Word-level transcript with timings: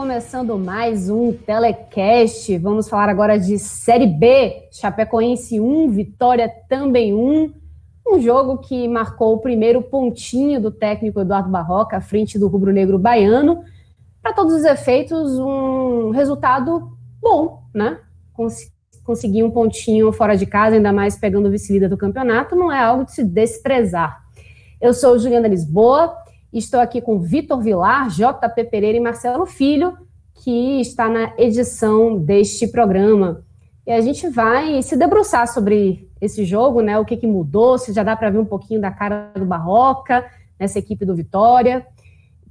Começando 0.00 0.58
mais 0.58 1.10
um 1.10 1.30
telecast. 1.30 2.56
Vamos 2.56 2.88
falar 2.88 3.10
agora 3.10 3.38
de 3.38 3.58
Série 3.58 4.06
B, 4.06 4.66
Chapecoense 4.72 5.60
1, 5.60 5.90
Vitória 5.90 6.50
também 6.70 7.12
1. 7.12 7.52
Um 8.08 8.18
jogo 8.18 8.56
que 8.56 8.88
marcou 8.88 9.34
o 9.34 9.40
primeiro 9.40 9.82
pontinho 9.82 10.58
do 10.58 10.70
técnico 10.70 11.20
Eduardo 11.20 11.50
Barroca 11.50 11.98
à 11.98 12.00
frente 12.00 12.38
do 12.38 12.48
rubro-negro 12.48 12.98
baiano. 12.98 13.62
Para 14.22 14.32
todos 14.32 14.54
os 14.54 14.64
efeitos, 14.64 15.38
um 15.38 16.08
resultado 16.08 16.96
bom, 17.20 17.64
né? 17.74 17.98
Cons 18.32 18.72
conseguir 19.04 19.42
um 19.42 19.50
pontinho 19.50 20.10
fora 20.14 20.34
de 20.34 20.46
casa, 20.46 20.76
ainda 20.76 20.94
mais 20.94 21.18
pegando 21.18 21.48
o 21.48 21.50
vice-líder 21.50 21.90
do 21.90 21.98
campeonato, 21.98 22.56
não 22.56 22.72
é 22.72 22.80
algo 22.80 23.04
de 23.04 23.12
se 23.12 23.22
desprezar. 23.22 24.18
Eu 24.80 24.94
sou 24.94 25.18
Juliana 25.18 25.46
Lisboa 25.46 26.16
Estou 26.52 26.80
aqui 26.80 27.00
com 27.00 27.20
Vitor 27.20 27.60
Vilar, 27.60 28.08
JP 28.08 28.64
Pereira 28.64 28.98
e 28.98 29.00
Marcelo 29.00 29.46
Filho, 29.46 29.96
que 30.34 30.80
está 30.80 31.08
na 31.08 31.32
edição 31.38 32.18
deste 32.18 32.66
programa. 32.66 33.44
E 33.86 33.92
a 33.92 34.00
gente 34.00 34.28
vai 34.28 34.82
se 34.82 34.96
debruçar 34.96 35.46
sobre 35.46 36.10
esse 36.20 36.44
jogo, 36.44 36.82
né? 36.82 36.98
O 36.98 37.04
que, 37.04 37.16
que 37.16 37.26
mudou, 37.26 37.78
se 37.78 37.92
já 37.92 38.02
dá 38.02 38.16
para 38.16 38.30
ver 38.30 38.38
um 38.38 38.44
pouquinho 38.44 38.80
da 38.80 38.90
cara 38.90 39.30
do 39.36 39.44
Barroca 39.44 40.28
nessa 40.58 40.80
equipe 40.80 41.04
do 41.04 41.14
Vitória, 41.14 41.86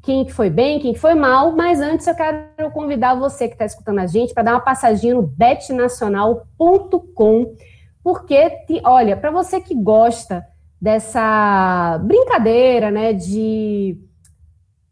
quem 0.01 0.23
que 0.23 0.31
foi 0.31 0.49
bem, 0.49 0.79
quem 0.79 0.93
que 0.93 0.99
foi 0.99 1.13
mal. 1.13 1.51
Mas 1.51 1.81
antes 1.81 2.07
eu 2.07 2.15
quero 2.15 2.71
convidar 2.71 3.15
você 3.15 3.49
que 3.49 3.55
está 3.55 3.65
escutando 3.65 3.99
a 3.99 4.07
gente 4.07 4.33
para 4.33 4.43
dar 4.43 4.53
uma 4.53 4.61
passadinha 4.61 5.13
no 5.13 5.23
betnacional.com, 5.23 7.53
porque, 8.01 8.49
olha, 8.85 9.17
para 9.17 9.29
você 9.29 9.59
que 9.59 9.75
gosta 9.75 10.47
dessa 10.81 11.99
brincadeira, 12.03 12.89
né, 12.89 13.13
de 13.13 13.97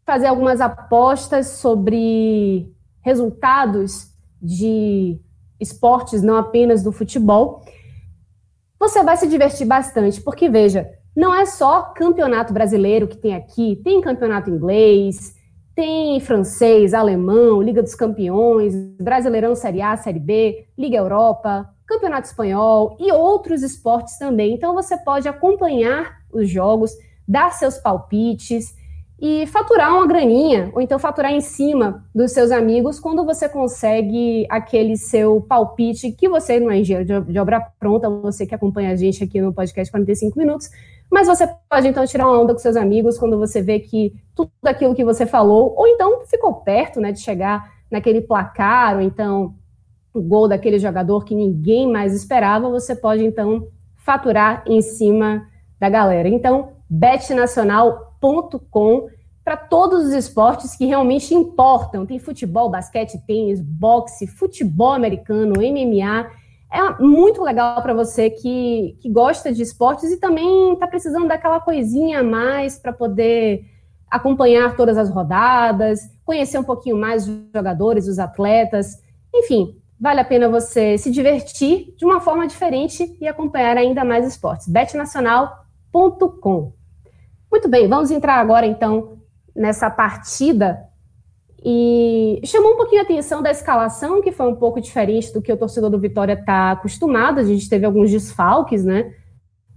fazer 0.04 0.26
algumas 0.26 0.60
apostas 0.60 1.46
sobre 1.48 2.72
resultados 3.00 4.12
de 4.40 5.18
esportes, 5.60 6.22
não 6.22 6.36
apenas 6.36 6.82
do 6.82 6.92
futebol, 6.92 7.62
você 8.78 9.02
vai 9.02 9.16
se 9.16 9.26
divertir 9.26 9.66
bastante, 9.66 10.20
porque 10.20 10.48
veja, 10.48 10.88
não 11.16 11.34
é 11.34 11.44
só 11.46 11.82
campeonato 11.82 12.52
brasileiro 12.52 13.08
que 13.08 13.16
tem 13.16 13.34
aqui, 13.34 13.80
tem 13.82 14.00
campeonato 14.00 14.50
inglês, 14.50 15.34
tem 15.78 16.18
francês, 16.18 16.92
alemão, 16.92 17.62
Liga 17.62 17.80
dos 17.80 17.94
Campeões, 17.94 18.74
Brasileirão 19.00 19.54
Série 19.54 19.80
A, 19.80 19.96
Série 19.96 20.18
B, 20.18 20.66
Liga 20.76 20.96
Europa, 20.96 21.72
Campeonato 21.86 22.26
Espanhol 22.26 22.96
e 22.98 23.12
outros 23.12 23.62
esportes 23.62 24.18
também. 24.18 24.54
Então 24.54 24.74
você 24.74 24.96
pode 24.96 25.28
acompanhar 25.28 26.18
os 26.32 26.50
jogos, 26.50 26.90
dar 27.28 27.52
seus 27.52 27.78
palpites 27.78 28.74
e 29.20 29.46
faturar 29.46 29.94
uma 29.94 30.04
graninha, 30.04 30.68
ou 30.74 30.82
então 30.82 30.98
faturar 30.98 31.30
em 31.30 31.40
cima 31.40 32.04
dos 32.12 32.32
seus 32.32 32.50
amigos 32.50 32.98
quando 32.98 33.24
você 33.24 33.48
consegue 33.48 34.48
aquele 34.50 34.96
seu 34.96 35.40
palpite, 35.40 36.10
que 36.10 36.28
você 36.28 36.58
não 36.58 36.72
é 36.72 36.80
engenheiro 36.80 37.24
de 37.24 37.38
obra 37.38 37.60
pronta, 37.78 38.10
você 38.10 38.44
que 38.44 38.54
acompanha 38.54 38.90
a 38.90 38.96
gente 38.96 39.22
aqui 39.22 39.40
no 39.40 39.52
podcast 39.52 39.92
45 39.92 40.36
minutos, 40.36 40.70
mas 41.10 41.26
você 41.26 41.48
pode 41.68 41.88
então 41.88 42.06
tirar 42.06 42.26
uma 42.26 42.40
onda 42.40 42.52
com 42.52 42.58
seus 42.58 42.76
amigos 42.76 43.18
quando 43.18 43.38
você 43.38 43.62
vê 43.62 43.80
que 43.80 44.14
tudo 44.34 44.50
aquilo 44.64 44.94
que 44.94 45.04
você 45.04 45.26
falou, 45.26 45.74
ou 45.76 45.86
então 45.86 46.22
ficou 46.26 46.54
perto 46.54 47.00
né, 47.00 47.12
de 47.12 47.20
chegar 47.20 47.72
naquele 47.90 48.20
placar, 48.20 48.96
ou 48.96 49.00
então 49.00 49.54
o 50.12 50.20
gol 50.20 50.46
daquele 50.48 50.78
jogador 50.78 51.24
que 51.24 51.34
ninguém 51.34 51.90
mais 51.90 52.14
esperava, 52.14 52.68
você 52.68 52.94
pode 52.94 53.24
então 53.24 53.68
faturar 53.96 54.62
em 54.66 54.82
cima 54.82 55.46
da 55.78 55.88
galera. 55.88 56.28
Então, 56.28 56.72
betnacional.com 56.88 59.08
para 59.44 59.56
todos 59.56 60.06
os 60.06 60.12
esportes 60.12 60.74
que 60.76 60.84
realmente 60.84 61.32
importam. 61.34 62.04
Tem 62.04 62.18
futebol, 62.18 62.68
basquete, 62.68 63.16
tênis, 63.26 63.62
boxe, 63.62 64.26
futebol 64.26 64.92
americano, 64.92 65.54
MMA. 65.56 66.30
É 66.70 67.02
muito 67.02 67.42
legal 67.42 67.80
para 67.80 67.94
você 67.94 68.28
que, 68.28 68.96
que 69.00 69.10
gosta 69.10 69.52
de 69.52 69.62
esportes 69.62 70.10
e 70.10 70.18
também 70.18 70.74
está 70.74 70.86
precisando 70.86 71.26
daquela 71.26 71.60
coisinha 71.60 72.20
a 72.20 72.22
mais 72.22 72.78
para 72.78 72.92
poder 72.92 73.64
acompanhar 74.10 74.76
todas 74.76 74.98
as 74.98 75.10
rodadas, 75.10 76.00
conhecer 76.24 76.58
um 76.58 76.64
pouquinho 76.64 76.96
mais 76.96 77.26
os 77.26 77.40
jogadores, 77.54 78.06
os 78.06 78.18
atletas. 78.18 79.02
Enfim, 79.34 79.76
vale 79.98 80.20
a 80.20 80.24
pena 80.24 80.48
você 80.48 80.98
se 80.98 81.10
divertir 81.10 81.94
de 81.96 82.04
uma 82.04 82.20
forma 82.20 82.46
diferente 82.46 83.16
e 83.20 83.26
acompanhar 83.26 83.76
ainda 83.76 84.04
mais 84.04 84.26
esportes. 84.26 84.68
betnacional.com. 84.68 86.72
Muito 87.50 87.68
bem, 87.68 87.88
vamos 87.88 88.10
entrar 88.10 88.34
agora 88.34 88.66
então 88.66 89.18
nessa 89.56 89.90
partida 89.90 90.87
e 91.64 92.40
chamou 92.44 92.74
um 92.74 92.76
pouquinho 92.76 93.00
a 93.00 93.04
atenção 93.04 93.42
da 93.42 93.50
escalação, 93.50 94.22
que 94.22 94.30
foi 94.30 94.46
um 94.46 94.54
pouco 94.54 94.80
diferente 94.80 95.32
do 95.32 95.42
que 95.42 95.52
o 95.52 95.56
torcedor 95.56 95.90
do 95.90 95.98
Vitória 95.98 96.34
está 96.34 96.72
acostumado. 96.72 97.40
A 97.40 97.44
gente 97.44 97.68
teve 97.68 97.84
alguns 97.84 98.10
desfalques, 98.10 98.84
né, 98.84 99.12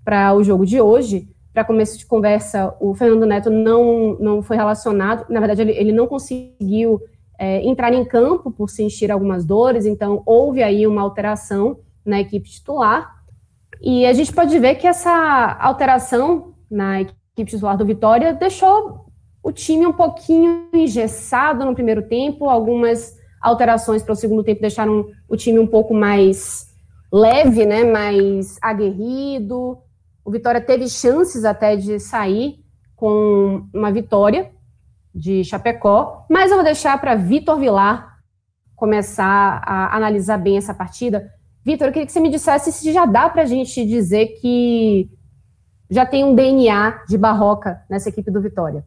para 0.03 0.34
o 0.34 0.44
jogo 0.44 0.66
de 0.66 0.80
hoje. 0.80 1.28
Para 1.53 1.66
começo 1.66 1.97
de 1.97 2.06
conversa, 2.06 2.75
o 2.80 2.94
Fernando 2.94 3.25
Neto 3.25 3.50
não, 3.50 4.16
não 4.19 4.42
foi 4.42 4.56
relacionado, 4.56 5.25
na 5.30 5.40
verdade, 5.40 5.62
ele, 5.62 5.72
ele 5.72 5.92
não 5.92 6.08
conseguiu 6.08 7.02
é, 7.38 7.62
entrar 7.68 7.92
em 7.92 8.06
campo 8.06 8.52
por 8.52 8.69
sentir 8.69 9.12
algumas 9.12 9.44
dores, 9.44 9.86
então 9.86 10.22
houve 10.25 10.63
aí 10.63 10.88
uma 10.88 11.02
alteração 11.02 11.80
na 12.06 12.22
equipe 12.22 12.50
titular. 12.50 13.22
E 13.81 14.06
a 14.06 14.13
gente 14.13 14.31
pode 14.31 14.58
ver 14.59 14.75
que 14.75 14.88
essa 14.88 15.58
alteração 15.59 16.53
na 16.69 17.02
equipe 17.02 17.52
titular 17.52 17.75
do 17.75 17.86
Vitória 17.86 18.34
deixou 18.34 19.11
o 19.44 19.52
time 19.52 19.85
um 19.85 19.94
pouquinho 19.94 20.68
engessado 20.74 21.66
no 21.66 21.74
primeiro 21.74 22.03
tempo, 22.07 22.50
algumas 22.50 23.18
alterações 23.41 24.03
para 24.03 24.13
o 24.13 24.16
segundo 24.16 24.44
tempo 24.44 24.62
deixaram 24.62 25.07
o 25.28 25.35
time 25.35 25.57
um 25.57 25.66
pouco 25.66 25.94
mais 25.94 26.68
leve, 27.12 27.66
né, 27.66 27.84
mais 27.84 28.57
aguerrido. 28.62 29.78
O 30.24 30.31
Vitória 30.31 30.62
teve 30.62 30.88
chances 30.88 31.44
até 31.44 31.75
de 31.75 32.00
sair 32.00 32.59
com 32.96 33.68
uma 33.74 33.91
vitória, 33.91 34.51
de 35.13 35.44
Chapecó, 35.44 36.25
mas 36.30 36.51
eu 36.51 36.57
vou 36.57 36.63
deixar 36.63 37.00
para 37.01 37.16
Vitor 37.16 37.57
Vilar 37.57 38.19
começar 38.75 39.62
a 39.66 39.96
analisar 39.96 40.38
bem 40.38 40.57
essa 40.57 40.74
partida. 40.74 41.31
Vitor, 41.63 41.88
eu 41.88 41.94
queria 41.94 42.06
que 42.06 42.12
você 42.12 42.19
me 42.19 42.30
dissesse 42.30 42.72
se 42.72 42.94
já 42.94 43.06
dá 43.06 43.30
para 43.30 43.41
a 43.41 43.46
gente 43.46 43.85
dizer 43.85 44.40
que 44.40 45.09
já 45.90 46.06
tem 46.06 46.24
um 46.24 46.33
DNA 46.33 47.04
de 47.07 47.18
Barroca 47.18 47.83
nessa 47.89 48.10
equipe 48.10 48.31
do 48.31 48.42
Vitória. 48.42 48.86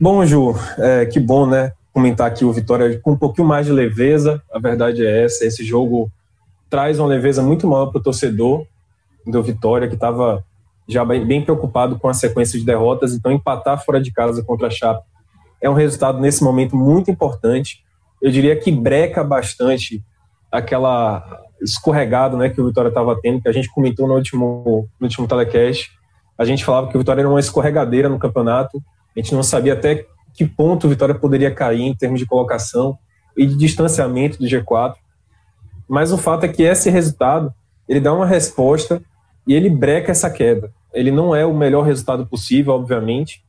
Bom, 0.00 0.24
Ju, 0.24 0.54
é, 0.78 1.06
que 1.06 1.18
bom, 1.18 1.44
né? 1.44 1.72
Comentar 1.92 2.28
aqui 2.28 2.44
o 2.44 2.52
Vitória 2.52 3.00
com 3.00 3.12
um 3.12 3.16
pouquinho 3.16 3.48
mais 3.48 3.66
de 3.66 3.72
leveza. 3.72 4.40
A 4.52 4.58
verdade 4.60 5.04
é 5.04 5.24
essa: 5.24 5.44
esse 5.44 5.64
jogo 5.64 6.08
traz 6.70 7.00
uma 7.00 7.08
leveza 7.08 7.42
muito 7.42 7.66
maior 7.66 7.86
para 7.86 7.98
o 7.98 8.02
torcedor 8.02 8.64
do 9.26 9.42
Vitória, 9.42 9.88
que 9.88 9.94
estava 9.94 10.44
já 10.88 11.04
bem, 11.04 11.26
bem, 11.26 11.42
preocupado 11.42 11.98
com 11.98 12.08
a 12.08 12.14
sequência 12.14 12.56
de 12.56 12.64
derrotas. 12.64 13.12
Então, 13.12 13.32
empatar 13.32 13.84
fora 13.84 14.00
de 14.00 14.12
casa 14.12 14.40
contra 14.42 14.68
a 14.68 14.70
Chape 14.70 15.04
é 15.60 15.68
um 15.68 15.74
resultado 15.74 16.20
nesse 16.20 16.44
momento 16.44 16.76
muito 16.76 17.10
importante. 17.10 17.82
Eu 18.22 18.30
diria 18.30 18.54
que 18.54 18.70
breca 18.70 19.24
bastante 19.24 20.00
aquela 20.50 21.42
escorregada 21.60 22.36
né, 22.36 22.48
que 22.48 22.60
o 22.60 22.66
Vitória 22.66 22.88
estava 22.88 23.18
tendo, 23.20 23.42
que 23.42 23.48
a 23.48 23.52
gente 23.52 23.68
comentou 23.68 24.06
no 24.06 24.14
último, 24.14 24.88
no 24.98 25.06
último 25.06 25.26
telecast. 25.26 25.90
A 26.38 26.44
gente 26.44 26.64
falava 26.64 26.88
que 26.88 26.96
o 26.96 27.00
Vitória 27.00 27.22
era 27.22 27.28
uma 27.28 27.40
escorregadeira 27.40 28.08
no 28.08 28.18
campeonato. 28.18 28.80
A 29.18 29.20
gente 29.20 29.34
não 29.34 29.42
sabia 29.42 29.72
até 29.72 30.06
que 30.32 30.46
ponto 30.46 30.86
o 30.86 30.90
Vitória 30.90 31.14
poderia 31.14 31.52
cair 31.52 31.82
em 31.82 31.92
termos 31.92 32.20
de 32.20 32.26
colocação 32.26 32.96
e 33.36 33.44
de 33.44 33.56
distanciamento 33.56 34.38
do 34.38 34.46
G4. 34.46 34.94
Mas 35.88 36.12
o 36.12 36.16
fato 36.16 36.44
é 36.44 36.48
que 36.48 36.62
esse 36.62 36.88
resultado 36.88 37.52
ele 37.88 38.00
dá 38.00 38.14
uma 38.14 38.24
resposta 38.26 39.02
e 39.44 39.54
ele 39.54 39.68
breca 39.68 40.12
essa 40.12 40.30
queda. 40.30 40.70
ele 40.94 41.10
não 41.10 41.34
é 41.34 41.44
o 41.44 41.52
melhor 41.52 41.82
resultado 41.82 42.26
possível, 42.26 42.74
obviamente. 42.74 43.42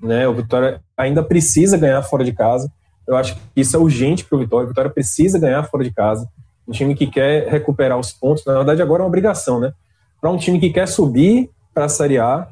Né? 0.00 0.28
O 0.28 0.34
Vitória 0.34 0.80
ainda 0.96 1.20
precisa 1.20 1.76
ganhar 1.76 2.00
fora 2.02 2.22
de 2.22 2.32
casa. 2.32 2.70
Eu 3.04 3.16
acho 3.16 3.34
que 3.34 3.60
isso 3.60 3.76
é 3.76 3.80
urgente 3.80 4.24
para 4.24 4.36
o 4.36 4.38
Vitória. 4.38 4.66
O 4.66 4.68
Vitória 4.68 4.90
precisa 4.90 5.36
ganhar 5.36 5.64
fora 5.64 5.82
de 5.82 5.92
casa. 5.92 6.28
Um 6.68 6.70
time 6.70 6.94
que 6.94 7.08
quer 7.08 7.48
recuperar 7.48 7.98
os 7.98 8.12
pontos, 8.12 8.44
na 8.44 8.54
verdade, 8.54 8.80
agora 8.80 9.02
é 9.02 9.04
uma 9.04 9.08
obrigação, 9.08 9.58
né? 9.58 9.72
Para 10.20 10.30
um 10.30 10.36
time 10.36 10.60
que 10.60 10.70
quer 10.70 10.86
subir 10.86 11.50
para 11.74 11.86
a 11.86 11.88
Série 11.88 12.18
A, 12.18 12.46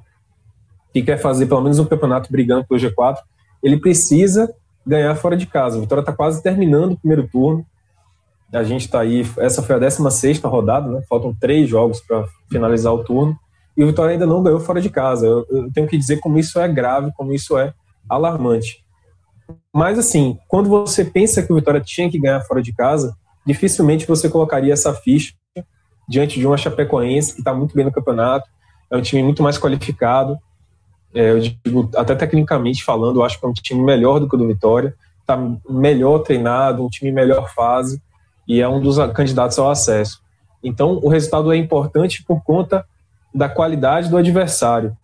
que 0.93 1.03
quer 1.03 1.19
fazer 1.19 1.47
pelo 1.47 1.61
menos 1.61 1.79
um 1.79 1.85
campeonato 1.85 2.31
brigando 2.31 2.67
pelo 2.67 2.81
G4, 2.81 3.19
ele 3.63 3.79
precisa 3.79 4.53
ganhar 4.87 5.15
fora 5.15 5.37
de 5.37 5.47
casa. 5.47 5.79
O 5.79 5.83
Vitória 5.83 6.01
está 6.01 6.13
quase 6.13 6.43
terminando 6.43 6.93
o 6.93 6.97
primeiro 6.99 7.29
turno. 7.29 7.65
A 8.53 8.65
gente 8.65 8.83
está 8.83 9.01
aí, 9.01 9.25
essa 9.39 9.63
foi 9.63 9.77
a 9.77 9.79
16 9.79 10.41
rodada, 10.41 10.91
né? 10.91 11.03
Faltam 11.09 11.35
três 11.39 11.69
jogos 11.69 12.01
para 12.01 12.25
finalizar 12.51 12.93
o 12.93 13.05
turno. 13.05 13.39
E 13.77 13.85
o 13.85 13.87
Vitória 13.87 14.13
ainda 14.13 14.27
não 14.27 14.43
ganhou 14.43 14.59
fora 14.59 14.81
de 14.81 14.91
casa. 14.91 15.27
Eu, 15.27 15.47
eu, 15.49 15.73
tenho 15.73 15.87
que 15.87 15.97
dizer 15.97 16.19
como 16.19 16.39
isso 16.39 16.59
é 16.59 16.67
grave, 16.67 17.13
como 17.17 17.33
isso 17.33 17.57
é 17.57 17.73
alarmante. 18.09 18.85
Mas, 19.73 19.99
assim, 19.99 20.39
quando 20.49 20.69
você 20.69 21.05
pensa 21.05 21.43
que 21.43 21.53
o 21.53 21.57
Vitória 21.57 21.81
tinha 21.81 22.11
que 22.11 22.19
ganhar 22.19 22.41
fora 22.41 22.61
de 22.61 22.73
casa, 22.73 23.17
dificilmente 23.47 24.07
você 24.07 24.29
colocaria 24.29 24.73
essa 24.73 24.93
ficha 24.93 25.33
diante 26.09 26.41
de 26.41 26.47
uma 26.47 26.57
Chapecoense 26.57 27.35
que 27.35 27.41
está 27.41 27.55
muito 27.55 27.75
bem 27.75 27.85
no 27.85 27.93
campeonato, 27.93 28.49
é 28.91 28.97
um 28.97 29.03
time 29.03 29.23
muito 29.23 29.43
mais 29.45 29.57
qualificado. 29.57 30.37
É, 31.15 31.31
eu 31.31 31.41
digo, 31.41 31.91
até 31.97 32.15
tecnicamente 32.15 32.85
falando, 32.85 33.21
eu 33.21 33.25
acho 33.25 33.39
que 33.39 33.45
é 33.45 33.49
um 33.49 33.53
time 33.53 33.83
melhor 33.83 34.21
do 34.21 34.29
que 34.29 34.35
o 34.35 34.39
do 34.39 34.47
Vitória, 34.47 34.95
está 35.21 35.39
melhor 35.69 36.21
treinado, 36.21 36.85
um 36.85 36.89
time 36.89 37.11
melhor 37.11 37.53
fase 37.53 38.01
e 38.47 38.61
é 38.61 38.69
um 38.69 38.81
dos 38.81 38.97
candidatos 39.13 39.59
ao 39.59 39.71
acesso. 39.71 40.21
Então, 40.63 41.01
o 41.03 41.09
resultado 41.09 41.53
é 41.53 41.57
importante 41.57 42.23
por 42.25 42.43
conta 42.43 42.85
da 43.35 43.49
qualidade 43.49 44.09
do 44.09 44.17
adversário. 44.17 44.97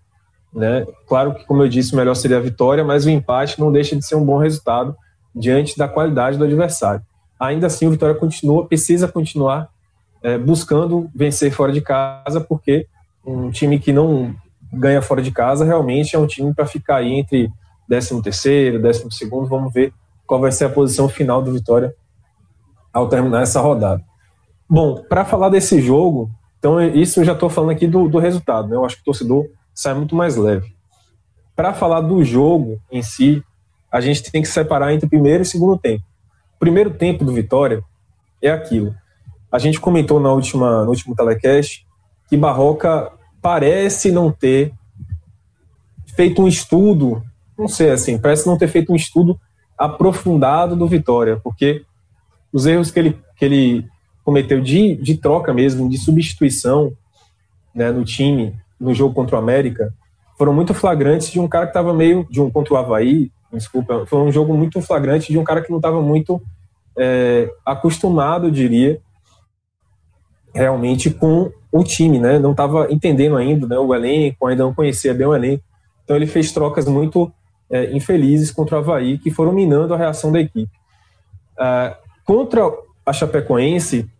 Né? 0.52 0.86
Claro 1.06 1.34
que, 1.34 1.44
como 1.44 1.62
eu 1.62 1.68
disse, 1.68 1.94
melhor 1.94 2.14
seria 2.14 2.38
a 2.38 2.40
vitória, 2.40 2.84
mas 2.84 3.04
o 3.04 3.10
empate 3.10 3.60
não 3.60 3.70
deixa 3.70 3.94
de 3.94 4.04
ser 4.04 4.16
um 4.16 4.24
bom 4.24 4.38
resultado 4.38 4.96
diante 5.34 5.76
da 5.76 5.86
qualidade 5.86 6.38
do 6.38 6.44
adversário. 6.44 7.02
Ainda 7.38 7.66
assim, 7.66 7.86
o 7.86 7.90
Vitória 7.90 8.14
continua, 8.14 8.66
precisa 8.66 9.06
continuar 9.06 9.68
é, 10.22 10.38
buscando 10.38 11.10
vencer 11.14 11.52
fora 11.52 11.70
de 11.70 11.82
casa, 11.82 12.40
porque 12.40 12.86
um 13.24 13.50
time 13.50 13.78
que 13.78 13.92
não 13.92 14.34
ganha 14.72 15.02
fora 15.02 15.22
de 15.22 15.30
casa 15.30 15.64
realmente 15.64 16.14
é 16.14 16.18
um 16.18 16.26
time 16.26 16.54
para 16.54 16.66
ficar 16.66 16.96
aí 16.96 17.12
entre 17.12 17.50
13 17.88 18.22
terceiro, 18.22 18.80
12 18.80 19.06
segundo. 19.10 19.46
Vamos 19.46 19.72
ver 19.72 19.92
qual 20.26 20.40
vai 20.40 20.52
ser 20.52 20.64
a 20.64 20.70
posição 20.70 21.08
final 21.08 21.42
do 21.42 21.52
Vitória 21.52 21.94
ao 22.92 23.08
terminar 23.08 23.42
essa 23.42 23.60
rodada. 23.60 24.02
Bom, 24.68 25.02
para 25.08 25.24
falar 25.24 25.48
desse 25.48 25.80
jogo, 25.80 26.30
então 26.58 26.80
isso 26.80 27.20
eu 27.20 27.24
já 27.24 27.32
estou 27.32 27.48
falando 27.48 27.70
aqui 27.70 27.86
do, 27.86 28.08
do 28.08 28.18
resultado, 28.18 28.68
né? 28.68 28.76
Eu 28.76 28.84
acho 28.84 28.96
que 28.96 29.02
o 29.02 29.04
torcedor 29.04 29.46
sai 29.72 29.94
muito 29.94 30.16
mais 30.16 30.36
leve. 30.36 30.74
Para 31.54 31.72
falar 31.72 32.00
do 32.00 32.24
jogo 32.24 32.80
em 32.90 33.02
si, 33.02 33.42
a 33.90 34.00
gente 34.00 34.30
tem 34.30 34.42
que 34.42 34.48
separar 34.48 34.92
entre 34.92 35.08
primeiro 35.08 35.42
e 35.42 35.46
segundo 35.46 35.78
tempo. 35.78 36.02
O 36.56 36.58
primeiro 36.58 36.90
tempo 36.90 37.24
do 37.24 37.32
Vitória 37.32 37.82
é 38.42 38.50
aquilo. 38.50 38.94
A 39.50 39.58
gente 39.58 39.80
comentou 39.80 40.18
na 40.18 40.32
última, 40.32 40.84
no 40.84 40.90
último 40.90 41.14
telecast 41.14 41.86
que 42.28 42.36
Barroca 42.36 43.12
parece 43.46 44.10
não 44.10 44.32
ter 44.32 44.72
feito 46.16 46.42
um 46.42 46.48
estudo, 46.48 47.22
não 47.56 47.68
sei 47.68 47.92
assim, 47.92 48.18
parece 48.18 48.44
não 48.44 48.58
ter 48.58 48.66
feito 48.66 48.92
um 48.92 48.96
estudo 48.96 49.40
aprofundado 49.78 50.74
do 50.74 50.88
Vitória, 50.88 51.38
porque 51.44 51.84
os 52.52 52.66
erros 52.66 52.90
que 52.90 52.98
ele, 52.98 53.18
que 53.36 53.44
ele 53.44 53.86
cometeu 54.24 54.60
de, 54.60 54.96
de 54.96 55.16
troca 55.16 55.54
mesmo, 55.54 55.88
de 55.88 55.96
substituição 55.96 56.92
né, 57.72 57.92
no 57.92 58.04
time, 58.04 58.52
no 58.80 58.92
jogo 58.92 59.14
contra 59.14 59.36
o 59.36 59.38
América, 59.38 59.94
foram 60.36 60.52
muito 60.52 60.74
flagrantes 60.74 61.30
de 61.30 61.38
um 61.38 61.46
cara 61.46 61.66
que 61.66 61.70
estava 61.70 61.94
meio. 61.94 62.26
de 62.28 62.40
um 62.40 62.50
contra 62.50 62.74
o 62.74 62.76
Havaí, 62.76 63.30
desculpa, 63.52 64.04
foi 64.06 64.18
um 64.22 64.32
jogo 64.32 64.56
muito 64.56 64.82
flagrante 64.82 65.30
de 65.30 65.38
um 65.38 65.44
cara 65.44 65.62
que 65.62 65.70
não 65.70 65.78
estava 65.78 66.02
muito 66.02 66.42
é, 66.98 67.48
acostumado, 67.64 68.50
diria, 68.50 69.00
realmente 70.52 71.10
com 71.10 71.52
o 71.78 71.84
time, 71.84 72.18
né? 72.18 72.38
Não 72.38 72.52
estava 72.52 72.86
entendendo 72.90 73.36
ainda 73.36 73.66
né, 73.66 73.78
o 73.78 73.94
elenco, 73.94 74.46
ainda 74.46 74.64
não 74.64 74.74
conhecia 74.74 75.14
bem 75.14 75.26
o 75.26 75.34
elenco. 75.34 75.62
Então 76.04 76.16
ele 76.16 76.26
fez 76.26 76.52
trocas 76.52 76.86
muito 76.86 77.32
é, 77.70 77.92
infelizes 77.92 78.50
contra 78.50 78.76
o 78.76 78.78
Havaí, 78.78 79.18
que 79.18 79.30
foram 79.30 79.52
minando 79.52 79.94
a 79.94 79.96
reação 79.96 80.30
da 80.30 80.40
equipe. 80.40 80.70
Uh, 81.58 82.06
Contra 82.26 82.60
a 83.06 83.12
Chapecoense, 83.12 84.10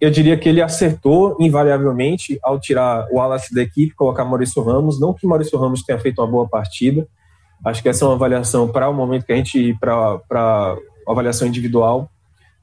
eu 0.00 0.10
diria 0.10 0.36
que 0.36 0.48
ele 0.48 0.60
acertou 0.60 1.36
invariavelmente 1.38 2.36
ao 2.42 2.58
tirar 2.58 3.06
o 3.12 3.18
Wallace 3.18 3.54
da 3.54 3.62
equipe, 3.62 3.94
colocar 3.94 4.24
Maurício 4.24 4.60
Ramos. 4.60 4.98
Não 4.98 5.14
que 5.14 5.24
Maurício 5.24 5.56
Ramos 5.56 5.84
tenha 5.84 6.00
feito 6.00 6.20
uma 6.20 6.26
boa 6.26 6.48
partida, 6.48 7.06
acho 7.64 7.80
que 7.80 7.88
essa 7.88 8.04
é 8.04 8.08
uma 8.08 8.14
avaliação 8.14 8.66
para 8.66 8.88
o 8.88 8.92
momento 8.92 9.24
que 9.24 9.32
a 9.32 9.36
gente 9.36 9.72
para 9.78 10.76
avaliação 11.06 11.46
individual. 11.46 12.10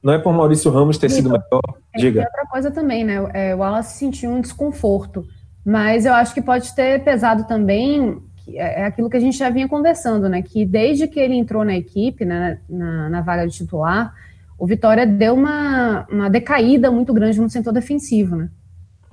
Não 0.02 0.12
é 0.12 0.18
por 0.18 0.32
Maurício 0.32 0.70
Ramos 0.70 0.98
ter 0.98 1.10
sido 1.10 1.30
melhor. 1.30 1.62
Diga. 1.96 2.22
É 2.22 2.24
outra 2.24 2.46
coisa 2.46 2.70
também, 2.70 3.04
né? 3.04 3.30
É, 3.32 3.54
o 3.54 3.58
Wallace 3.58 3.98
sentiu 3.98 4.30
um 4.30 4.40
desconforto, 4.40 5.24
mas 5.64 6.04
eu 6.04 6.12
acho 6.12 6.34
que 6.34 6.42
pode 6.42 6.74
ter 6.74 7.04
pesado 7.04 7.44
também. 7.46 8.20
É, 8.48 8.82
é 8.82 8.84
aquilo 8.84 9.08
que 9.08 9.16
a 9.16 9.20
gente 9.20 9.38
já 9.38 9.48
vinha 9.48 9.68
conversando, 9.68 10.28
né? 10.28 10.42
Que 10.42 10.64
desde 10.64 11.06
que 11.06 11.20
ele 11.20 11.34
entrou 11.34 11.64
na 11.64 11.76
equipe, 11.76 12.24
né, 12.24 12.58
na, 12.68 13.08
na 13.08 13.20
vaga 13.20 13.46
de 13.46 13.54
titular, 13.54 14.12
o 14.58 14.66
Vitória 14.66 15.06
deu 15.06 15.34
uma, 15.34 16.06
uma 16.10 16.28
decaída 16.28 16.90
muito 16.90 17.14
grande 17.14 17.40
no 17.40 17.48
setor 17.48 17.72
defensivo, 17.72 18.34
né? 18.34 18.48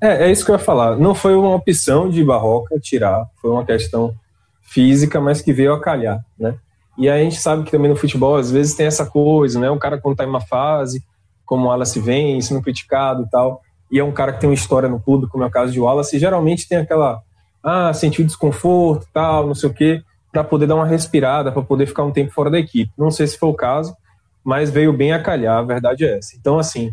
É, 0.02 0.26
é 0.26 0.32
isso 0.32 0.44
que 0.44 0.52
eu 0.52 0.56
ia 0.56 0.60
falar. 0.60 0.98
Não 0.98 1.14
foi 1.14 1.36
uma 1.36 1.54
opção 1.54 2.10
de 2.10 2.24
Barroca 2.24 2.80
tirar, 2.80 3.28
foi 3.42 3.52
uma 3.52 3.66
questão 3.66 4.14
física, 4.62 5.20
mas 5.20 5.42
que 5.42 5.54
veio 5.54 5.74
a 5.74 5.82
calhar, 5.82 6.24
né? 6.38 6.56
E 7.00 7.10
aí 7.10 7.22
a 7.22 7.24
gente 7.24 7.40
sabe 7.40 7.64
que 7.64 7.72
também 7.72 7.90
no 7.90 7.96
futebol, 7.96 8.36
às 8.36 8.52
vezes, 8.52 8.76
tem 8.76 8.86
essa 8.86 9.06
coisa, 9.06 9.58
né? 9.58 9.72
Um 9.72 9.80
cara 9.80 9.98
quando 9.98 10.18
tá 10.18 10.26
em 10.26 10.28
uma 10.28 10.42
fase, 10.42 11.02
como 11.46 11.66
o 11.66 11.68
Wallace 11.70 12.00
vem, 12.00 12.40
sendo 12.42 12.62
criticado 12.62 13.24
e 13.24 13.30
tal, 13.30 13.62
e 13.92 13.98
é 13.98 14.04
um 14.04 14.12
cara 14.12 14.34
que 14.34 14.42
tem 14.42 14.50
uma 14.50 14.54
história 14.54 14.88
no 14.88 15.00
clube, 15.00 15.28
como 15.28 15.44
é 15.44 15.48
o 15.48 15.52
caso 15.52 15.72
de 15.72 15.80
Wallace, 15.80 16.20
geralmente 16.20 16.68
tem 16.68 16.78
aquela, 16.78 17.22
ah, 17.64 17.92
sentiu 17.94 18.24
desconforto 18.26 19.08
tal, 19.12 19.48
não 19.48 19.56
sei 19.56 19.70
o 19.70 19.74
quê, 19.74 20.04
para 20.32 20.44
poder 20.44 20.68
dar 20.68 20.76
uma 20.76 20.86
respirada, 20.86 21.52
para 21.52 21.62
poder 21.62 21.88
ficar 21.88 22.04
um 22.04 22.12
tempo 22.12 22.32
fora 22.32 22.52
da 22.52 22.60
equipe. 22.60 22.92
Não 22.98 23.10
sei 23.10 23.26
se 23.26 23.38
foi 23.38 23.50
o 23.50 23.54
caso, 23.54 23.96
mas 24.44 24.70
veio 24.70 24.94
bem 24.94 25.12
a 25.12 25.24
calhar, 25.24 25.58
a 25.58 25.64
verdade 25.64 26.06
é 26.06 26.18
essa. 26.18 26.36
Então, 26.38 26.60
assim, 26.60 26.92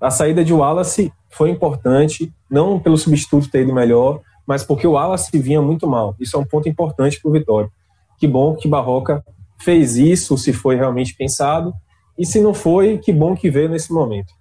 a 0.00 0.10
saída 0.10 0.44
de 0.44 0.54
Wallace 0.54 1.12
foi 1.28 1.50
importante, 1.50 2.32
não 2.48 2.78
pelo 2.78 2.96
substituto 2.96 3.50
ter 3.50 3.62
ido 3.62 3.74
melhor, 3.74 4.20
mas 4.46 4.62
porque 4.62 4.86
o 4.86 4.92
Wallace 4.92 5.36
vinha 5.38 5.60
muito 5.60 5.86
mal. 5.86 6.14
Isso 6.18 6.36
é 6.36 6.40
um 6.40 6.44
ponto 6.44 6.68
importante 6.68 7.20
para 7.20 7.28
o 7.28 7.32
Vitória. 7.32 7.70
Que 8.18 8.26
bom 8.26 8.54
que 8.54 8.68
Barroca 8.68 9.24
fez 9.58 9.96
isso, 9.96 10.36
se 10.36 10.52
foi 10.52 10.76
realmente 10.76 11.14
pensado, 11.14 11.72
e 12.18 12.24
se 12.26 12.40
não 12.40 12.54
foi, 12.54 12.98
que 12.98 13.12
bom 13.12 13.34
que 13.34 13.50
veio 13.50 13.68
nesse 13.68 13.92
momento. 13.92 14.32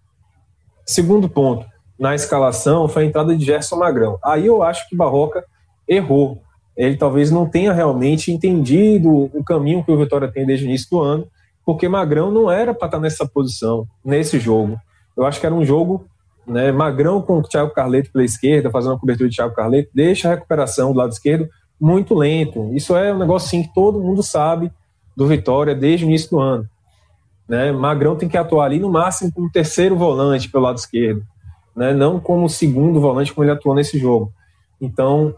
Segundo 0.86 1.30
ponto, 1.30 1.66
na 1.98 2.14
escalação, 2.14 2.88
foi 2.88 3.04
a 3.04 3.06
entrada 3.06 3.36
de 3.36 3.46
Gerson 3.46 3.78
Magrão. 3.78 4.18
Aí 4.24 4.46
eu 4.46 4.62
acho 4.62 4.88
que 4.90 4.96
Barroca 4.96 5.44
errou. 5.88 6.42
Ele 6.76 6.98
talvez 6.98 7.32
não 7.32 7.48
tenha 7.48 7.72
realmente 7.72 8.32
entendido 8.32 9.30
o 9.34 9.44
caminho 9.44 9.84
que 9.84 9.92
o 9.92 9.98
Vitória 9.98 10.32
tem 10.32 10.46
desde 10.46 10.66
o 10.66 10.68
início 10.68 10.90
do 10.90 11.00
ano 11.00 11.28
porque 11.66 11.88
Magrão 11.88 12.32
não 12.32 12.52
era 12.52 12.74
para 12.74 12.88
estar 12.88 12.98
tá 12.98 13.02
nessa 13.02 13.26
posição, 13.26 13.88
nesse 14.04 14.40
jogo. 14.40 14.78
Eu 15.16 15.26
acho 15.26 15.40
que 15.40 15.46
era 15.46 15.56
um 15.56 15.66
jogo, 15.66 16.06
né, 16.46 16.72
Magrão 16.72 17.22
com 17.22 17.38
o 17.38 17.44
Thiago 17.44 17.74
Carleto 17.74 18.12
pela 18.12 18.26
esquerda, 18.26 18.70
fazendo 18.70 18.96
a 18.96 19.00
cobertura 19.00 19.30
de 19.30 19.36
Thiago 19.36 19.56
Carleto, 19.56 19.90
deixa 19.94 20.28
a 20.28 20.32
recuperação 20.32 20.92
do 20.92 21.00
lado 21.00 21.12
esquerdo 21.12 21.48
muito 21.84 22.16
lento. 22.16 22.72
Isso 22.74 22.96
é 22.96 23.14
um 23.14 23.20
negócio 23.20 23.62
que 23.62 23.74
todo 23.74 24.00
mundo 24.00 24.24
sabe 24.24 24.72
do 25.18 25.28
Vitória 25.28 25.76
desde 25.76 26.06
o 26.06 26.08
início 26.08 26.30
do 26.30 26.40
ano. 26.40 26.66
Né? 27.46 27.74
Magrão 27.74 28.16
tem 28.16 28.30
que 28.30 28.38
atuar 28.38 28.68
ali 28.68 28.80
no 28.80 28.90
máximo 28.90 29.30
como 29.34 29.52
terceiro 29.52 29.94
volante 29.98 30.50
pelo 30.50 30.64
lado 30.64 30.78
esquerdo, 30.78 31.26
né? 31.76 31.94
não 31.94 32.22
como 32.22 32.48
segundo 32.48 33.02
volante 33.02 33.34
como 33.34 33.44
ele 33.44 33.52
atuou 33.52 33.76
nesse 33.76 34.00
jogo. 34.00 34.32
Então, 34.80 35.36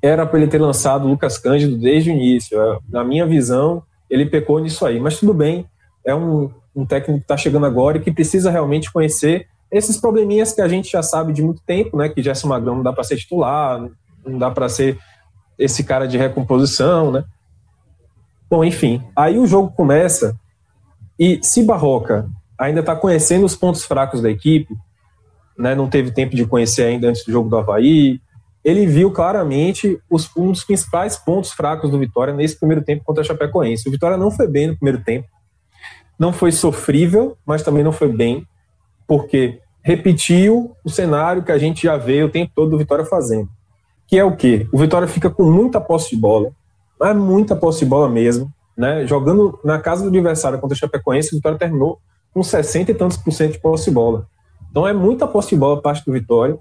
era 0.00 0.24
para 0.24 0.38
ele 0.38 0.48
ter 0.48 0.60
lançado 0.60 1.06
o 1.06 1.08
Lucas 1.08 1.38
Cândido 1.38 1.76
desde 1.76 2.10
o 2.10 2.12
início. 2.12 2.60
É, 2.60 2.78
na 2.88 3.02
minha 3.02 3.26
visão, 3.26 3.82
ele 4.08 4.26
pecou 4.26 4.60
nisso 4.60 4.86
aí. 4.86 5.00
Mas 5.00 5.18
tudo 5.18 5.34
bem, 5.34 5.66
é 6.06 6.14
um, 6.14 6.52
um 6.74 6.86
técnico 6.86 7.18
que 7.18 7.24
está 7.24 7.36
chegando 7.36 7.66
agora 7.66 7.98
e 7.98 8.00
que 8.00 8.12
precisa 8.12 8.48
realmente 8.48 8.92
conhecer 8.92 9.48
esses 9.72 9.96
probleminhas 9.96 10.52
que 10.52 10.60
a 10.60 10.68
gente 10.68 10.88
já 10.88 11.02
sabe 11.02 11.32
de 11.32 11.42
muito 11.42 11.60
tempo, 11.66 11.96
né? 11.96 12.08
Que 12.08 12.22
Gerson 12.22 12.46
Magrão 12.46 12.76
não 12.76 12.82
dá 12.84 12.92
para 12.92 13.02
ser 13.02 13.16
titular, 13.16 13.84
não 14.24 14.38
dá 14.38 14.52
para 14.52 14.68
ser 14.68 14.96
esse 15.58 15.82
cara 15.82 16.06
de 16.06 16.16
recomposição, 16.16 17.10
né? 17.10 17.24
Bom, 18.48 18.64
enfim, 18.64 19.02
aí 19.14 19.38
o 19.38 19.46
jogo 19.46 19.70
começa 19.72 20.38
e 21.18 21.40
se 21.42 21.62
Barroca 21.64 22.28
ainda 22.58 22.80
está 22.80 22.94
conhecendo 22.94 23.44
os 23.44 23.56
pontos 23.56 23.84
fracos 23.84 24.22
da 24.22 24.30
equipe, 24.30 24.74
né? 25.58 25.74
Não 25.74 25.88
teve 25.88 26.10
tempo 26.12 26.36
de 26.36 26.46
conhecer 26.46 26.84
ainda 26.84 27.08
antes 27.08 27.24
do 27.24 27.32
jogo 27.32 27.48
do 27.48 27.56
Havaí, 27.56 28.20
ele 28.64 28.86
viu 28.86 29.10
claramente 29.10 30.00
os, 30.10 30.30
um 30.36 30.52
dos 30.52 30.64
principais 30.64 31.16
pontos 31.16 31.52
fracos 31.52 31.90
do 31.90 31.98
Vitória 31.98 32.34
nesse 32.34 32.58
primeiro 32.58 32.82
tempo 32.82 33.04
contra 33.04 33.22
a 33.22 33.26
Chapecoense. 33.26 33.88
O 33.88 33.92
Vitória 33.92 34.16
não 34.16 34.30
foi 34.30 34.46
bem 34.46 34.68
no 34.68 34.76
primeiro 34.76 35.02
tempo, 35.02 35.28
não 36.18 36.32
foi 36.32 36.52
sofrível, 36.52 37.36
mas 37.46 37.62
também 37.62 37.82
não 37.82 37.92
foi 37.92 38.12
bem, 38.12 38.46
porque 39.06 39.60
repetiu 39.82 40.76
o 40.84 40.90
cenário 40.90 41.42
que 41.42 41.52
a 41.52 41.58
gente 41.58 41.82
já 41.84 41.96
vê 41.96 42.22
o 42.22 42.28
tempo 42.28 42.52
todo 42.54 42.70
do 42.70 42.78
Vitória 42.78 43.04
fazendo. 43.04 43.48
Que 44.08 44.18
é 44.18 44.24
o 44.24 44.34
quê? 44.34 44.66
O 44.72 44.78
Vitória 44.78 45.06
fica 45.06 45.28
com 45.28 45.44
muita 45.44 45.78
posse 45.78 46.10
de 46.10 46.16
bola, 46.16 46.50
mas 46.98 47.14
muita 47.14 47.54
posse 47.54 47.80
de 47.80 47.84
bola 47.84 48.08
mesmo, 48.08 48.50
né? 48.74 49.06
Jogando 49.06 49.60
na 49.62 49.78
casa 49.78 50.02
do 50.02 50.08
adversário 50.08 50.58
contra 50.58 50.74
o 50.74 50.78
Chapecoense, 50.78 51.34
o 51.34 51.36
Vitória 51.36 51.58
terminou 51.58 52.00
com 52.32 52.42
60 52.42 52.90
e 52.90 52.94
tantos 52.94 53.18
por 53.18 53.30
cento 53.32 53.52
de 53.52 53.60
posse 53.60 53.84
de 53.84 53.90
bola. 53.90 54.26
Então 54.70 54.88
é 54.88 54.94
muita 54.94 55.26
posse 55.26 55.50
de 55.50 55.56
bola 55.56 55.82
parte 55.82 56.04
do 56.06 56.12
Vitória. 56.12 56.58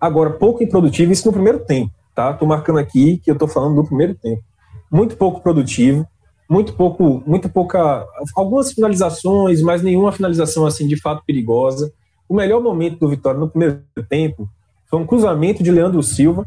Agora, 0.00 0.30
pouco 0.30 0.64
improdutivo, 0.64 1.12
isso 1.12 1.26
no 1.26 1.32
primeiro 1.32 1.60
tempo, 1.60 1.92
tá? 2.14 2.32
Tô 2.32 2.46
marcando 2.46 2.78
aqui 2.78 3.18
que 3.18 3.30
eu 3.30 3.36
tô 3.36 3.46
falando 3.46 3.74
do 3.74 3.84
primeiro 3.86 4.14
tempo. 4.14 4.42
Muito 4.90 5.18
pouco 5.18 5.42
produtivo, 5.42 6.08
muito 6.48 6.72
pouco, 6.72 7.22
muito 7.26 7.50
pouca, 7.50 8.06
algumas 8.34 8.72
finalizações, 8.72 9.60
mas 9.60 9.82
nenhuma 9.82 10.10
finalização 10.10 10.64
assim 10.64 10.88
de 10.88 10.98
fato 10.98 11.22
perigosa. 11.26 11.92
O 12.26 12.34
melhor 12.34 12.62
momento 12.62 12.98
do 12.98 13.10
Vitória 13.10 13.38
no 13.38 13.50
primeiro 13.50 13.82
tempo 14.08 14.48
foi 14.90 14.98
um 14.98 15.06
cruzamento 15.06 15.62
de 15.62 15.70
Leandro 15.70 16.02
Silva, 16.02 16.46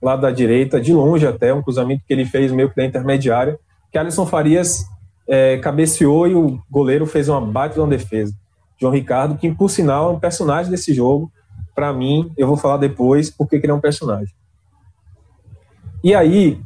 lá 0.00 0.16
da 0.16 0.30
direita, 0.30 0.80
de 0.80 0.92
longe 0.92 1.26
até, 1.26 1.52
um 1.52 1.62
cruzamento 1.62 2.02
que 2.06 2.12
ele 2.12 2.24
fez 2.24 2.50
meio 2.50 2.70
que 2.70 2.76
da 2.76 2.84
intermediária, 2.84 3.58
que 3.90 3.98
Alisson 3.98 4.24
Farias 4.24 4.86
é, 5.28 5.58
cabeceou 5.58 6.26
e 6.26 6.34
o 6.34 6.58
goleiro 6.70 7.06
fez 7.06 7.28
uma 7.28 7.40
bate 7.40 7.78
de 7.78 7.86
defesa. 7.86 8.34
João 8.80 8.92
Ricardo, 8.92 9.36
que 9.36 9.52
por 9.52 9.70
sinal 9.70 10.10
é 10.10 10.16
um 10.16 10.18
personagem 10.18 10.70
desse 10.70 10.92
jogo. 10.92 11.30
Para 11.74 11.92
mim, 11.92 12.32
eu 12.36 12.48
vou 12.48 12.56
falar 12.56 12.78
depois 12.78 13.30
porque 13.30 13.56
ele 13.56 13.70
é 13.70 13.74
um 13.74 13.80
personagem. 13.80 14.34
E 16.02 16.14
aí, 16.14 16.60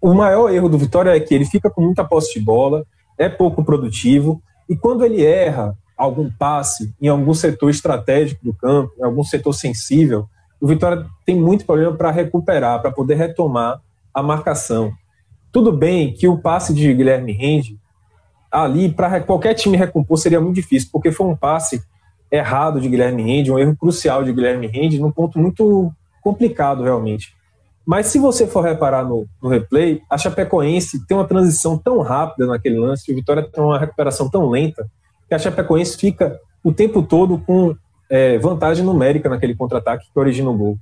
o 0.00 0.12
maior 0.12 0.50
erro 0.50 0.68
do 0.68 0.78
Vitória 0.78 1.10
é 1.10 1.20
que 1.20 1.34
ele 1.34 1.44
fica 1.44 1.70
com 1.70 1.82
muita 1.82 2.04
posse 2.04 2.38
de 2.38 2.44
bola, 2.44 2.84
é 3.16 3.28
pouco 3.28 3.64
produtivo, 3.64 4.42
e 4.68 4.74
quando 4.74 5.04
ele 5.04 5.24
erra 5.24 5.76
algum 5.96 6.30
passe 6.30 6.92
em 7.00 7.08
algum 7.08 7.32
setor 7.32 7.70
estratégico 7.70 8.44
do 8.44 8.52
campo, 8.52 8.92
em 8.98 9.04
algum 9.04 9.24
setor 9.24 9.52
sensível, 9.52 10.28
o 10.60 10.66
Vitória 10.66 11.06
tem 11.24 11.38
muito 11.38 11.64
problema 11.64 11.94
para 11.94 12.10
recuperar, 12.10 12.80
para 12.80 12.90
poder 12.90 13.14
retomar 13.14 13.80
a 14.12 14.22
marcação. 14.22 14.92
Tudo 15.52 15.72
bem 15.72 16.12
que 16.12 16.28
o 16.28 16.38
passe 16.38 16.74
de 16.74 16.92
Guilherme 16.92 17.32
Rende, 17.32 17.78
ali, 18.50 18.90
para 18.90 19.20
qualquer 19.20 19.54
time 19.54 19.76
recompor, 19.76 20.16
seria 20.18 20.40
muito 20.40 20.56
difícil, 20.56 20.88
porque 20.92 21.12
foi 21.12 21.26
um 21.26 21.36
passe 21.36 21.82
errado 22.30 22.80
de 22.80 22.88
Guilherme 22.88 23.22
Rende, 23.22 23.52
um 23.52 23.58
erro 23.58 23.76
crucial 23.76 24.24
de 24.24 24.32
Guilherme 24.32 24.66
Rende, 24.66 24.98
num 24.98 25.10
ponto 25.10 25.38
muito 25.38 25.92
complicado, 26.22 26.82
realmente. 26.82 27.34
Mas 27.86 28.06
se 28.06 28.18
você 28.18 28.46
for 28.46 28.62
reparar 28.62 29.04
no, 29.04 29.26
no, 29.40 29.48
replay, 29.48 30.02
a 30.10 30.18
Chapecoense 30.18 31.06
tem 31.06 31.16
uma 31.16 31.26
transição 31.26 31.78
tão 31.78 32.00
rápida 32.00 32.46
naquele 32.46 32.78
lance, 32.78 33.10
o 33.12 33.14
Vitória 33.14 33.48
tem 33.48 33.62
uma 33.62 33.78
recuperação 33.78 34.28
tão 34.28 34.48
lenta, 34.48 34.90
que 35.28 35.34
a 35.34 35.38
Chapecoense 35.38 35.96
fica 35.96 36.38
o 36.62 36.72
tempo 36.72 37.02
todo 37.02 37.38
com 37.38 37.74
é, 38.08 38.38
vantagem 38.38 38.84
numérica 38.84 39.28
naquele 39.28 39.54
contra-ataque 39.54 40.06
que 40.12 40.18
origina 40.18 40.50
o 40.50 40.56
gol. 40.56 40.78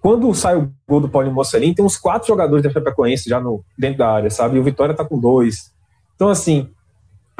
Quando 0.00 0.32
sai 0.34 0.56
o 0.56 0.72
gol 0.88 1.00
do 1.00 1.08
Paulinho 1.08 1.34
Mocelin, 1.34 1.74
tem 1.74 1.84
uns 1.84 1.96
quatro 1.96 2.28
jogadores 2.28 2.62
da 2.62 2.70
Chapecoense 2.70 3.28
já 3.28 3.40
no, 3.40 3.64
dentro 3.78 3.98
da 3.98 4.10
área, 4.10 4.30
sabe? 4.30 4.56
E 4.56 4.60
o 4.60 4.64
Vitória 4.64 4.94
tá 4.94 5.04
com 5.04 5.18
dois. 5.18 5.72
Então, 6.14 6.28
assim, 6.28 6.68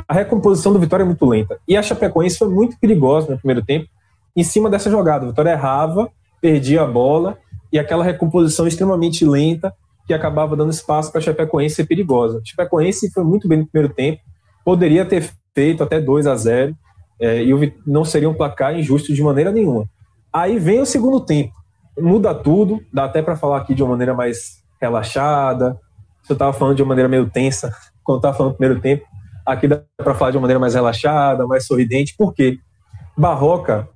a 0.09 0.15
recomposição 0.15 0.73
do 0.73 0.79
Vitória 0.79 1.03
é 1.03 1.07
muito 1.07 1.25
lenta. 1.25 1.59
E 1.67 1.77
a 1.77 1.83
Chapecoense 1.83 2.39
foi 2.39 2.49
muito 2.49 2.79
perigosa 2.79 3.31
no 3.31 3.39
primeiro 3.39 3.65
tempo 3.65 3.89
em 4.35 4.43
cima 4.43 4.69
dessa 4.69 4.91
jogada. 4.91 5.25
O 5.25 5.29
Vitória 5.29 5.51
errava, 5.51 6.11
perdia 6.41 6.83
a 6.83 6.87
bola 6.87 7.39
e 7.73 7.79
aquela 7.79 8.05
recomposição 8.05 8.67
extremamente 8.67 9.25
lenta 9.25 9.73
que 10.07 10.15
acabava 10.15 10.57
dando 10.57 10.71
espaço 10.71 11.11
para 11.11 11.21
a 11.21 11.25
Chapecoense 11.25 11.77
ser 11.77 11.87
perigosa. 11.87 12.39
A 12.39 12.45
Chapecoense 12.45 13.11
foi 13.11 13.25
muito 13.25 13.49
bem 13.49 13.59
no 13.59 13.67
primeiro 13.67 13.93
tempo, 13.93 14.21
poderia 14.65 15.05
ter 15.05 15.31
feito 15.57 15.83
até 15.83 15.99
2 15.99 16.27
a 16.27 16.37
0 16.37 16.77
é, 17.19 17.43
e 17.43 17.75
não 17.87 18.05
seria 18.05 18.29
um 18.29 18.35
placar 18.35 18.79
injusto 18.79 19.15
de 19.15 19.23
maneira 19.23 19.51
nenhuma. 19.51 19.89
Aí 20.31 20.59
vem 20.59 20.81
o 20.81 20.87
segundo 20.87 21.19
tempo, 21.19 21.55
muda 21.99 22.35
tudo, 22.35 22.79
dá 22.93 23.05
até 23.05 23.23
para 23.23 23.37
falar 23.37 23.57
aqui 23.57 23.75
de 23.75 23.83
uma 23.83 23.93
maneira 23.93 24.13
mais 24.13 24.63
relaxada. 24.79 25.81
Se 26.23 26.33
eu 26.33 26.35
estava 26.35 26.53
falando 26.53 26.77
de 26.77 26.83
uma 26.83 26.91
maneira 26.91 27.09
meio 27.09 27.31
tensa 27.31 27.75
quando 28.05 28.19
estava 28.19 28.37
falando 28.37 28.53
do 28.53 28.59
primeiro 28.59 28.83
tempo, 28.83 29.07
aqui 29.47 29.67
dá 29.67 29.81
para 29.97 30.15
falar 30.15 30.31
de 30.31 30.37
uma 30.37 30.43
maneira 30.43 30.61
mais 30.61 30.75
relaxada, 30.75 31.47
mais 31.47 31.67
sorridente, 31.67 32.15
porque 32.19 32.59
Barroca 33.17 33.89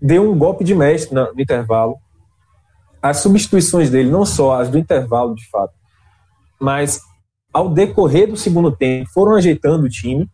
deu 0.00 0.30
um 0.32 0.38
golpe 0.38 0.64
de 0.64 0.74
mestre 0.74 1.14
no 1.14 1.38
intervalo. 1.38 1.96
As 3.02 3.18
substituições 3.18 3.90
dele, 3.90 4.10
não 4.10 4.24
só 4.24 4.58
as 4.58 4.70
do 4.70 4.78
intervalo 4.78 5.34
de 5.34 5.46
fato, 5.50 5.74
mas 6.58 7.00
ao 7.52 7.68
decorrer 7.68 8.28
do 8.28 8.36
segundo 8.36 8.74
tempo, 8.74 9.10
foram 9.12 9.34
ajeitando 9.34 9.84
o 9.84 9.88
time 9.88 10.26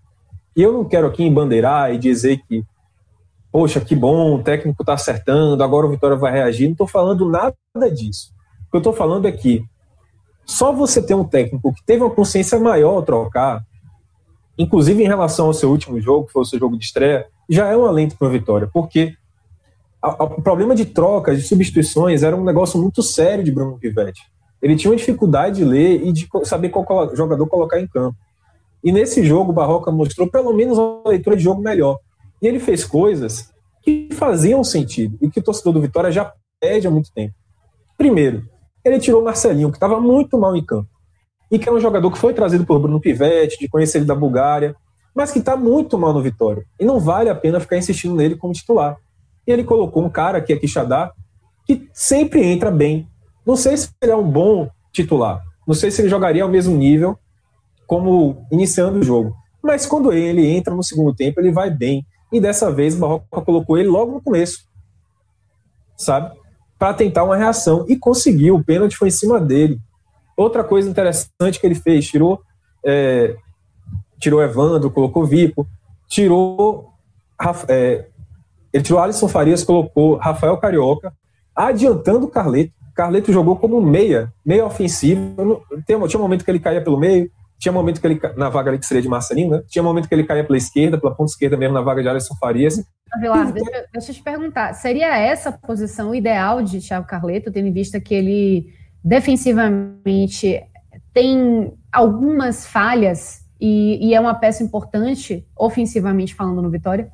e 0.57 0.63
eu 0.63 0.73
não 0.73 0.85
quero 0.85 1.07
aqui 1.07 1.23
embandeirar 1.23 1.93
e 1.93 1.99
dizer 1.99 2.41
que, 2.49 2.65
poxa, 3.53 3.79
que 3.81 3.95
bom, 3.95 4.35
o 4.35 4.43
técnico 4.43 4.83
está 4.83 4.95
acertando, 4.95 5.63
agora 5.63 5.87
o 5.87 5.91
Vitória 5.91 6.17
vai 6.17 6.33
reagir. 6.33 6.65
Não 6.65 6.73
estou 6.73 6.87
falando 6.87 7.29
nada 7.29 7.55
disso. 7.95 8.33
O 8.67 8.71
que 8.71 8.77
eu 8.77 8.79
estou 8.79 8.93
falando 8.95 9.27
é 9.27 9.33
que 9.33 9.63
só 10.47 10.73
você 10.73 11.03
ter 11.03 11.15
um 11.15 11.25
técnico 11.25 11.75
que 11.75 11.85
teve 11.85 12.03
uma 12.03 12.11
consciência 12.11 12.59
maior 12.59 12.95
ao 12.95 13.03
trocar, 13.03 13.63
inclusive 14.57 15.03
em 15.03 15.07
relação 15.07 15.47
ao 15.47 15.53
seu 15.53 15.71
último 15.71 16.01
jogo, 16.01 16.27
que 16.27 16.33
foi 16.33 16.43
o 16.43 16.47
seu 16.47 16.59
jogo 16.59 16.79
de 16.79 16.85
estreia, 16.85 17.27
já 17.49 17.69
é 17.69 17.77
um 17.77 17.85
alento 17.85 18.17
para 18.17 18.29
a 18.29 18.31
Vitória, 18.31 18.71
porque 18.73 19.15
o 20.03 20.41
problema 20.41 20.75
de 20.75 20.87
trocas, 20.87 21.37
de 21.37 21.47
substituições, 21.47 22.23
era 22.23 22.35
um 22.35 22.45
negócio 22.45 22.81
muito 22.81 23.03
sério 23.03 23.45
de 23.45 23.53
Bruno 23.53 23.79
Pivetti. 23.79 24.23
Ele 24.63 24.77
tinha 24.77 24.91
uma 24.91 24.97
dificuldade 24.97 25.57
de 25.57 25.65
ler 25.65 26.03
e 26.03 26.13
de 26.13 26.29
saber 26.45 26.71
qual 26.71 27.15
jogador 27.15 27.47
colocar 27.47 27.79
em 27.79 27.87
campo. 27.87 28.17
E 28.87 28.93
nesse 28.93 29.25
jogo, 29.25 29.51
o 29.51 29.53
Barroca 29.53 29.91
mostrou 29.91 30.31
pelo 30.31 30.53
menos 30.53 30.79
uma 30.79 31.03
leitura 31.09 31.37
de 31.37 31.43
jogo 31.43 31.61
melhor. 31.61 31.99
E 32.41 32.47
ele 32.47 32.61
fez 32.61 32.85
coisas 32.85 33.53
que 33.83 34.11
faziam 34.13 34.63
sentido 34.63 35.19
e 35.21 35.29
que 35.29 35.41
o 35.41 35.43
torcedor 35.43 35.73
do 35.73 35.81
Vitória 35.81 36.13
já 36.13 36.33
pede 36.61 36.87
há 36.87 36.91
muito 36.91 37.11
tempo. 37.13 37.35
Primeiro, 37.99 38.49
ele 38.85 39.01
tirou 39.01 39.23
o 39.23 39.25
Marcelinho, 39.25 39.73
que 39.73 39.77
estava 39.77 40.01
muito 40.01 40.39
mal 40.39 40.55
em 40.55 40.65
campo. 40.65 40.89
E 41.51 41.59
que 41.59 41.69
é 41.69 41.73
um 41.73 41.81
jogador 41.81 42.09
que 42.13 42.19
foi 42.19 42.33
trazido 42.33 42.65
por 42.65 42.79
Bruno 42.79 43.01
Pivetti, 43.01 43.59
de 43.59 43.69
conhecer 43.69 43.99
ele 43.99 44.07
da 44.07 44.15
Bulgária, 44.15 44.77
mas 45.13 45.33
que 45.33 45.41
está 45.41 45.57
muito 45.57 45.99
mal 45.99 46.13
no 46.13 46.23
Vitória. 46.23 46.65
E 46.79 46.85
não 46.85 47.01
vale 47.01 47.29
a 47.29 47.35
pena 47.35 47.59
ficar 47.59 47.79
insistindo 47.79 48.15
nele 48.15 48.37
como 48.37 48.53
titular. 48.53 48.97
E 49.45 49.51
ele 49.51 49.65
colocou 49.65 50.05
um 50.05 50.09
cara, 50.09 50.41
que 50.41 50.53
é 50.53 50.57
Quixadá, 50.57 51.11
que 51.67 51.89
sempre 51.93 52.41
entra 52.45 52.71
bem. 52.71 53.09
Não 53.45 53.57
sei 53.57 53.77
se 53.77 53.91
ele 54.01 54.13
é 54.13 54.17
um 54.17 54.31
bom 54.31 54.71
titular. 54.93 55.43
Não 55.67 55.75
sei 55.75 55.91
se 55.91 56.03
ele 56.03 56.09
jogaria 56.09 56.45
ao 56.45 56.49
mesmo 56.49 56.77
nível 56.77 57.19
como 57.87 58.47
iniciando 58.51 58.99
o 58.99 59.03
jogo. 59.03 59.35
Mas 59.63 59.87
quando 59.87 60.13
ele 60.13 60.47
entra 60.47 60.75
no 60.75 60.83
segundo 60.83 61.15
tempo, 61.15 61.41
ele 61.41 61.51
vai 61.51 61.71
bem. 61.71 62.05
E 62.33 62.41
dessa 62.41 62.71
vez 62.71 62.95
o 62.95 62.99
Barroca 62.99 63.41
colocou 63.43 63.79
ele 63.79 63.89
logo 63.89 64.13
no 64.13 64.23
começo. 64.23 64.67
Sabe? 65.97 66.37
Para 66.79 66.95
tentar 66.95 67.25
uma 67.25 67.37
reação. 67.37 67.85
E 67.89 67.97
conseguiu. 67.97 68.57
O 68.57 68.65
pênalti 68.65 68.97
foi 68.97 69.09
em 69.09 69.13
cima 69.13 69.41
dele. 69.41 69.79
Outra 70.37 70.63
coisa 70.63 70.89
interessante 70.89 71.59
que 71.59 71.67
ele 71.67 71.75
fez, 71.75 72.07
tirou 72.07 72.41
é, 72.85 73.37
tirou 74.19 74.43
Evandro, 74.43 74.91
colocou 74.91 75.27
Vico, 75.27 75.67
tirou 76.07 76.93
é, 77.69 78.07
ele 78.73 78.83
tirou 78.83 79.01
Alisson 79.01 79.29
Farias, 79.29 79.65
colocou 79.65 80.17
Rafael 80.17 80.57
Carioca, 80.59 81.13
adiantando 81.55 82.27
o 82.27 82.31
Carleto. 82.31 82.73
Carleto 82.95 83.33
jogou 83.33 83.57
como 83.57 83.81
meia, 83.81 84.33
meia 84.45 84.65
ofensivo. 84.65 85.63
Tinha 85.87 85.99
um 85.99 86.23
momento 86.23 86.45
que 86.45 86.51
ele 86.51 86.61
caía 86.61 86.83
pelo 86.83 86.99
meio, 86.99 87.31
tinha 87.59 87.73
momento 87.73 88.01
que 88.01 88.07
ele, 88.07 88.21
na 88.37 88.49
vaga 88.49 88.71
ali 88.71 88.79
que 88.79 88.87
seria 88.87 89.03
de 89.03 89.09
Marcelinho, 89.09 89.51
né? 89.51 89.63
Tinha 89.69 89.83
momento 89.83 90.09
que 90.09 90.15
ele 90.15 90.25
caía 90.25 90.45
pela 90.45 90.59
esquerda, 90.59 90.99
pela 90.99 91.15
ponta 91.15 91.31
esquerda 91.31 91.57
mesmo, 91.57 91.75
na 91.75 91.81
vaga 91.81 92.03
de 92.03 92.09
Alisson 92.09 92.35
Farias. 92.37 92.83
Vilar, 93.21 93.53
deixa, 93.53 93.87
deixa 93.93 94.11
eu 94.11 94.15
te 94.15 94.23
perguntar, 94.23 94.75
seria 94.75 95.17
essa 95.17 95.49
a 95.49 95.53
posição 95.53 96.15
ideal 96.15 96.63
de 96.63 96.81
Thiago 96.81 97.07
Carleto, 97.07 97.51
tendo 97.51 97.69
em 97.69 97.73
vista 97.73 98.01
que 98.01 98.15
ele 98.15 98.75
defensivamente 99.03 100.63
tem 101.15 101.73
algumas 101.93 102.67
falhas 102.67 103.41
e, 103.61 104.09
e 104.09 104.15
é 104.15 104.21
uma 104.21 104.35
peça 104.35 104.63
importante, 104.63 105.47
ofensivamente 105.57 106.35
falando, 106.35 106.61
no 106.61 106.71
Vitória? 106.71 107.11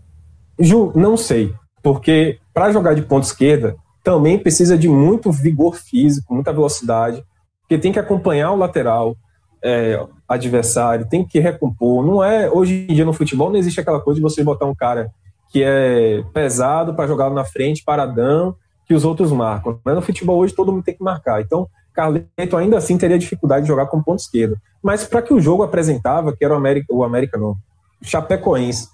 Ju, 0.58 0.92
não 0.94 1.16
sei, 1.16 1.54
porque 1.82 2.38
para 2.52 2.72
jogar 2.72 2.94
de 2.94 3.02
ponta 3.02 3.26
esquerda 3.26 3.76
também 4.02 4.38
precisa 4.38 4.76
de 4.76 4.88
muito 4.88 5.30
vigor 5.30 5.76
físico, 5.76 6.34
muita 6.34 6.52
velocidade, 6.52 7.22
porque 7.60 7.78
tem 7.78 7.92
que 7.92 7.98
acompanhar 7.98 8.50
o 8.50 8.56
lateral, 8.56 9.16
é, 9.62 10.04
adversário, 10.28 11.08
tem 11.08 11.24
que 11.24 11.38
recompor. 11.38 12.04
Não 12.04 12.22
é 12.22 12.50
hoje 12.50 12.86
em 12.88 12.94
dia 12.94 13.04
no 13.04 13.12
futebol 13.12 13.50
não 13.50 13.58
existe 13.58 13.80
aquela 13.80 14.00
coisa 14.00 14.16
de 14.16 14.22
você 14.22 14.42
botar 14.42 14.66
um 14.66 14.74
cara 14.74 15.10
que 15.50 15.62
é 15.62 16.24
pesado 16.32 16.94
para 16.94 17.06
jogar 17.06 17.30
na 17.30 17.44
frente, 17.44 17.84
paradão, 17.84 18.56
que 18.86 18.94
os 18.94 19.04
outros 19.04 19.30
marcam. 19.30 19.78
Mas 19.84 19.94
no 19.94 20.02
futebol 20.02 20.38
hoje 20.38 20.54
todo 20.54 20.72
mundo 20.72 20.82
tem 20.82 20.96
que 20.96 21.04
marcar. 21.04 21.40
Então, 21.42 21.68
Carleto 21.92 22.56
ainda 22.56 22.78
assim 22.78 22.96
teria 22.96 23.18
dificuldade 23.18 23.62
de 23.62 23.68
jogar 23.68 23.86
como 23.86 24.02
ponto 24.02 24.20
esquerdo. 24.20 24.56
Mas 24.82 25.04
para 25.04 25.22
que 25.22 25.34
o 25.34 25.40
jogo 25.40 25.62
apresentava, 25.62 26.34
que 26.34 26.44
era 26.44 26.54
o 26.54 26.56
América, 26.56 26.86
o 26.92 27.04
América 27.04 27.38
não, 27.38 27.50
o 27.50 28.04
Chapecoense, 28.04 28.88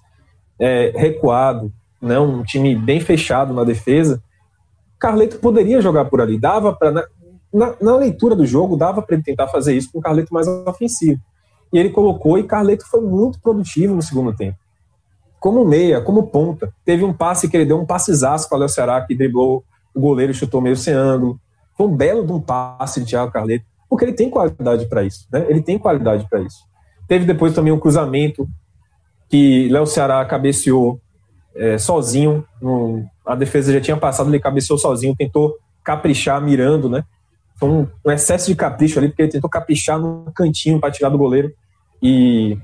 é, 0.59 0.91
recuado, 0.95 1.71
né, 2.01 2.19
um 2.19 2.43
time 2.43 2.75
bem 2.75 2.99
fechado 2.99 3.53
na 3.53 3.63
defesa, 3.63 4.21
Carleto 4.99 5.39
poderia 5.39 5.81
jogar 5.81 6.05
por 6.05 6.19
ali. 6.19 6.37
Dava 6.37 6.73
para 6.73 7.07
na, 7.53 7.75
na, 7.81 7.95
leitura 7.95 8.35
do 8.35 8.45
jogo, 8.45 8.77
dava 8.77 9.01
para 9.01 9.15
ele 9.15 9.23
tentar 9.23 9.47
fazer 9.47 9.75
isso 9.75 9.91
com 9.91 9.99
o 9.99 10.01
Carleto 10.01 10.33
mais 10.33 10.47
ofensivo. 10.47 11.19
E 11.71 11.77
ele 11.77 11.89
colocou, 11.89 12.37
e 12.37 12.43
Carleto 12.43 12.85
foi 12.87 13.01
muito 13.01 13.39
produtivo 13.41 13.95
no 13.95 14.01
segundo 14.01 14.35
tempo. 14.35 14.57
Como 15.39 15.65
meia, 15.65 16.01
como 16.01 16.27
ponta. 16.27 16.73
Teve 16.83 17.03
um 17.03 17.13
passe 17.13 17.47
que 17.47 17.55
ele 17.55 17.65
deu 17.65 17.79
um 17.79 17.85
passezaço 17.85 18.49
para 18.49 18.57
o 18.57 18.59
Léo 18.59 18.69
Ceará, 18.69 19.01
que 19.01 19.15
driblou 19.15 19.63
o 19.93 19.99
goleiro, 19.99 20.33
chutou 20.33 20.61
meio 20.61 20.75
sem 20.75 20.93
ângulo. 20.93 21.39
Foi 21.77 21.87
um 21.87 21.95
belo 21.95 22.25
de 22.25 22.33
um 22.33 22.41
passe 22.41 22.99
de 22.99 23.07
Thiago 23.07 23.31
Carleto, 23.31 23.65
porque 23.89 24.05
ele 24.05 24.13
tem 24.13 24.29
qualidade 24.29 24.85
para 24.87 25.03
isso, 25.03 25.27
né? 25.31 25.45
Ele 25.47 25.61
tem 25.61 25.77
qualidade 25.77 26.27
para 26.29 26.41
isso. 26.41 26.59
Teve 27.07 27.25
depois 27.25 27.53
também 27.53 27.71
um 27.71 27.79
cruzamento 27.79 28.47
que 29.29 29.69
Léo 29.69 29.85
Ceará 29.85 30.23
cabeceou 30.25 30.99
é, 31.55 31.77
sozinho. 31.77 32.45
No, 32.61 33.05
a 33.25 33.35
defesa 33.35 33.71
já 33.71 33.79
tinha 33.79 33.97
passado, 33.97 34.29
ele 34.29 34.39
cabeceou 34.39 34.77
sozinho, 34.77 35.15
tentou 35.15 35.55
caprichar 35.83 36.41
mirando, 36.41 36.89
né? 36.89 37.03
Foi 37.59 37.69
um, 37.69 37.87
um 38.05 38.11
excesso 38.11 38.47
de 38.47 38.55
capricho 38.55 38.97
ali, 38.97 39.09
porque 39.09 39.23
ele 39.23 39.31
tentou 39.31 39.49
caprichar 39.49 39.99
no 39.99 40.31
cantinho 40.33 40.79
para 40.79 40.91
tirar 40.91 41.09
do 41.09 41.17
goleiro 41.17 41.51
e, 42.01 42.57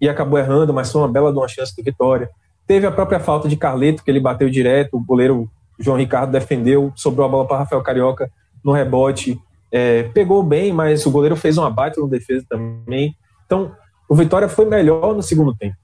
e 0.00 0.08
acabou 0.08 0.38
errando, 0.38 0.72
mas 0.72 0.90
foi 0.90 1.02
uma 1.02 1.08
bela 1.08 1.30
de 1.30 1.38
uma 1.38 1.48
chance 1.48 1.74
de 1.76 1.82
vitória. 1.82 2.30
Teve 2.66 2.86
a 2.86 2.90
própria 2.90 3.20
falta 3.20 3.48
de 3.48 3.56
Carleto, 3.56 4.02
que 4.02 4.10
ele 4.10 4.20
bateu 4.20 4.48
direto, 4.48 4.96
o 4.96 5.04
goleiro 5.04 5.50
João 5.78 5.96
Ricardo 5.96 6.30
defendeu, 6.30 6.92
sobrou 6.94 7.26
a 7.26 7.28
bola 7.28 7.46
para 7.46 7.58
Rafael 7.58 7.82
Carioca 7.82 8.30
no 8.64 8.72
rebote. 8.72 9.38
É, 9.72 10.04
pegou 10.04 10.42
bem, 10.42 10.72
mas 10.72 11.04
o 11.06 11.10
goleiro 11.10 11.36
fez 11.36 11.58
uma 11.58 11.70
baita 11.70 12.00
no 12.00 12.08
defesa 12.08 12.44
também. 12.48 13.16
Então, 13.46 13.72
o 14.08 14.14
Vitória 14.14 14.48
foi 14.48 14.66
melhor 14.66 15.14
no 15.14 15.22
segundo 15.22 15.54
tempo. 15.54 15.76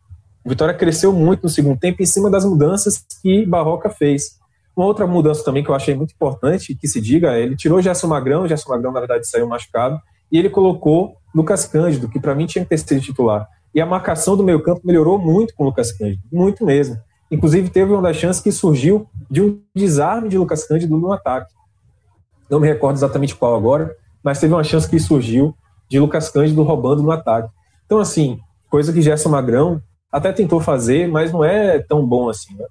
O 0.44 0.48
Vitória 0.48 0.74
cresceu 0.74 1.12
muito 1.12 1.42
no 1.42 1.48
segundo 1.48 1.78
tempo 1.78 2.02
em 2.02 2.06
cima 2.06 2.30
das 2.30 2.44
mudanças 2.44 3.04
que 3.20 3.44
Barroca 3.44 3.90
fez. 3.90 4.38
Uma 4.76 4.86
outra 4.86 5.06
mudança 5.06 5.42
também 5.42 5.64
que 5.64 5.70
eu 5.70 5.74
achei 5.74 5.94
muito 5.94 6.12
importante 6.12 6.74
que 6.74 6.86
se 6.86 7.00
diga, 7.00 7.38
ele 7.38 7.56
tirou 7.56 7.80
Gerson 7.80 8.08
Magrão, 8.08 8.46
Gerson 8.46 8.68
Magrão 8.68 8.92
na 8.92 9.00
verdade 9.00 9.26
saiu 9.26 9.48
machucado, 9.48 9.98
e 10.30 10.38
ele 10.38 10.50
colocou 10.50 11.16
Lucas 11.34 11.64
Cândido, 11.66 12.08
que 12.08 12.20
para 12.20 12.34
mim 12.34 12.46
tinha 12.46 12.62
que 12.62 12.68
ter 12.68 12.78
sido 12.78 13.00
titular. 13.00 13.48
E 13.74 13.80
a 13.80 13.86
marcação 13.86 14.36
do 14.36 14.44
meio 14.44 14.62
campo 14.62 14.82
melhorou 14.84 15.18
muito 15.18 15.54
com 15.54 15.64
o 15.64 15.66
Lucas 15.66 15.92
Cândido, 15.92 16.22
muito 16.30 16.64
mesmo. 16.64 16.98
Inclusive 17.30 17.70
teve 17.70 17.92
uma 17.92 18.02
das 18.02 18.16
chances 18.16 18.42
que 18.42 18.52
surgiu 18.52 19.06
de 19.30 19.42
um 19.42 19.60
desarme 19.74 20.28
de 20.28 20.36
Lucas 20.36 20.66
Cândido 20.66 20.96
no 20.96 21.12
ataque. 21.12 21.52
Não 22.50 22.60
me 22.60 22.68
recordo 22.68 22.96
exatamente 22.96 23.34
qual 23.34 23.56
agora, 23.56 23.96
mas 24.22 24.38
teve 24.38 24.52
uma 24.52 24.62
chance 24.62 24.88
que 24.88 24.98
surgiu 25.00 25.54
de 25.88 25.98
Lucas 25.98 26.28
Cândido 26.28 26.62
roubando 26.62 27.02
no 27.02 27.10
ataque. 27.10 27.48
Então, 27.86 27.98
assim, 27.98 28.38
coisa 28.68 28.92
que 28.92 29.00
Gerson 29.02 29.30
Magrão 29.30 29.80
até 30.12 30.32
tentou 30.32 30.60
fazer, 30.60 31.08
mas 31.08 31.32
não 31.32 31.44
é 31.44 31.78
tão 31.78 32.06
bom 32.06 32.28
assim. 32.28 32.54
Né? 32.54 32.66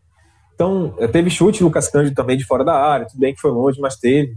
Então, 0.55 0.95
eh, 0.97 1.07
teve 1.07 1.29
chute 1.29 1.63
Lucas 1.63 1.89
Cândido 1.89 2.15
também 2.15 2.37
de 2.37 2.45
fora 2.45 2.63
da 2.63 2.73
área, 2.73 3.05
tudo 3.05 3.19
bem 3.19 3.33
que 3.33 3.41
foi 3.41 3.51
longe, 3.51 3.79
mas 3.79 3.97
teve. 3.97 4.35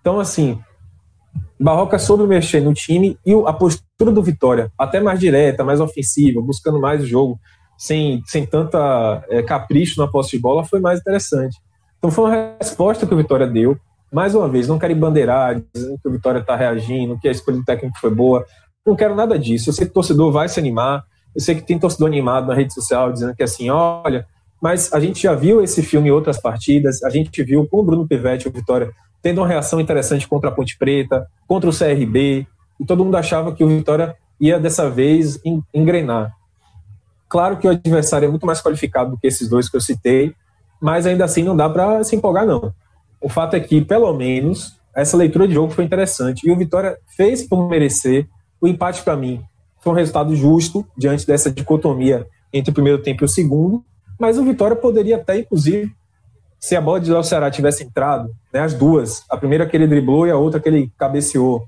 Então, 0.00 0.18
assim, 0.18 0.60
Barroca 1.58 1.98
soube 1.98 2.26
mexer 2.26 2.60
no 2.60 2.74
time 2.74 3.16
e 3.24 3.32
a 3.46 3.52
postura 3.52 4.10
do 4.10 4.22
Vitória, 4.22 4.70
até 4.76 5.00
mais 5.00 5.20
direta, 5.20 5.64
mais 5.64 5.80
ofensiva, 5.80 6.42
buscando 6.42 6.80
mais 6.80 7.02
o 7.02 7.06
jogo, 7.06 7.38
sem, 7.78 8.22
sem 8.26 8.44
tanta 8.44 9.24
é, 9.28 9.42
capricho 9.42 10.00
na 10.00 10.08
posse 10.08 10.32
de 10.32 10.38
bola, 10.40 10.64
foi 10.64 10.80
mais 10.80 11.00
interessante. 11.00 11.56
Então, 11.98 12.10
foi 12.10 12.24
uma 12.24 12.56
resposta 12.60 13.06
que 13.06 13.14
o 13.14 13.16
Vitória 13.16 13.46
deu. 13.46 13.78
Mais 14.12 14.34
uma 14.34 14.48
vez, 14.48 14.66
não 14.66 14.78
quero 14.78 14.94
bandeirar, 14.96 15.62
dizendo 15.72 15.98
que 16.02 16.08
o 16.08 16.12
Vitória 16.12 16.40
está 16.40 16.56
reagindo, 16.56 17.18
que 17.18 17.28
a 17.28 17.30
escolha 17.30 17.58
do 17.58 17.64
técnico 17.64 17.98
foi 18.00 18.10
boa. 18.10 18.44
Não 18.84 18.96
quero 18.96 19.14
nada 19.14 19.38
disso. 19.38 19.70
Eu 19.70 19.72
sei 19.72 19.86
que 19.86 19.92
o 19.92 19.94
torcedor 19.94 20.32
vai 20.32 20.48
se 20.48 20.58
animar. 20.58 21.04
Eu 21.34 21.40
sei 21.40 21.54
que 21.54 21.62
tem 21.62 21.78
torcedor 21.78 22.08
animado 22.08 22.48
na 22.48 22.54
rede 22.54 22.74
social 22.74 23.10
dizendo 23.12 23.34
que 23.34 23.42
assim, 23.42 23.70
olha, 23.70 24.26
mas 24.62 24.92
a 24.92 25.00
gente 25.00 25.20
já 25.20 25.34
viu 25.34 25.60
esse 25.60 25.82
filme 25.82 26.08
em 26.08 26.12
outras 26.12 26.40
partidas, 26.40 27.02
a 27.02 27.10
gente 27.10 27.42
viu 27.42 27.66
com 27.66 27.80
o 27.80 27.82
Bruno 27.82 28.06
Pivetti, 28.06 28.46
o 28.46 28.52
Vitória, 28.52 28.92
tendo 29.20 29.40
uma 29.40 29.48
reação 29.48 29.80
interessante 29.80 30.28
contra 30.28 30.50
a 30.50 30.52
Ponte 30.52 30.78
Preta, 30.78 31.26
contra 31.48 31.68
o 31.68 31.76
CRB, 31.76 32.46
e 32.78 32.86
todo 32.86 33.04
mundo 33.04 33.16
achava 33.16 33.52
que 33.52 33.64
o 33.64 33.68
Vitória 33.68 34.14
ia 34.40 34.60
dessa 34.60 34.88
vez 34.88 35.40
engrenar. 35.74 36.32
Claro 37.28 37.56
que 37.56 37.66
o 37.66 37.70
adversário 37.70 38.26
é 38.26 38.28
muito 38.30 38.46
mais 38.46 38.62
qualificado 38.62 39.10
do 39.10 39.18
que 39.18 39.26
esses 39.26 39.48
dois 39.48 39.68
que 39.68 39.76
eu 39.76 39.80
citei, 39.80 40.32
mas 40.80 41.06
ainda 41.06 41.24
assim 41.24 41.42
não 41.42 41.56
dá 41.56 41.68
para 41.68 42.04
se 42.04 42.14
empolgar, 42.14 42.46
não. 42.46 42.72
O 43.20 43.28
fato 43.28 43.54
é 43.54 43.60
que, 43.60 43.80
pelo 43.80 44.12
menos, 44.12 44.76
essa 44.94 45.16
leitura 45.16 45.48
de 45.48 45.54
jogo 45.54 45.72
foi 45.72 45.84
interessante. 45.84 46.46
E 46.46 46.52
o 46.52 46.56
Vitória 46.56 46.98
fez 47.16 47.42
por 47.42 47.68
merecer. 47.68 48.28
O 48.60 48.68
empate, 48.68 49.02
para 49.02 49.16
mim, 49.16 49.42
foi 49.80 49.92
um 49.92 49.96
resultado 49.96 50.34
justo 50.36 50.86
diante 50.96 51.26
dessa 51.26 51.50
dicotomia 51.50 52.26
entre 52.52 52.70
o 52.70 52.74
primeiro 52.74 53.02
tempo 53.02 53.24
e 53.24 53.26
o 53.26 53.28
segundo. 53.28 53.84
Mas 54.18 54.38
o 54.38 54.44
Vitória 54.44 54.76
poderia 54.76 55.16
até, 55.16 55.38
inclusive, 55.38 55.92
se 56.58 56.76
a 56.76 56.80
bola 56.80 57.00
de 57.00 57.10
Léo 57.10 57.24
Ceará 57.24 57.50
tivesse 57.50 57.82
entrado, 57.82 58.32
né, 58.52 58.60
as 58.60 58.72
duas, 58.72 59.24
a 59.28 59.36
primeira 59.36 59.66
que 59.66 59.76
ele 59.76 59.86
driblou 59.86 60.26
e 60.26 60.30
a 60.30 60.36
outra 60.36 60.60
que 60.60 60.68
ele 60.68 60.92
cabeceou, 60.96 61.66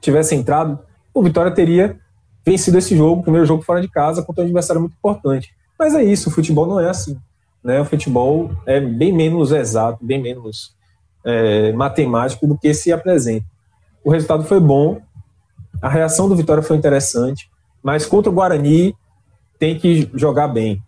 tivesse 0.00 0.36
entrado, 0.36 0.78
o 1.12 1.22
Vitória 1.22 1.50
teria 1.50 1.98
vencido 2.44 2.78
esse 2.78 2.96
jogo, 2.96 3.20
o 3.20 3.22
primeiro 3.24 3.44
jogo 3.44 3.62
fora 3.62 3.80
de 3.80 3.88
casa, 3.88 4.22
contra 4.22 4.42
um 4.42 4.44
adversário 4.44 4.80
muito 4.80 4.94
importante. 4.94 5.52
Mas 5.76 5.94
é 5.94 6.04
isso, 6.04 6.28
o 6.28 6.32
futebol 6.32 6.64
não 6.64 6.78
é 6.78 6.88
assim. 6.88 7.18
Né? 7.62 7.80
O 7.80 7.84
futebol 7.84 8.52
é 8.64 8.78
bem 8.78 9.12
menos 9.12 9.50
exato, 9.50 10.04
bem 10.04 10.22
menos 10.22 10.76
é, 11.24 11.72
matemático 11.72 12.46
do 12.46 12.56
que 12.56 12.72
se 12.72 12.92
apresenta. 12.92 13.44
O 14.04 14.10
resultado 14.12 14.44
foi 14.44 14.60
bom, 14.60 15.00
a 15.82 15.88
reação 15.88 16.28
do 16.28 16.36
Vitória 16.36 16.62
foi 16.62 16.76
interessante, 16.76 17.50
mas 17.82 18.06
contra 18.06 18.30
o 18.30 18.34
Guarani 18.34 18.94
tem 19.58 19.76
que 19.76 20.08
jogar 20.14 20.46
bem 20.46 20.80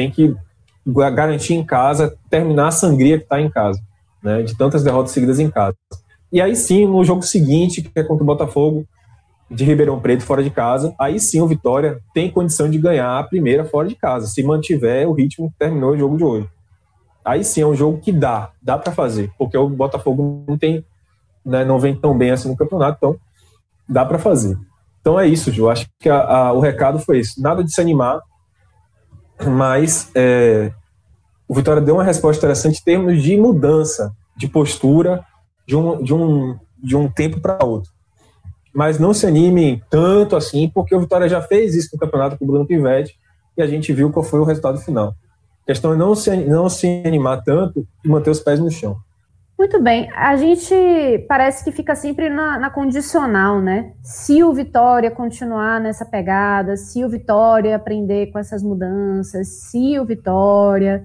tem 0.00 0.10
que 0.10 0.34
garantir 1.12 1.52
em 1.52 1.62
casa, 1.62 2.16
terminar 2.30 2.68
a 2.68 2.70
sangria 2.70 3.18
que 3.18 3.24
está 3.24 3.38
em 3.38 3.50
casa, 3.50 3.78
né, 4.22 4.42
de 4.42 4.56
tantas 4.56 4.82
derrotas 4.82 5.12
seguidas 5.12 5.38
em 5.38 5.50
casa. 5.50 5.76
E 6.32 6.40
aí 6.40 6.56
sim, 6.56 6.86
no 6.86 7.04
jogo 7.04 7.22
seguinte, 7.22 7.82
que 7.82 7.90
é 7.98 8.02
contra 8.02 8.24
o 8.24 8.26
Botafogo 8.26 8.86
de 9.50 9.62
Ribeirão 9.62 10.00
Preto 10.00 10.24
fora 10.24 10.42
de 10.42 10.48
casa, 10.48 10.94
aí 10.98 11.20
sim 11.20 11.40
o 11.42 11.46
Vitória 11.46 12.00
tem 12.14 12.30
condição 12.30 12.70
de 12.70 12.78
ganhar 12.78 13.18
a 13.18 13.24
primeira 13.24 13.64
fora 13.64 13.88
de 13.88 13.94
casa, 13.94 14.26
se 14.26 14.42
mantiver 14.42 15.06
o 15.06 15.12
ritmo 15.12 15.50
que 15.50 15.58
terminou 15.58 15.90
o 15.90 15.98
jogo 15.98 16.16
de 16.16 16.24
hoje. 16.24 16.48
Aí 17.22 17.44
sim 17.44 17.60
é 17.60 17.66
um 17.66 17.74
jogo 17.74 17.98
que 17.98 18.10
dá, 18.10 18.50
dá 18.62 18.78
para 18.78 18.92
fazer, 18.92 19.30
porque 19.36 19.58
o 19.58 19.68
Botafogo 19.68 20.44
não 20.48 20.56
tem, 20.56 20.82
né, 21.44 21.62
não 21.62 21.78
vem 21.78 21.94
tão 21.94 22.16
bem 22.16 22.30
assim 22.30 22.48
no 22.48 22.56
campeonato, 22.56 22.96
então 22.96 23.16
dá 23.86 24.06
para 24.06 24.18
fazer. 24.18 24.56
Então 25.00 25.20
é 25.20 25.26
isso, 25.26 25.52
Ju. 25.52 25.68
Acho 25.68 25.86
que 25.98 26.08
a, 26.08 26.20
a, 26.20 26.52
o 26.52 26.60
recado 26.60 26.98
foi 26.98 27.18
isso. 27.20 27.40
Nada 27.40 27.62
de 27.64 27.72
se 27.72 27.80
animar, 27.80 28.20
mas 29.48 30.10
é, 30.14 30.72
o 31.48 31.54
Vitória 31.54 31.82
deu 31.82 31.94
uma 31.96 32.04
resposta 32.04 32.38
interessante 32.38 32.80
em 32.80 32.84
termos 32.84 33.22
de 33.22 33.36
mudança 33.36 34.14
de 34.36 34.48
postura 34.48 35.24
de 35.66 35.76
um, 35.76 36.02
de 36.02 36.14
um, 36.14 36.58
de 36.82 36.96
um 36.96 37.08
tempo 37.10 37.40
para 37.40 37.64
outro. 37.64 37.90
Mas 38.74 38.98
não 38.98 39.12
se 39.12 39.26
animem 39.26 39.82
tanto 39.90 40.36
assim, 40.36 40.68
porque 40.68 40.94
o 40.94 41.00
Vitória 41.00 41.28
já 41.28 41.42
fez 41.42 41.74
isso 41.74 41.90
no 41.92 41.98
campeonato 41.98 42.38
com 42.38 42.44
o 42.44 42.48
Bruno 42.48 42.66
Pivetti 42.66 43.18
e 43.56 43.62
a 43.62 43.66
gente 43.66 43.92
viu 43.92 44.10
qual 44.10 44.24
foi 44.24 44.40
o 44.40 44.44
resultado 44.44 44.78
final. 44.78 45.14
A 45.62 45.66
questão 45.66 45.92
é 45.92 45.96
não 45.96 46.14
se, 46.14 46.34
não 46.36 46.68
se 46.68 47.02
animar 47.04 47.42
tanto 47.42 47.86
e 48.04 48.08
manter 48.08 48.30
os 48.30 48.40
pés 48.40 48.58
no 48.58 48.70
chão. 48.70 48.96
Muito 49.60 49.78
bem, 49.78 50.10
a 50.14 50.36
gente 50.36 50.74
parece 51.28 51.62
que 51.62 51.70
fica 51.70 51.94
sempre 51.94 52.30
na, 52.30 52.58
na, 52.58 52.70
condicional, 52.70 53.60
né? 53.60 53.92
Se 54.02 54.42
o 54.42 54.54
Vitória 54.54 55.10
continuar 55.10 55.78
nessa 55.78 56.06
pegada, 56.06 56.78
se 56.78 57.04
o 57.04 57.10
Vitória 57.10 57.76
aprender 57.76 58.28
com 58.28 58.38
essas 58.38 58.62
mudanças, 58.62 59.48
se 59.48 59.98
o 59.98 60.06
Vitória. 60.06 61.04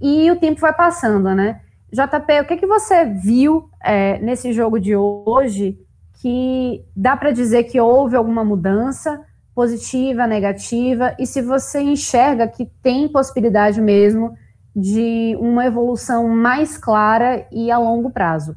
E 0.00 0.30
o 0.30 0.36
tempo 0.36 0.62
vai 0.62 0.72
passando, 0.72 1.34
né? 1.34 1.60
JP, 1.92 2.40
o 2.40 2.46
que, 2.46 2.56
que 2.56 2.66
você 2.66 3.04
viu 3.04 3.68
é, 3.84 4.18
nesse 4.20 4.50
jogo 4.54 4.80
de 4.80 4.96
hoje 4.96 5.78
que 6.22 6.82
dá 6.96 7.18
para 7.18 7.32
dizer 7.32 7.64
que 7.64 7.78
houve 7.78 8.16
alguma 8.16 8.42
mudança, 8.42 9.20
positiva, 9.54 10.26
negativa, 10.26 11.14
e 11.18 11.26
se 11.26 11.42
você 11.42 11.82
enxerga 11.82 12.48
que 12.48 12.64
tem 12.82 13.08
possibilidade 13.08 13.78
mesmo 13.78 14.34
de 14.74 15.36
uma 15.38 15.66
evolução 15.66 16.28
mais 16.28 16.76
clara 16.76 17.46
e 17.50 17.70
a 17.70 17.78
longo 17.78 18.10
prazo. 18.10 18.56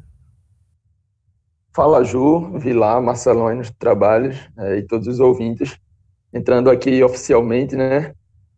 Fala 1.74 2.04
Ju, 2.04 2.56
Vilar, 2.58 3.02
Marcelões 3.02 3.58
nos 3.58 3.70
trabalhos 3.70 4.36
é, 4.56 4.78
e 4.78 4.82
todos 4.82 5.08
os 5.08 5.18
ouvintes 5.18 5.76
entrando 6.32 6.68
aqui 6.68 7.02
oficialmente, 7.02 7.76
né? 7.76 8.12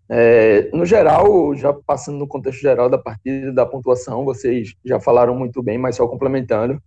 É, 0.08 0.70
no 0.72 0.86
geral, 0.86 1.54
já 1.54 1.72
passando 1.72 2.18
no 2.18 2.28
contexto 2.28 2.60
geral 2.60 2.88
da 2.88 2.96
partida, 2.96 3.52
da 3.52 3.66
pontuação, 3.66 4.24
vocês 4.24 4.74
já 4.84 5.00
falaram 5.00 5.34
muito 5.34 5.62
bem, 5.62 5.76
mas 5.76 5.96
só 5.96 6.06
complementando, 6.06 6.80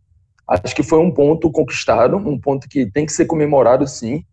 acho 0.47 0.75
que 0.75 0.81
foi 0.81 0.99
um 0.99 1.11
ponto 1.11 1.51
conquistado, 1.51 2.15
um 2.17 2.39
ponto 2.39 2.67
que 2.67 2.89
tem 2.89 3.05
que 3.05 3.11
ser 3.11 3.25
comemorado 3.25 3.85
sim, 3.87 4.23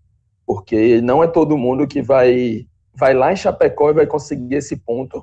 porque 0.46 1.00
não 1.00 1.22
é 1.22 1.26
todo 1.26 1.58
mundo 1.58 1.86
que 1.86 2.00
vai 2.00 2.66
vai 2.94 3.12
lá 3.12 3.30
em 3.30 3.36
Chapecó 3.36 3.90
e 3.90 3.94
vai 3.94 4.06
conseguir 4.06 4.54
esse 4.54 4.76
ponto 4.76 5.22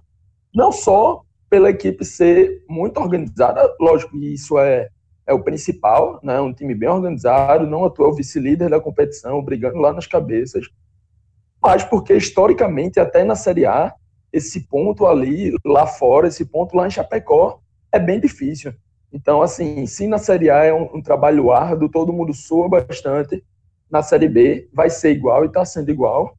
não 0.54 0.72
só 0.72 1.24
pela 1.50 1.70
equipe 1.70 2.04
ser 2.04 2.63
muito 2.68 3.00
organizada, 3.00 3.74
lógico 3.80 4.18
que 4.18 4.34
isso 4.34 4.58
é, 4.58 4.89
é 5.26 5.34
o 5.34 5.44
principal, 5.44 6.20
né? 6.24 6.39
um 6.39 6.54
time 6.54 6.74
bem 6.74 6.89
organizado, 6.89 7.68
não 7.68 7.86
atual 7.86 8.13
vice-líder 8.13 8.70
da 8.70 8.80
competição, 8.80 9.44
brigando 9.44 9.78
lá 9.78 9.94
nas 9.94 10.08
cabeças, 10.08 10.68
mas 11.62 11.84
porque 11.84 12.13
historicamente, 12.13 13.00
até 13.00 13.24
na 13.24 13.36
Série 13.36 13.66
A, 13.66 13.94
esse 14.32 14.68
ponto 14.68 15.06
ali, 15.06 15.54
lá 15.63 15.86
fora, 15.86 16.28
esse 16.28 16.44
ponto 16.44 16.76
lá 16.76 16.88
em 16.88 16.92
Chapecó, 16.92 17.60
é 17.92 18.00
bem 18.00 18.20
difícil. 18.20 18.74
Então, 19.13 19.42
assim, 19.42 19.86
se 19.86 20.08
na 20.08 20.18
Série 20.18 20.50
A 20.50 20.63
é 20.63 20.74
um, 20.74 20.89
um 20.96 21.02
trabalho 21.02 21.52
árduo, 21.52 21.88
todo 21.88 22.12
mundo 22.12 22.34
soa 22.34 22.68
bastante, 22.68 23.44
na 23.89 24.02
Série 24.02 24.28
B 24.28 24.68
vai 24.74 24.89
ser 24.89 25.12
igual 25.12 25.44
e 25.44 25.48
está 25.48 25.63
sendo 25.63 25.92
igual. 25.92 26.36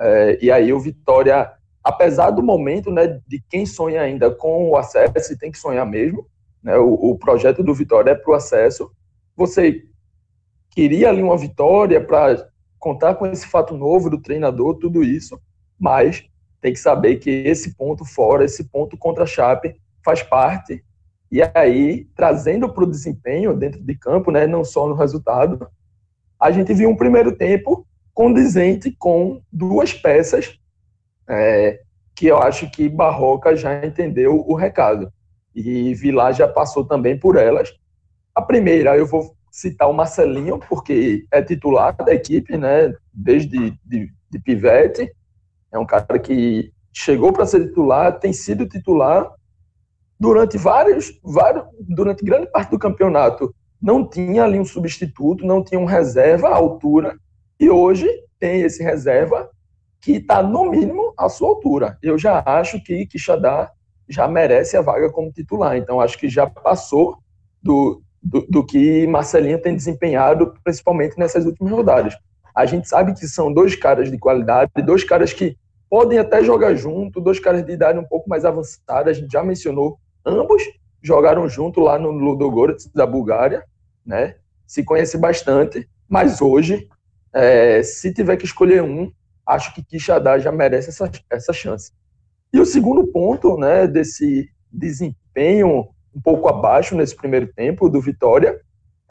É, 0.00 0.38
e 0.40 0.50
aí 0.50 0.72
o 0.72 0.78
Vitória 0.78 1.52
apesar 1.82 2.30
do 2.30 2.42
momento, 2.42 2.90
né, 2.90 3.20
de 3.26 3.42
quem 3.48 3.66
sonha 3.66 4.00
ainda 4.00 4.30
com 4.30 4.70
o 4.70 4.76
acesso, 4.76 5.36
tem 5.38 5.50
que 5.50 5.58
sonhar 5.58 5.86
mesmo, 5.86 6.26
né? 6.62 6.76
o, 6.78 6.92
o 6.92 7.18
projeto 7.18 7.62
do 7.62 7.74
Vitória 7.74 8.12
é 8.12 8.14
para 8.14 8.30
o 8.30 8.34
acesso. 8.34 8.90
Você 9.36 9.84
queria 10.70 11.08
ali 11.08 11.22
uma 11.22 11.36
vitória 11.36 12.00
para 12.00 12.48
contar 12.78 13.14
com 13.14 13.26
esse 13.26 13.46
fato 13.46 13.76
novo 13.76 14.08
do 14.08 14.20
treinador, 14.20 14.76
tudo 14.78 15.02
isso, 15.02 15.40
mas 15.78 16.24
tem 16.60 16.72
que 16.72 16.78
saber 16.78 17.16
que 17.16 17.30
esse 17.30 17.74
ponto 17.74 18.04
fora, 18.04 18.44
esse 18.44 18.64
ponto 18.64 18.96
contra 18.96 19.24
a 19.24 19.26
Chape 19.26 19.74
faz 20.04 20.22
parte. 20.22 20.84
E 21.30 21.40
aí, 21.54 22.06
trazendo 22.14 22.72
para 22.72 22.84
o 22.84 22.90
desempenho 22.90 23.54
dentro 23.54 23.82
de 23.82 23.94
campo, 23.96 24.30
né, 24.30 24.46
não 24.46 24.64
só 24.64 24.86
no 24.86 24.94
resultado, 24.94 25.66
a 26.38 26.50
gente 26.50 26.72
viu 26.72 26.90
um 26.90 26.96
primeiro 26.96 27.36
tempo 27.36 27.86
condizente 28.14 28.94
com 28.98 29.40
duas 29.50 29.92
peças 29.92 30.58
é, 31.28 31.80
que 32.14 32.26
eu 32.26 32.38
acho 32.38 32.70
que 32.70 32.88
Barroca 32.88 33.56
já 33.56 33.84
entendeu 33.84 34.44
o 34.46 34.54
recado. 34.54 35.12
E 35.54 35.94
Vilar 35.94 36.32
já 36.32 36.48
passou 36.48 36.84
também 36.84 37.18
por 37.18 37.36
elas. 37.36 37.72
A 38.34 38.40
primeira, 38.40 38.96
eu 38.96 39.06
vou 39.06 39.36
citar 39.50 39.88
o 39.88 39.92
Marcelinho, 39.92 40.58
porque 40.68 41.26
é 41.30 41.42
titular 41.42 41.94
da 41.96 42.14
equipe, 42.14 42.56
né? 42.56 42.94
Desde 43.12 43.70
de, 43.84 44.10
de 44.30 44.38
pivete. 44.38 45.12
É 45.70 45.78
um 45.78 45.86
cara 45.86 46.18
que 46.18 46.72
chegou 46.92 47.32
para 47.32 47.46
ser 47.46 47.66
titular, 47.66 48.18
tem 48.18 48.32
sido 48.32 48.66
titular 48.66 49.30
durante 50.18 50.56
vários, 50.56 51.18
vários, 51.22 51.64
durante 51.80 52.24
grande 52.24 52.46
parte 52.50 52.70
do 52.70 52.78
campeonato. 52.78 53.54
Não 53.80 54.08
tinha 54.08 54.44
ali 54.44 54.58
um 54.58 54.64
substituto, 54.64 55.44
não 55.44 55.64
tinha 55.64 55.80
um 55.80 55.84
reserva 55.84 56.48
à 56.48 56.54
altura. 56.54 57.18
E 57.58 57.68
hoje 57.68 58.08
tem 58.38 58.62
esse 58.62 58.82
reserva 58.82 59.50
que 60.02 60.16
está, 60.16 60.42
no 60.42 60.68
mínimo, 60.68 61.14
à 61.16 61.28
sua 61.28 61.48
altura. 61.48 61.96
Eu 62.02 62.18
já 62.18 62.42
acho 62.44 62.82
que 62.82 63.06
Quixadá 63.06 63.70
já 64.08 64.26
merece 64.26 64.76
a 64.76 64.82
vaga 64.82 65.08
como 65.10 65.30
titular. 65.30 65.76
Então, 65.76 66.00
acho 66.00 66.18
que 66.18 66.28
já 66.28 66.44
passou 66.44 67.16
do, 67.62 68.02
do, 68.20 68.44
do, 68.48 68.66
que 68.66 69.06
Marcelinho 69.06 69.62
tem 69.62 69.76
desempenhado, 69.76 70.54
principalmente 70.64 71.16
nessas 71.16 71.46
últimas 71.46 71.72
rodadas. 71.72 72.16
A 72.54 72.66
gente 72.66 72.88
sabe 72.88 73.14
que 73.14 73.26
são 73.28 73.52
dois 73.52 73.76
caras 73.76 74.10
de 74.10 74.18
qualidade, 74.18 74.70
dois 74.84 75.04
caras 75.04 75.32
que 75.32 75.56
podem 75.88 76.18
até 76.18 76.42
jogar 76.42 76.74
junto, 76.74 77.20
dois 77.20 77.38
caras 77.38 77.64
de 77.64 77.72
idade 77.72 77.98
um 77.98 78.04
pouco 78.04 78.28
mais 78.28 78.44
avançada, 78.44 79.10
a 79.10 79.12
gente 79.12 79.30
já 79.30 79.42
mencionou, 79.44 79.98
ambos 80.26 80.62
jogaram 81.00 81.48
junto 81.48 81.80
lá 81.80 81.98
no 81.98 82.10
Ludogorets 82.10 82.90
da 82.92 83.06
Bulgária, 83.06 83.64
né? 84.04 84.36
Se 84.66 84.82
conhece 84.82 85.16
bastante, 85.16 85.88
mas 86.08 86.40
hoje, 86.40 86.88
é, 87.32 87.82
se 87.82 88.12
tiver 88.12 88.36
que 88.36 88.44
escolher 88.44 88.82
um, 88.82 89.12
acho 89.46 89.74
que 89.74 89.82
Quixadá 89.82 90.38
já 90.38 90.52
merece 90.52 90.90
essa, 90.90 91.10
essa 91.30 91.52
chance. 91.52 91.92
E 92.52 92.60
o 92.60 92.66
segundo 92.66 93.06
ponto, 93.06 93.56
né, 93.56 93.86
desse 93.86 94.48
desempenho 94.70 95.88
um 96.14 96.20
pouco 96.20 96.48
abaixo 96.48 96.94
nesse 96.94 97.16
primeiro 97.16 97.46
tempo 97.46 97.88
do 97.88 98.00
Vitória, 98.00 98.60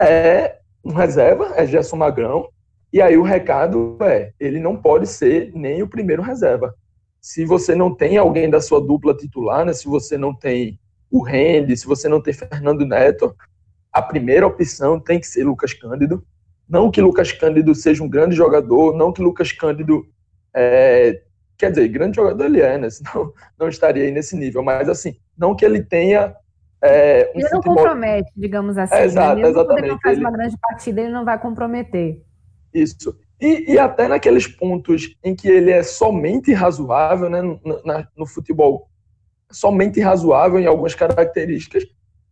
é 0.00 0.58
um 0.84 0.92
reserva, 0.92 1.52
é 1.56 1.66
Gerson 1.66 1.96
Magrão, 1.96 2.48
e 2.92 3.00
aí 3.00 3.16
o 3.16 3.22
recado 3.22 3.96
é, 4.02 4.32
ele 4.38 4.60
não 4.60 4.76
pode 4.76 5.06
ser 5.06 5.50
nem 5.54 5.82
o 5.82 5.88
primeiro 5.88 6.22
reserva. 6.22 6.74
Se 7.20 7.44
você 7.44 7.74
não 7.74 7.94
tem 7.94 8.16
alguém 8.16 8.50
da 8.50 8.60
sua 8.60 8.80
dupla 8.80 9.16
titular, 9.16 9.64
né, 9.64 9.72
se 9.72 9.86
você 9.86 10.16
não 10.16 10.34
tem 10.34 10.78
o 11.10 11.22
Rende, 11.22 11.76
se 11.76 11.86
você 11.86 12.08
não 12.08 12.20
tem 12.20 12.32
Fernando 12.34 12.86
Neto, 12.86 13.34
a 13.92 14.00
primeira 14.00 14.46
opção 14.46 14.98
tem 14.98 15.20
que 15.20 15.26
ser 15.26 15.44
Lucas 15.44 15.74
Cândido. 15.74 16.24
Não 16.68 16.90
que 16.90 17.00
Lucas 17.00 17.32
Cândido 17.32 17.74
seja 17.74 18.02
um 18.02 18.08
grande 18.08 18.34
jogador, 18.34 18.96
não 18.96 19.12
que 19.12 19.22
Lucas 19.22 19.52
Cândido 19.52 20.06
é, 20.54 21.22
quer 21.56 21.70
dizer, 21.70 21.88
grande 21.88 22.16
jogador 22.16 22.44
ele 22.44 22.60
é, 22.60 22.78
né? 22.78 22.88
Senão 22.90 23.32
não 23.58 23.68
estaria 23.68 24.04
aí 24.04 24.10
nesse 24.10 24.36
nível. 24.36 24.62
Mas 24.62 24.88
assim, 24.88 25.16
não 25.36 25.54
que 25.54 25.64
ele 25.64 25.82
tenha 25.82 26.34
é, 26.82 27.30
um 27.34 27.38
ele 27.38 27.44
não 27.44 27.50
futebol... 27.50 27.76
compromete, 27.76 28.32
digamos 28.36 28.76
assim. 28.76 28.94
É, 28.94 29.04
exato, 29.04 29.40
né? 29.40 29.48
exatamente. 29.48 29.66
Quando 29.66 29.78
ele 29.78 29.92
não 29.92 30.00
faz 30.00 30.18
ele... 30.18 30.26
uma 30.26 30.32
grande 30.32 30.56
partida, 30.58 31.00
ele 31.00 31.12
não 31.12 31.24
vai 31.24 31.40
comprometer. 31.40 32.22
Isso. 32.74 33.16
E, 33.40 33.72
e, 33.72 33.78
até 33.78 34.06
naqueles 34.06 34.46
pontos 34.46 35.16
em 35.22 35.34
que 35.34 35.48
ele 35.48 35.70
é 35.70 35.82
somente 35.82 36.52
razoável, 36.52 37.28
né, 37.28 37.42
no, 37.42 37.60
na, 37.84 38.06
no 38.16 38.24
futebol, 38.24 38.88
somente 39.50 40.00
razoável 40.00 40.60
em 40.60 40.66
algumas 40.66 40.94
características, 40.94 41.84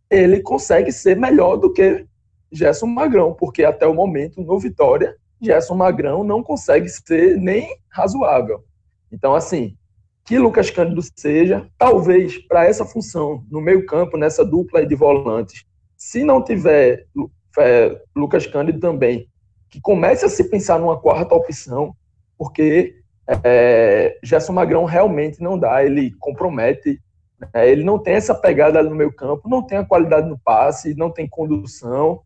ele 0.09 0.41
consegue 0.41 0.91
ser 0.91 1.17
melhor 1.17 1.57
do 1.57 1.71
que 1.71 2.05
Gerson 2.51 2.87
Magrão, 2.87 3.33
porque 3.33 3.63
até 3.63 3.85
o 3.85 3.93
momento, 3.93 4.41
no 4.41 4.59
Vitória, 4.59 5.15
Gerson 5.41 5.75
Magrão 5.75 6.23
não 6.23 6.43
consegue 6.43 6.87
ser 6.87 7.37
nem 7.37 7.75
razoável. 7.89 8.63
Então, 9.11 9.33
assim, 9.33 9.75
que 10.23 10.37
Lucas 10.37 10.69
Cândido 10.69 11.01
seja, 11.15 11.67
talvez 11.77 12.37
para 12.47 12.65
essa 12.65 12.85
função 12.85 13.43
no 13.49 13.59
meio-campo, 13.59 14.17
nessa 14.17 14.45
dupla 14.45 14.85
de 14.85 14.95
volantes, 14.95 15.65
se 15.97 16.23
não 16.23 16.43
tiver 16.43 17.05
é, 17.57 18.01
Lucas 18.15 18.45
Cândido 18.45 18.79
também, 18.79 19.27
que 19.69 19.81
comece 19.81 20.25
a 20.25 20.29
se 20.29 20.43
pensar 20.49 20.79
numa 20.79 20.99
quarta 20.99 21.33
opção, 21.33 21.95
porque 22.37 22.95
é, 23.43 24.17
Gerson 24.23 24.53
Magrão 24.53 24.85
realmente 24.85 25.41
não 25.41 25.57
dá, 25.57 25.83
ele 25.83 26.11
compromete, 26.19 27.01
é, 27.53 27.69
ele 27.69 27.83
não 27.83 27.97
tem 27.97 28.13
essa 28.13 28.35
pegada 28.35 28.83
no 28.83 28.95
meio 28.95 29.13
campo, 29.13 29.49
não 29.49 29.63
tem 29.63 29.77
a 29.77 29.85
qualidade 29.85 30.29
no 30.29 30.37
passe, 30.37 30.95
não 30.95 31.09
tem 31.09 31.27
condução, 31.27 32.21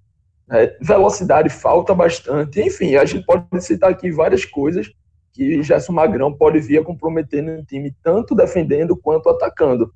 é, 0.50 0.78
velocidade 0.82 1.50
falta 1.50 1.94
bastante, 1.94 2.62
enfim, 2.62 2.96
a 2.96 3.06
gente 3.06 3.26
pode 3.26 3.46
citar 3.62 3.92
aqui 3.92 4.12
várias 4.12 4.46
coisas 4.46 4.88
que 5.34 5.62
Gerson 5.62 5.92
Magrão 5.92 6.32
pode 6.34 6.60
vir 6.60 6.80
a 6.80 6.84
comprometer 6.84 7.44
no 7.44 7.64
time, 7.66 7.94
tanto 8.02 8.34
defendendo 8.34 8.96
quanto 8.96 9.30
atacando. 9.30 9.92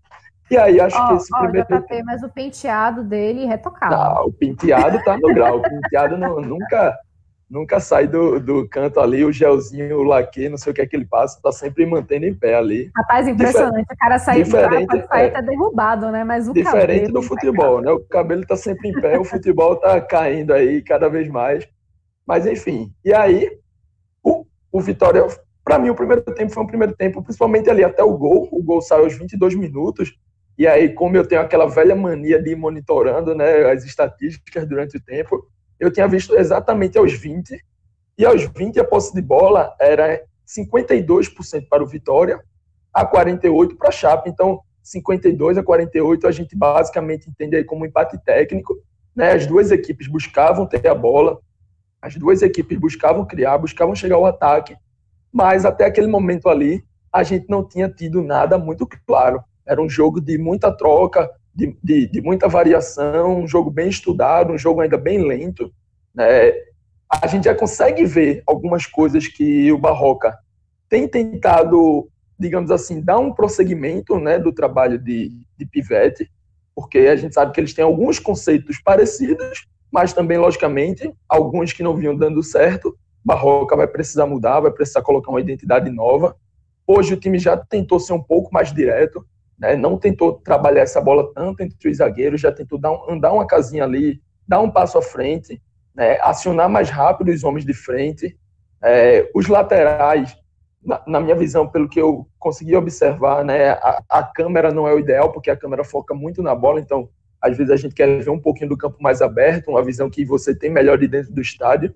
E 0.52 0.58
aí 0.58 0.82
acho 0.82 0.98
oh, 1.02 1.08
que 1.08 1.14
esse 1.14 1.30
oh, 1.34 1.40
primeiro. 1.40 1.68
JP, 1.68 2.04
mas 2.04 2.24
o 2.24 2.30
penteado 2.30 3.04
dele 3.04 3.44
é 3.44 3.48
retocado. 3.48 3.96
Não, 3.96 4.26
o 4.26 4.34
penteado 4.34 5.02
tá 5.04 5.18
no 5.18 5.34
grau. 5.34 5.60
O 5.60 5.62
penteado 5.62 6.18
não, 6.18 6.42
nunca, 6.42 6.98
nunca 7.50 7.80
sai 7.80 8.08
do, 8.08 8.40
do 8.40 8.68
canto 8.68 9.00
ali, 9.00 9.26
o 9.26 9.32
gelzinho, 9.32 9.98
o 9.98 10.04
laque, 10.04 10.48
não 10.48 10.58
sei 10.58 10.72
o 10.72 10.76
que 10.76 10.82
é 10.82 10.86
que 10.86 10.96
ele 10.96 11.06
passa, 11.06 11.40
tá 11.42 11.52
sempre 11.52 11.86
mantendo 11.86 12.26
em 12.26 12.34
pé 12.34 12.56
ali. 12.56 12.92
Rapaz, 12.96 13.28
impressionante. 13.28 13.82
Difer 13.82 13.96
o 13.96 13.98
cara 13.98 14.20
sai 14.20 14.44
diferente, 14.44 14.88
de 14.88 15.08
sair 15.08 15.26
é, 15.26 15.28
até 15.30 15.42
derrubado, 15.42 16.12
né? 16.12 16.24
Mas 16.24 16.48
o 16.48 16.54
Diferente 16.54 17.08
cabelo, 17.08 17.14
do 17.14 17.22
futebol, 17.22 17.82
né? 17.82 17.92
O 17.92 18.00
cabelo 18.02 18.46
tá 18.46 18.56
sempre 18.56 18.90
em 18.90 18.94
pé, 18.94 19.18
o 19.18 19.26
futebol 19.26 19.76
tá 19.76 20.00
caindo 20.00 20.54
aí 20.54 20.82
cada 20.82 21.10
vez 21.10 21.28
mais. 21.28 21.68
Mas 22.26 22.46
enfim. 22.46 22.94
E 23.04 23.12
aí, 23.12 23.50
o 24.72 24.82
Vitória, 24.82 25.26
para 25.64 25.80
mim, 25.80 25.90
o 25.90 25.96
primeiro 25.96 26.22
tempo 26.22 26.54
foi 26.54 26.64
um 26.64 26.68
primeiro 26.68 26.96
tempo, 26.96 27.24
principalmente 27.24 27.70
ali 27.70 27.84
até 27.84 28.04
o 28.04 28.18
gol. 28.18 28.48
O 28.52 28.62
gol 28.62 28.82
saiu 28.82 29.04
aos 29.04 29.18
22 29.18 29.56
minutos. 29.56 30.14
E 30.58 30.68
aí, 30.68 30.94
como 30.94 31.16
eu 31.16 31.26
tenho 31.26 31.42
aquela 31.42 31.68
velha 31.68 31.96
mania 31.96 32.42
de 32.42 32.52
ir 32.52 32.56
monitorando 32.56 33.34
né, 33.34 33.72
as 33.72 33.84
estatísticas 33.84 34.68
durante 34.68 34.98
o 34.98 35.02
tempo, 35.02 35.48
eu 35.80 35.92
tinha 35.92 36.08
visto 36.08 36.36
exatamente 36.36 36.98
aos 36.98 37.14
20. 37.14 37.58
E 38.18 38.26
aos 38.26 38.44
20 38.44 38.80
a 38.80 38.84
posse 38.84 39.14
de 39.14 39.22
bola 39.22 39.74
era 39.80 40.22
52% 40.46 41.68
para 41.70 41.84
o 41.84 41.88
Vitória, 41.88 42.40
a 42.94 43.06
48% 43.06 43.78
para 43.78 43.90
a 43.90 43.92
Chape. 43.92 44.30
Então, 44.30 44.62
52 44.84 45.58
a 45.58 45.64
48 45.64 46.28
a 46.28 46.32
gente 46.32 46.56
basicamente 46.56 47.30
entende 47.30 47.56
aí 47.56 47.64
como 47.64 47.84
um 47.84 47.86
empate 47.86 48.18
técnico. 48.24 48.76
Né? 49.16 49.32
As 49.32 49.46
duas 49.46 49.72
equipes 49.72 50.08
buscavam 50.08 50.66
ter 50.66 50.88
a 50.88 50.96
bola, 50.96 51.40
as 52.02 52.16
duas 52.16 52.42
equipes 52.42 52.78
buscavam 52.78 53.26
criar, 53.26 53.58
buscavam 53.58 53.96
chegar 53.96 54.16
ao 54.16 54.26
ataque, 54.26 54.76
mas 55.32 55.66
até 55.66 55.86
aquele 55.86 56.08
momento 56.08 56.50
ali 56.50 56.84
a 57.12 57.24
gente 57.24 57.48
não 57.50 57.68
tinha 57.68 57.90
tido 57.90 58.22
nada 58.22 58.58
muito 58.58 58.88
claro. 59.06 59.44
Era 59.66 59.82
um 59.82 59.90
jogo 59.90 60.20
de 60.20 60.38
muita 60.38 60.72
troca, 60.72 61.30
de, 61.60 61.78
de, 61.84 62.08
de 62.08 62.22
muita 62.22 62.48
variação, 62.48 63.42
um 63.42 63.48
jogo 63.48 63.70
bem 63.70 63.90
estudado, 63.90 64.54
um 64.54 64.58
jogo 64.58 64.80
ainda 64.80 64.98
bem 64.98 65.22
lento. 65.22 65.72
Né? 66.16 66.54
A 67.10 67.28
gente 67.28 67.46
já 67.46 67.54
consegue 67.54 68.06
ver 68.06 68.42
algumas 68.48 68.86
coisas 68.86 69.28
que 69.28 69.70
o 69.72 69.78
Barroca 69.78 70.38
tem 70.88 71.08
tentado, 71.08 72.08
digamos 72.40 72.72
assim, 72.72 73.02
dar 73.02 73.20
um 73.20 73.34
prosseguimento 73.34 74.18
né, 74.18 74.40
do 74.40 74.54
trabalho 74.54 74.98
de, 74.98 75.32
de 75.58 75.66
Pivete, 75.66 76.32
porque 76.74 77.00
a 77.00 77.16
gente 77.18 77.34
sabe 77.34 77.52
que 77.52 77.60
eles 77.60 77.74
têm 77.74 77.84
alguns 77.84 78.20
conceitos 78.20 78.80
parecidos, 78.82 79.68
mas 79.92 80.14
também, 80.14 80.38
logicamente, 80.38 81.14
alguns 81.28 81.74
que 81.74 81.84
não 81.84 81.96
vinham 81.96 82.16
dando 82.16 82.42
certo, 82.42 82.98
Barroca 83.24 83.76
vai 83.76 83.88
precisar 83.88 84.26
mudar, 84.26 84.62
vai 84.62 84.72
precisar 84.72 85.02
colocar 85.02 85.30
uma 85.30 85.42
identidade 85.42 85.90
nova. 85.90 86.38
Hoje 86.88 87.14
o 87.14 87.20
time 87.20 87.38
já 87.38 87.58
tentou 87.58 88.00
ser 88.00 88.14
um 88.14 88.24
pouco 88.24 88.54
mais 88.54 88.72
direto, 88.72 89.26
né? 89.60 89.76
não 89.76 89.98
tentou 89.98 90.34
trabalhar 90.34 90.82
essa 90.82 91.02
bola 91.02 91.32
tanto 91.34 91.62
entre 91.62 91.90
os 91.90 91.98
zagueiros, 91.98 92.42
já 92.42 92.52
tentou 92.52 92.80
dar 92.80 92.92
um, 92.92 93.12
andar 93.12 93.34
uma 93.34 93.46
casinha 93.46 93.84
ali, 93.84 94.22
dar 94.48 94.62
um 94.62 94.72
passo 94.72 94.98
à 94.98 95.02
frente, 95.02 95.62
né? 95.94 96.18
acionar 96.22 96.70
mais 96.70 96.90
rápido 96.90 97.30
os 97.30 97.44
homens 97.44 97.66
de 97.66 97.74
frente. 97.74 98.38
É, 98.82 99.30
os 99.36 99.48
laterais, 99.48 100.38
na, 100.84 101.04
na, 101.06 101.20
minha 101.20 101.36
visão, 101.36 101.68
pelo 101.68 101.90
que 101.90 102.00
eu 102.00 102.26
consegui 102.40 102.76
observar, 102.76 103.44
né? 103.44 103.72
a, 103.72 104.02
a 104.10 104.24
câmera 104.24 104.72
não 104.72 104.88
é 104.88 104.94
o 104.94 105.00
ideal, 105.00 105.32
porque 105.32 105.52
a 105.52 105.58
câmera 105.58 105.84
foca 105.84 106.14
muito 106.14 106.42
na 106.42 106.56
bola, 106.56 106.80
então 106.80 107.10
às 107.42 107.56
vezes 107.56 107.72
a 107.72 107.76
gente 107.76 107.96
quer 107.96 108.22
ver 108.22 108.30
um 108.30 108.40
pouquinho 108.40 108.70
do 108.70 108.78
campo 108.78 108.98
mais 109.02 109.22
aberto, 109.22 109.70
uma 109.70 109.84
visão 109.84 110.10
que 110.10 110.26
você 110.26 110.54
tem 110.54 110.70
melhor 110.70 110.98
de 110.98 111.08
dentro 111.08 111.34
do 111.34 111.42
estádio. 111.42 111.94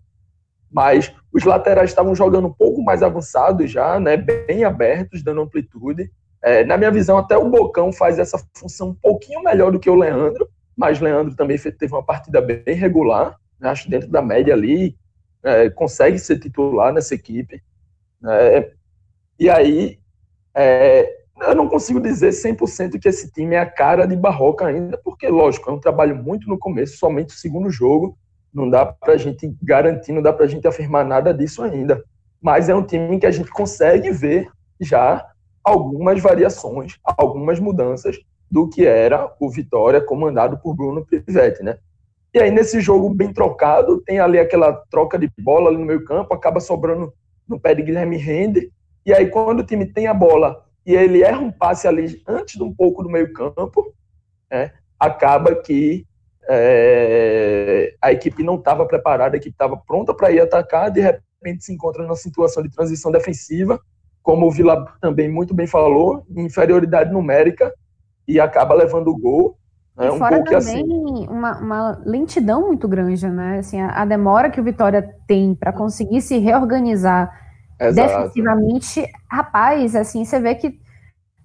Mas 0.71 1.13
os 1.31 1.43
laterais 1.43 1.89
estavam 1.89 2.15
jogando 2.15 2.47
um 2.47 2.53
pouco 2.53 2.81
mais 2.81 3.03
avançados 3.03 3.69
já, 3.69 3.99
né, 3.99 4.17
bem 4.17 4.63
abertos, 4.63 5.21
dando 5.21 5.41
amplitude. 5.41 6.09
É, 6.43 6.65
na 6.65 6.77
minha 6.77 6.91
visão, 6.91 7.17
até 7.17 7.37
o 7.37 7.49
Bocão 7.49 7.93
faz 7.93 8.19
essa 8.19 8.37
função 8.53 8.89
um 8.89 8.93
pouquinho 8.93 9.41
melhor 9.41 9.71
do 9.71 9.79
que 9.79 9.89
o 9.89 9.95
Leandro, 9.95 10.49
mas 10.75 10.99
Leandro 10.99 11.35
também 11.35 11.57
teve 11.57 11.93
uma 11.93 12.03
partida 12.03 12.41
bem 12.41 12.75
regular, 12.75 13.39
né? 13.57 13.69
acho 13.69 13.89
dentro 13.89 14.09
da 14.09 14.21
média 14.21 14.53
ali, 14.53 14.97
é, 15.41 15.69
consegue 15.69 16.19
ser 16.19 16.39
titular 16.39 16.93
nessa 16.93 17.15
equipe. 17.15 17.63
É, 18.25 18.71
e 19.39 19.49
aí, 19.49 19.99
é, 20.53 21.23
eu 21.41 21.55
não 21.55 21.69
consigo 21.69 22.01
dizer 22.01 22.31
100% 22.31 22.99
que 22.99 23.07
esse 23.07 23.31
time 23.31 23.55
é 23.55 23.59
a 23.59 23.65
cara 23.65 24.05
de 24.05 24.15
Barroca 24.15 24.65
ainda, 24.65 24.97
porque, 24.97 25.29
lógico, 25.29 25.69
é 25.69 25.73
um 25.73 25.79
trabalho 25.79 26.15
muito 26.15 26.49
no 26.49 26.57
começo, 26.57 26.97
somente 26.97 27.33
o 27.33 27.37
segundo 27.37 27.69
jogo, 27.69 28.17
não 28.53 28.69
dá 28.69 28.85
para 28.85 29.13
a 29.13 29.17
gente 29.17 29.55
garantir, 29.61 30.11
não 30.11 30.21
dá 30.21 30.31
para 30.33 30.45
a 30.45 30.47
gente 30.47 30.67
afirmar 30.67 31.05
nada 31.05 31.33
disso 31.33 31.63
ainda. 31.63 32.03
Mas 32.41 32.67
é 32.67 32.75
um 32.75 32.85
time 32.85 33.17
que 33.17 33.25
a 33.25 33.31
gente 33.31 33.49
consegue 33.49 34.11
ver 34.11 34.49
já 34.79 35.25
algumas 35.63 36.19
variações, 36.21 36.99
algumas 37.03 37.59
mudanças 37.59 38.19
do 38.49 38.69
que 38.69 38.85
era 38.85 39.33
o 39.39 39.49
Vitória 39.49 40.01
comandado 40.01 40.57
por 40.57 40.75
Bruno 40.75 41.05
Pivetti, 41.05 41.63
né? 41.63 41.77
E 42.33 42.39
aí, 42.39 42.51
nesse 42.51 42.81
jogo 42.81 43.09
bem 43.13 43.31
trocado, 43.31 44.01
tem 44.01 44.19
ali 44.19 44.39
aquela 44.39 44.73
troca 44.89 45.17
de 45.19 45.31
bola 45.39 45.69
ali 45.69 45.77
no 45.77 45.85
meio 45.85 46.03
campo, 46.03 46.33
acaba 46.33 46.59
sobrando 46.59 47.13
no 47.47 47.59
pé 47.59 47.75
de 47.75 47.83
Guilherme 47.83 48.17
Rende. 48.17 48.71
E 49.05 49.13
aí, 49.13 49.27
quando 49.27 49.59
o 49.59 49.65
time 49.65 49.85
tem 49.85 50.07
a 50.07 50.13
bola 50.13 50.65
e 50.85 50.95
ele 50.95 51.21
erra 51.21 51.39
um 51.39 51.51
passe 51.51 51.87
ali 51.87 52.21
antes 52.27 52.55
de 52.55 52.63
um 52.63 52.73
pouco 52.73 53.03
do 53.03 53.09
meio 53.09 53.31
campo, 53.33 53.93
né, 54.51 54.73
acaba 54.99 55.55
que 55.55 56.05
é, 56.49 57.93
a 58.01 58.11
equipe 58.11 58.43
não 58.43 58.55
estava 58.55 58.85
preparada, 58.85 59.35
a 59.35 59.37
equipe 59.37 59.53
estava 59.53 59.77
pronta 59.77 60.13
para 60.13 60.31
ir 60.31 60.39
atacar, 60.39 60.91
de 60.91 61.01
repente 61.01 61.63
se 61.63 61.73
encontra 61.73 62.03
numa 62.03 62.15
situação 62.15 62.63
de 62.63 62.69
transição 62.69 63.11
defensiva, 63.11 63.79
como 64.23 64.47
o 64.47 64.51
Vila 64.51 64.87
também 65.01 65.29
muito 65.29 65.53
bem 65.53 65.67
falou, 65.67 66.25
inferioridade 66.35 67.11
numérica, 67.11 67.71
e 68.25 68.39
acaba 68.39 68.73
levando 68.73 69.09
o 69.09 69.17
gol. 69.17 69.57
É 69.99 70.11
um 70.11 70.17
fora 70.17 70.43
também 70.43 70.57
assim. 70.57 71.27
uma, 71.27 71.59
uma, 71.59 72.01
lentidão 72.03 72.65
muito 72.65 72.87
grande, 72.87 73.27
né? 73.27 73.59
Assim, 73.59 73.79
a, 73.79 74.01
a 74.01 74.05
demora 74.05 74.49
que 74.49 74.59
o 74.59 74.63
Vitória 74.63 75.07
tem 75.27 75.53
para 75.53 75.71
conseguir 75.71 76.21
se 76.21 76.39
reorganizar 76.39 77.31
Exato. 77.79 77.93
defensivamente, 77.95 79.05
rapaz, 79.29 79.95
assim, 79.95 80.25
você 80.25 80.39
vê 80.39 80.55
que 80.55 80.79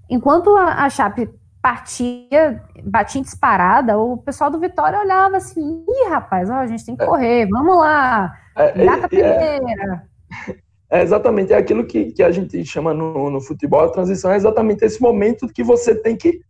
enquanto 0.08 0.56
a, 0.56 0.84
a 0.84 0.88
Chape 0.88 1.28
partia, 1.60 2.62
batia 2.84 3.20
disparada, 3.20 3.98
o 3.98 4.16
pessoal 4.16 4.50
do 4.50 4.60
Vitória 4.60 5.00
olhava 5.00 5.36
assim, 5.36 5.84
ih, 5.86 6.08
rapaz, 6.08 6.48
ó, 6.48 6.54
a 6.54 6.66
gente 6.66 6.86
tem 6.86 6.96
que 6.96 7.02
é. 7.02 7.06
correr, 7.06 7.46
vamos 7.50 7.76
lá, 7.76 8.32
é, 8.56 8.84
gata 8.84 9.04
é, 9.04 9.08
primeira. 9.08 10.04
É, 10.48 10.56
exatamente, 10.90 11.52
é 11.52 11.56
aquilo 11.56 11.86
que, 11.86 12.12
que 12.12 12.22
a 12.22 12.30
gente 12.30 12.64
chama 12.64 12.94
no, 12.94 13.30
no 13.30 13.40
futebol, 13.40 13.80
a 13.80 13.90
transição 13.90 14.32
é 14.32 14.36
exatamente 14.36 14.84
esse 14.84 15.00
momento 15.00 15.48
que 15.48 15.62
você 15.62 15.94
tem 15.94 16.16
que 16.16 16.40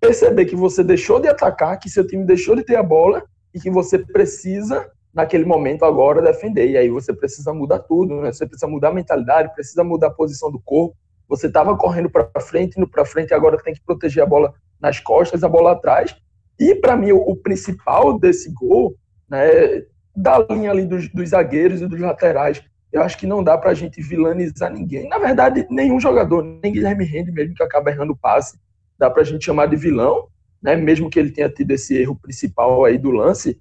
perceber 0.00 0.46
que 0.46 0.56
você 0.56 0.82
deixou 0.82 1.20
de 1.20 1.28
atacar, 1.28 1.78
que 1.78 1.90
seu 1.90 2.06
time 2.06 2.24
deixou 2.24 2.56
de 2.56 2.64
ter 2.64 2.76
a 2.76 2.82
bola 2.82 3.22
e 3.54 3.60
que 3.60 3.70
você 3.70 3.98
precisa, 3.98 4.90
naquele 5.12 5.44
momento 5.44 5.84
agora, 5.84 6.22
defender. 6.22 6.70
E 6.70 6.76
aí 6.76 6.88
você 6.88 7.12
precisa 7.12 7.52
mudar 7.52 7.80
tudo, 7.80 8.20
né? 8.20 8.32
Você 8.32 8.46
precisa 8.46 8.66
mudar 8.66 8.88
a 8.88 8.94
mentalidade, 8.94 9.52
precisa 9.54 9.84
mudar 9.84 10.08
a 10.08 10.12
posição 10.12 10.50
do 10.50 10.60
corpo. 10.60 10.96
Você 11.28 11.46
estava 11.46 11.76
correndo 11.76 12.10
para 12.10 12.28
frente, 12.40 12.76
indo 12.76 12.88
para 12.88 13.04
frente, 13.04 13.34
agora 13.34 13.62
tem 13.62 13.74
que 13.74 13.84
proteger 13.84 14.22
a 14.22 14.26
bola 14.26 14.52
nas 14.80 14.98
costas, 14.98 15.44
a 15.44 15.48
bola 15.48 15.72
atrás. 15.72 16.16
E 16.58 16.74
para 16.74 16.96
mim, 16.96 17.12
o, 17.12 17.18
o, 17.18 17.36
principal 17.36 18.18
desse 18.18 18.52
gol, 18.52 18.96
né, 19.28 19.84
da 20.14 20.38
linha 20.50 20.70
ali 20.70 20.84
dos, 20.84 21.08
dos 21.08 21.30
zagueiros 21.30 21.80
e 21.80 21.86
dos 21.86 22.00
laterais, 22.00 22.62
eu 22.92 23.02
acho 23.02 23.16
que 23.16 23.26
não 23.26 23.42
dá 23.42 23.56
para 23.56 23.70
a 23.70 23.74
gente 23.74 24.02
vilanizar 24.02 24.72
ninguém. 24.72 25.08
Na 25.08 25.18
verdade, 25.18 25.66
nenhum 25.70 26.00
jogador, 26.00 26.42
nem 26.42 26.72
Guilherme 26.72 27.04
Rende 27.04 27.30
mesmo, 27.30 27.54
que 27.54 27.62
acaba 27.62 27.90
errando 27.90 28.12
o 28.12 28.16
passe, 28.16 28.58
dá 28.98 29.08
para 29.08 29.22
a 29.22 29.24
gente 29.24 29.44
chamar 29.44 29.66
de 29.66 29.76
vilão, 29.76 30.28
né? 30.62 30.76
mesmo 30.76 31.08
que 31.08 31.18
ele 31.18 31.30
tenha 31.30 31.48
tido 31.48 31.70
esse 31.70 31.96
erro 31.96 32.16
principal 32.16 32.84
aí 32.84 32.98
do 32.98 33.10
lance, 33.10 33.60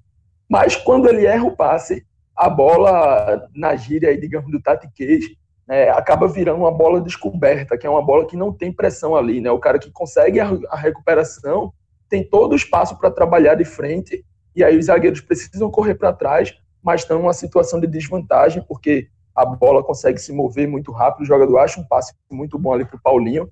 mas 0.50 0.76
quando 0.76 1.08
ele 1.08 1.26
erra 1.26 1.44
o 1.44 1.56
passe, 1.56 2.06
a 2.36 2.50
bola, 2.50 3.48
na 3.54 3.76
gíria 3.76 4.10
aí, 4.10 4.20
digamos, 4.20 4.50
do 4.50 4.62
Tati 4.62 4.90
Cage, 4.98 5.38
né, 5.68 5.90
acaba 5.90 6.28
virando 6.28 6.60
uma 6.60 6.72
bola 6.72 7.00
descoberta, 7.00 7.78
que 7.78 7.86
é 7.86 7.90
uma 7.90 8.02
bola 8.02 8.26
que 8.26 8.36
não 8.36 8.52
tem 8.52 8.74
pressão 8.74 9.16
ali, 9.16 9.40
né? 9.40 9.52
O 9.52 9.60
cara 9.60 9.78
que 9.78 9.92
consegue 9.92 10.40
a, 10.40 10.50
a 10.70 10.76
recuperação 10.76 11.72
tem 12.10 12.24
todo 12.24 12.54
o 12.54 12.56
espaço 12.56 12.98
para 12.98 13.12
trabalhar 13.12 13.54
de 13.54 13.64
frente, 13.64 14.26
e 14.56 14.64
aí 14.64 14.78
os 14.78 14.86
zagueiros 14.86 15.22
precisam 15.22 15.70
correr 15.70 15.94
para 15.94 16.12
trás, 16.12 16.58
mas 16.82 17.02
estão 17.02 17.20
numa 17.20 17.34
situação 17.34 17.80
de 17.80 17.86
desvantagem, 17.86 18.64
porque 18.68 19.10
a 19.36 19.46
bola 19.46 19.84
consegue 19.84 20.20
se 20.20 20.34
mover 20.34 20.68
muito 20.68 20.92
rápido, 20.92 21.24
o 21.24 21.26
jogador 21.26 21.58
acha 21.60 21.80
um 21.80 21.88
passe 21.88 22.14
muito 22.30 22.58
bom 22.58 22.74
ali 22.74 22.86
para 22.86 22.98
o 22.98 23.02
Paulinho, 23.02 23.50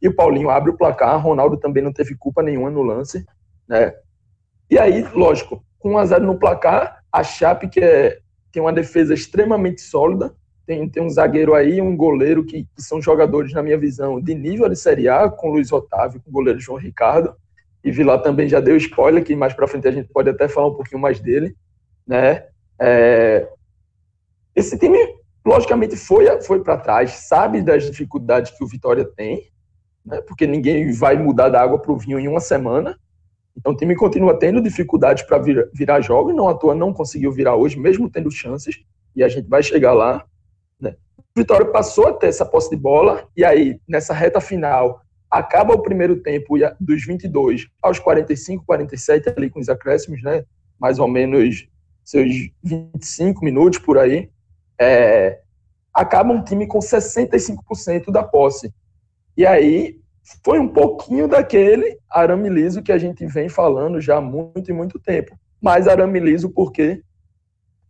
e 0.00 0.08
o 0.08 0.14
Paulinho 0.14 0.50
abre 0.50 0.70
o 0.70 0.76
placar, 0.76 1.20
Ronaldo 1.20 1.56
também 1.56 1.82
não 1.82 1.92
teve 1.92 2.14
culpa 2.16 2.42
nenhuma 2.42 2.70
no 2.70 2.82
lance, 2.82 3.26
né? 3.68 3.92
E 4.70 4.78
aí, 4.78 5.02
lógico, 5.14 5.64
com 5.78 5.92
1 5.92 5.98
a 5.98 6.06
0 6.06 6.26
no 6.26 6.38
placar, 6.38 7.02
a 7.10 7.24
Chape 7.24 7.68
que 7.68 7.80
é, 7.80 8.18
tem 8.52 8.62
uma 8.62 8.72
defesa 8.72 9.14
extremamente 9.14 9.80
sólida, 9.80 10.34
tem, 10.66 10.88
tem 10.88 11.02
um 11.02 11.08
zagueiro 11.08 11.54
aí, 11.54 11.80
um 11.80 11.96
goleiro 11.96 12.44
que, 12.44 12.64
que, 12.64 12.82
são 12.82 13.00
jogadores, 13.00 13.52
na 13.52 13.62
minha 13.62 13.78
visão, 13.78 14.20
de 14.20 14.34
nível 14.34 14.68
de 14.68 14.76
Série 14.76 15.08
A, 15.08 15.28
com 15.28 15.48
Luiz 15.48 15.72
Otávio, 15.72 16.20
com 16.20 16.28
o 16.28 16.32
goleiro 16.32 16.60
João 16.60 16.78
Ricardo, 16.78 17.34
e 17.82 17.90
Vilar 17.90 18.20
também 18.20 18.48
já 18.48 18.60
deu 18.60 18.76
spoiler, 18.76 19.24
que 19.24 19.34
mais 19.34 19.54
para 19.54 19.66
frente 19.66 19.88
a 19.88 19.90
gente 19.90 20.12
pode 20.12 20.28
até 20.28 20.46
falar 20.46 20.68
um 20.68 20.74
pouquinho 20.74 21.00
mais 21.00 21.20
dele, 21.20 21.56
né? 22.06 22.44
É... 22.78 23.48
Esse 24.58 24.76
time, 24.76 24.98
logicamente, 25.46 25.96
foi, 25.96 26.40
foi 26.42 26.64
para 26.64 26.76
trás, 26.76 27.12
sabe 27.28 27.62
das 27.62 27.84
dificuldades 27.84 28.50
que 28.50 28.64
o 28.64 28.66
Vitória 28.66 29.04
tem, 29.04 29.48
né? 30.04 30.20
porque 30.22 30.48
ninguém 30.48 30.90
vai 30.90 31.16
mudar 31.16 31.48
da 31.48 31.62
água 31.62 31.80
para 31.80 31.92
o 31.92 31.96
vinho 31.96 32.18
em 32.18 32.26
uma 32.26 32.40
semana. 32.40 32.98
Então 33.56 33.72
o 33.72 33.76
time 33.76 33.94
continua 33.94 34.36
tendo 34.36 34.60
dificuldades 34.60 35.22
para 35.22 35.38
vir, 35.38 35.70
virar 35.72 36.00
jogo 36.00 36.32
e 36.32 36.34
não 36.34 36.48
à 36.48 36.54
toa 36.54 36.74
não 36.74 36.92
conseguiu 36.92 37.30
virar 37.30 37.54
hoje, 37.54 37.78
mesmo 37.78 38.10
tendo 38.10 38.32
chances, 38.32 38.74
e 39.14 39.22
a 39.22 39.28
gente 39.28 39.48
vai 39.48 39.62
chegar 39.62 39.92
lá. 39.92 40.26
Né? 40.80 40.96
O 41.16 41.40
Vitória 41.40 41.66
passou 41.66 42.08
a 42.08 42.12
ter 42.12 42.26
essa 42.26 42.44
posse 42.44 42.68
de 42.70 42.76
bola, 42.76 43.28
e 43.36 43.44
aí, 43.44 43.80
nessa 43.86 44.12
reta 44.12 44.40
final, 44.40 45.00
acaba 45.30 45.72
o 45.72 45.82
primeiro 45.82 46.20
tempo 46.20 46.56
dos 46.80 47.06
22 47.06 47.68
aos 47.80 48.00
45, 48.00 48.64
47, 48.66 49.34
ali 49.36 49.50
com 49.50 49.60
os 49.60 49.68
acréscimos, 49.68 50.20
né? 50.20 50.44
mais 50.80 50.98
ou 50.98 51.06
menos 51.06 51.68
seus 52.04 52.50
25 52.64 53.44
minutos 53.44 53.78
por 53.78 53.98
aí. 53.98 54.28
É, 54.80 55.40
acaba 55.92 56.32
um 56.32 56.42
time 56.42 56.66
com 56.66 56.78
65% 56.78 58.10
da 58.10 58.22
posse. 58.22 58.72
E 59.36 59.46
aí 59.46 60.00
foi 60.44 60.58
um 60.58 60.68
pouquinho 60.68 61.26
daquele 61.26 61.98
arame 62.10 62.48
liso 62.48 62.82
que 62.82 62.92
a 62.92 62.98
gente 62.98 63.26
vem 63.26 63.48
falando 63.48 64.00
já 64.00 64.16
há 64.16 64.20
muito 64.20 64.70
e 64.70 64.74
muito 64.74 64.98
tempo. 64.98 65.36
Mais 65.60 65.88
arame 65.88 66.20
liso 66.20 66.50
porque 66.50 67.02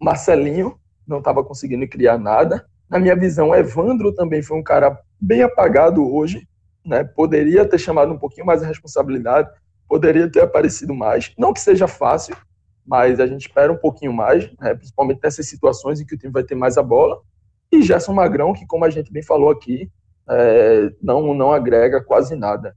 Marcelinho 0.00 0.78
não 1.06 1.18
estava 1.18 1.42
conseguindo 1.42 1.88
criar 1.88 2.18
nada. 2.18 2.64
Na 2.88 2.98
minha 2.98 3.16
visão, 3.16 3.54
Evandro 3.54 4.14
também 4.14 4.42
foi 4.42 4.56
um 4.56 4.62
cara 4.62 4.98
bem 5.20 5.42
apagado 5.42 6.06
hoje. 6.14 6.46
Né? 6.84 7.04
Poderia 7.04 7.66
ter 7.66 7.78
chamado 7.78 8.12
um 8.12 8.18
pouquinho 8.18 8.46
mais 8.46 8.62
a 8.62 8.66
responsabilidade, 8.66 9.50
poderia 9.86 10.30
ter 10.30 10.42
aparecido 10.42 10.94
mais. 10.94 11.32
Não 11.36 11.52
que 11.52 11.60
seja 11.60 11.86
fácil, 11.86 12.36
mas 12.88 13.20
a 13.20 13.26
gente 13.26 13.42
espera 13.42 13.70
um 13.70 13.76
pouquinho 13.76 14.14
mais, 14.14 14.50
né? 14.58 14.74
principalmente 14.74 15.20
nessas 15.22 15.46
situações 15.46 16.00
em 16.00 16.06
que 16.06 16.14
o 16.14 16.18
time 16.18 16.32
vai 16.32 16.42
ter 16.42 16.54
mais 16.54 16.78
a 16.78 16.82
bola. 16.82 17.20
E 17.70 17.82
Gerson 17.82 18.14
Magrão, 18.14 18.54
que 18.54 18.66
como 18.66 18.86
a 18.86 18.90
gente 18.90 19.12
bem 19.12 19.22
falou 19.22 19.50
aqui, 19.50 19.90
é, 20.26 20.90
não, 21.02 21.34
não 21.34 21.52
agrega 21.52 22.02
quase 22.02 22.34
nada. 22.34 22.74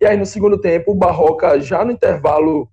E 0.00 0.06
aí, 0.06 0.16
no 0.16 0.24
segundo 0.24 0.56
tempo, 0.56 0.92
o 0.92 0.94
Barroca, 0.94 1.60
já 1.60 1.84
no 1.84 1.90
intervalo, 1.90 2.70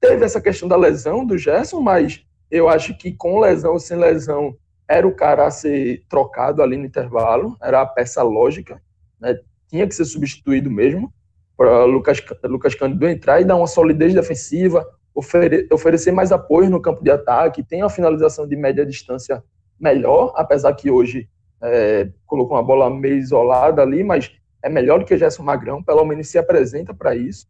teve 0.00 0.24
essa 0.24 0.40
questão 0.40 0.68
da 0.68 0.76
lesão 0.76 1.24
do 1.24 1.38
Gerson, 1.38 1.80
mas 1.80 2.26
eu 2.50 2.68
acho 2.68 2.98
que 2.98 3.12
com 3.12 3.38
lesão 3.38 3.72
ou 3.72 3.78
sem 3.78 3.96
lesão, 3.96 4.56
era 4.88 5.06
o 5.06 5.14
cara 5.14 5.46
a 5.46 5.50
ser 5.52 6.04
trocado 6.08 6.62
ali 6.62 6.76
no 6.76 6.84
intervalo, 6.84 7.56
era 7.62 7.80
a 7.80 7.86
peça 7.86 8.24
lógica, 8.24 8.82
né? 9.20 9.38
tinha 9.68 9.86
que 9.86 9.94
ser 9.94 10.04
substituído 10.04 10.68
mesmo, 10.68 11.14
para 11.56 11.84
Lucas, 11.84 12.20
Lucas 12.42 12.74
Cândido 12.74 13.08
entrar 13.08 13.40
e 13.40 13.44
dar 13.44 13.54
uma 13.54 13.68
solidez 13.68 14.12
defensiva, 14.12 14.84
ofere, 15.14 15.68
oferecer 15.70 16.12
mais 16.12 16.32
apoio 16.32 16.70
no 16.70 16.80
campo 16.80 17.02
de 17.02 17.10
ataque, 17.10 17.62
tem 17.62 17.82
uma 17.82 17.90
finalização 17.90 18.46
de 18.46 18.56
média 18.56 18.84
distância 18.86 19.42
melhor, 19.78 20.32
apesar 20.36 20.72
que 20.74 20.90
hoje 20.90 21.28
é, 21.60 22.08
colocou 22.26 22.56
uma 22.56 22.62
bola 22.62 22.88
meio 22.88 23.16
isolada 23.16 23.82
ali, 23.82 24.02
mas 24.02 24.32
é 24.62 24.68
melhor 24.68 24.98
do 24.98 25.04
que 25.04 25.18
Gerson 25.18 25.42
Magrão, 25.42 25.82
pelo 25.82 26.04
menos 26.04 26.28
se 26.28 26.38
apresenta 26.38 26.94
para 26.94 27.14
isso. 27.16 27.46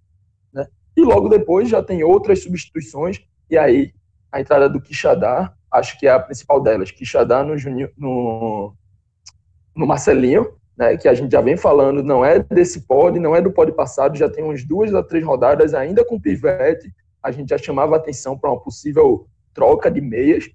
Né? 0.52 0.66
E 0.96 1.02
logo 1.02 1.28
depois 1.28 1.68
já 1.68 1.82
tem 1.82 2.02
outras 2.02 2.42
substituições, 2.42 3.20
e 3.50 3.56
aí 3.56 3.92
a 4.30 4.40
entrada 4.40 4.68
do 4.68 4.80
Quixadá, 4.80 5.52
acho 5.70 5.98
que 5.98 6.06
é 6.06 6.10
a 6.10 6.18
principal 6.18 6.60
delas, 6.60 6.90
Quixadá 6.90 7.44
no, 7.44 7.54
no, 7.98 8.74
no 9.76 9.86
Marcelinho, 9.86 10.54
né, 10.76 10.96
que 10.96 11.06
a 11.06 11.12
gente 11.12 11.30
já 11.30 11.40
vem 11.42 11.56
falando, 11.56 12.02
não 12.02 12.24
é 12.24 12.38
desse 12.38 12.86
pod, 12.86 13.18
não 13.20 13.36
é 13.36 13.42
do 13.42 13.52
pod 13.52 13.70
passado, 13.72 14.16
já 14.16 14.28
tem 14.28 14.42
umas 14.42 14.64
duas 14.64 14.94
a 14.94 15.02
três 15.02 15.24
rodadas 15.24 15.74
ainda 15.74 16.02
com 16.04 16.18
Pivete, 16.18 16.90
a 17.22 17.30
gente 17.30 17.50
já 17.50 17.58
chamava 17.58 17.96
atenção 17.96 18.36
para 18.38 18.50
uma 18.50 18.60
possível 18.60 19.26
troca 19.54 19.90
de 19.90 20.00
meias, 20.00 20.50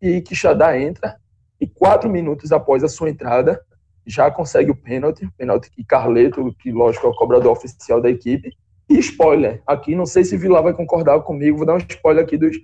e 0.00 0.20
Quixadá 0.20 0.78
entra, 0.78 1.16
e 1.60 1.66
quatro 1.66 2.10
minutos 2.10 2.52
após 2.52 2.84
a 2.84 2.88
sua 2.88 3.10
entrada, 3.10 3.60
já 4.06 4.30
consegue 4.30 4.70
o 4.70 4.76
pênalti, 4.76 5.28
pênalti 5.36 5.70
que 5.70 5.84
Carleto, 5.84 6.54
que 6.58 6.70
lógico 6.70 7.06
é 7.06 7.10
o 7.10 7.14
cobrador 7.14 7.52
oficial 7.52 8.00
da 8.00 8.10
equipe, 8.10 8.50
E 8.88 8.98
spoiler, 8.98 9.62
aqui 9.66 9.94
não 9.94 10.04
sei 10.04 10.24
se 10.24 10.36
Vila 10.36 10.60
vai 10.60 10.74
concordar 10.74 11.18
comigo, 11.20 11.56
vou 11.56 11.66
dar 11.66 11.74
um 11.74 11.78
spoiler 11.78 12.22
aqui 12.22 12.36
dos, 12.36 12.56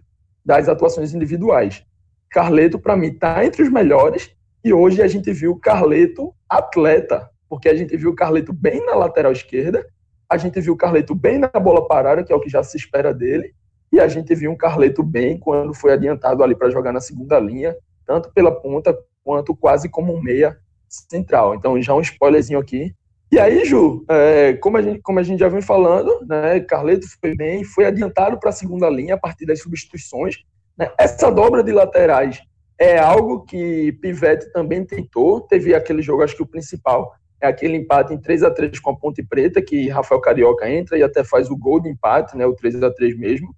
das 0.45 0.69
atuações 0.69 1.15
individuais. 1.15 1.83
Carleto, 2.29 2.79
para 2.79 2.97
mim, 2.97 3.09
está 3.09 3.45
entre 3.45 3.63
os 3.63 3.71
melhores, 3.71 4.31
e 4.63 4.73
hoje 4.73 5.01
a 5.01 5.09
gente 5.09 5.33
viu 5.33 5.57
Carleto 5.57 6.35
atleta, 6.49 7.31
porque 7.49 7.69
a 7.69 7.75
gente 7.75 7.97
viu 7.97 8.15
Carleto 8.15 8.53
bem 8.53 8.85
na 8.85 8.95
lateral 8.95 9.33
esquerda, 9.33 9.87
a 10.31 10.37
gente 10.37 10.61
viu 10.61 10.77
Carleto 10.77 11.13
bem 11.13 11.39
na 11.39 11.49
bola 11.49 11.89
parada, 11.89 12.23
que 12.23 12.33
é 12.33 12.37
o 12.37 12.41
que 12.41 12.49
já 12.49 12.63
se 12.63 12.77
espera 12.77 13.13
dele, 13.13 13.53
e 13.93 13.99
a 13.99 14.07
gente 14.07 14.33
viu 14.35 14.53
um 14.53 14.57
Carleto 14.57 15.03
bem 15.03 15.37
quando 15.37 15.75
foi 15.75 15.93
adiantado 15.93 16.45
ali 16.45 16.55
para 16.55 16.71
jogar 16.71 16.93
na 16.93 17.01
segunda 17.01 17.41
linha, 17.41 17.77
tanto 18.07 18.33
pela 18.33 18.53
ponta 18.53 18.97
quanto 19.25 19.57
quase 19.57 19.89
como 19.89 20.15
um 20.15 20.23
meia 20.23 20.57
central. 20.89 21.57
Então, 21.57 21.81
já 21.83 21.93
um 21.95 22.01
spoilerzinho 22.01 22.61
aqui. 22.61 22.95
E 23.33 23.39
aí, 23.39 23.65
Ju, 23.65 24.05
é, 24.09 24.55
como, 24.55 24.77
a 24.77 24.83
gente, 24.83 25.01
como 25.01 25.19
a 25.19 25.23
gente 25.23 25.41
já 25.41 25.49
vem 25.49 25.61
falando, 25.61 26.25
né, 26.27 26.61
Carleto 26.61 27.07
foi 27.21 27.35
bem, 27.35 27.65
foi 27.65 27.85
adiantado 27.85 28.39
para 28.39 28.51
a 28.51 28.53
segunda 28.53 28.89
linha 28.89 29.15
a 29.15 29.19
partir 29.19 29.47
das 29.47 29.61
substituições. 29.61 30.37
Né? 30.79 30.91
Essa 30.97 31.31
dobra 31.31 31.63
de 31.63 31.73
laterais 31.73 32.41
é 32.79 32.99
algo 32.99 33.45
que 33.45 33.93
Pivete 34.01 34.53
também 34.53 34.85
tentou. 34.85 35.41
Teve 35.41 35.75
aquele 35.75 36.03
jogo, 36.03 36.23
acho 36.23 36.37
que 36.37 36.43
o 36.43 36.47
principal 36.47 37.13
é 37.41 37.47
aquele 37.47 37.77
empate 37.77 38.13
em 38.13 38.19
3 38.19 38.43
a 38.43 38.51
3 38.51 38.79
com 38.79 38.91
a 38.91 38.97
Ponte 38.97 39.23
Preta, 39.23 39.63
que 39.63 39.89
Rafael 39.89 40.21
Carioca 40.21 40.71
entra 40.71 40.99
e 40.99 41.03
até 41.03 41.25
faz 41.25 41.51
o 41.51 41.57
gol 41.57 41.81
de 41.81 41.89
empate, 41.89 42.37
né, 42.37 42.45
o 42.47 42.55
3 42.55 42.83
a 42.83 42.91
3 42.91 43.17
mesmo. 43.19 43.55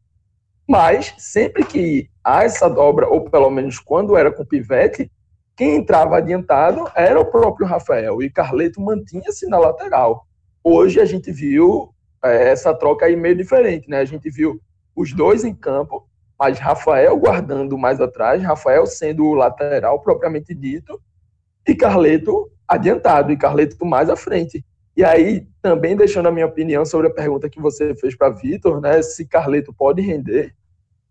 Mas 0.68 1.14
sempre 1.18 1.64
que 1.64 2.08
há 2.22 2.44
essa 2.44 2.68
dobra, 2.68 3.08
ou 3.08 3.28
pelo 3.28 3.50
menos 3.50 3.78
quando 3.78 4.16
era 4.16 4.30
com 4.30 4.44
Pivete, 4.44 5.10
quem 5.56 5.76
entrava 5.76 6.16
adiantado 6.16 6.90
era 6.94 7.20
o 7.20 7.26
próprio 7.26 7.66
Rafael 7.66 8.22
e 8.22 8.30
Carleto 8.30 8.80
mantinha-se 8.80 9.46
na 9.48 9.58
lateral. 9.58 10.26
Hoje 10.62 11.00
a 11.00 11.04
gente 11.04 11.30
viu 11.32 11.92
é, 12.24 12.50
essa 12.50 12.72
troca 12.72 13.06
aí 13.06 13.16
meio 13.16 13.36
diferente, 13.36 13.88
né? 13.90 13.98
A 13.98 14.04
gente 14.04 14.30
viu 14.30 14.60
os 14.94 15.12
dois 15.12 15.44
em 15.44 15.54
campo, 15.54 16.08
mas 16.38 16.58
Rafael 16.58 17.16
guardando 17.16 17.76
mais 17.76 18.00
atrás, 18.00 18.42
Rafael 18.42 18.86
sendo 18.86 19.26
o 19.26 19.34
lateral 19.34 20.00
propriamente 20.00 20.54
dito, 20.54 21.00
e 21.66 21.74
Carleto 21.74 22.50
adiantado, 22.72 23.32
e 23.32 23.36
Carleto 23.36 23.84
mais 23.84 24.08
à 24.08 24.16
frente. 24.16 24.64
E 24.96 25.02
aí, 25.04 25.46
também 25.62 25.96
deixando 25.96 26.28
a 26.28 26.32
minha 26.32 26.46
opinião 26.46 26.84
sobre 26.84 27.06
a 27.06 27.14
pergunta 27.14 27.48
que 27.48 27.60
você 27.60 27.94
fez 27.94 28.16
para 28.16 28.30
Vitor, 28.30 28.80
né? 28.80 29.00
Se 29.02 29.26
Carleto 29.26 29.72
pode 29.72 30.02
render. 30.02 30.54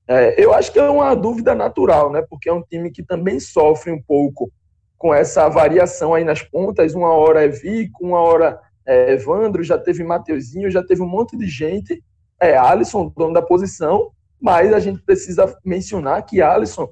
É, 0.08 0.44
eu 0.44 0.54
acho 0.54 0.72
que 0.72 0.80
é 0.80 0.90
uma 0.90 1.16
dúvida 1.16 1.56
natural, 1.56 2.12
né? 2.12 2.22
Porque 2.22 2.50
é 2.50 2.54
um 2.54 2.62
time 2.62 2.92
que 2.92 3.02
também 3.02 3.40
sofre 3.40 3.92
um 3.92 4.02
pouco 4.02 4.52
com 4.98 5.14
essa 5.14 5.50
variação 5.50 6.14
aí 6.14 6.24
nas 6.24 6.44
pontas. 6.44 6.94
Uma 6.94 7.12
hora 7.12 7.44
é 7.44 7.48
Vico, 7.48 8.06
uma 8.06 8.20
hora 8.20 8.60
é 8.86 9.14
Evandro, 9.14 9.64
já 9.64 9.78
teve 9.78 10.04
Mateuzinho, 10.04 10.70
já 10.70 10.84
teve 10.84 11.02
um 11.02 11.08
monte 11.08 11.36
de 11.36 11.48
gente. 11.48 12.04
É 12.40 12.56
Alisson, 12.56 13.12
dono 13.16 13.34
da 13.34 13.42
posição, 13.42 14.12
mas 14.40 14.74
a 14.74 14.80
gente 14.80 15.02
precisa 15.02 15.56
mencionar 15.64 16.26
que 16.26 16.42
Alisson 16.42 16.90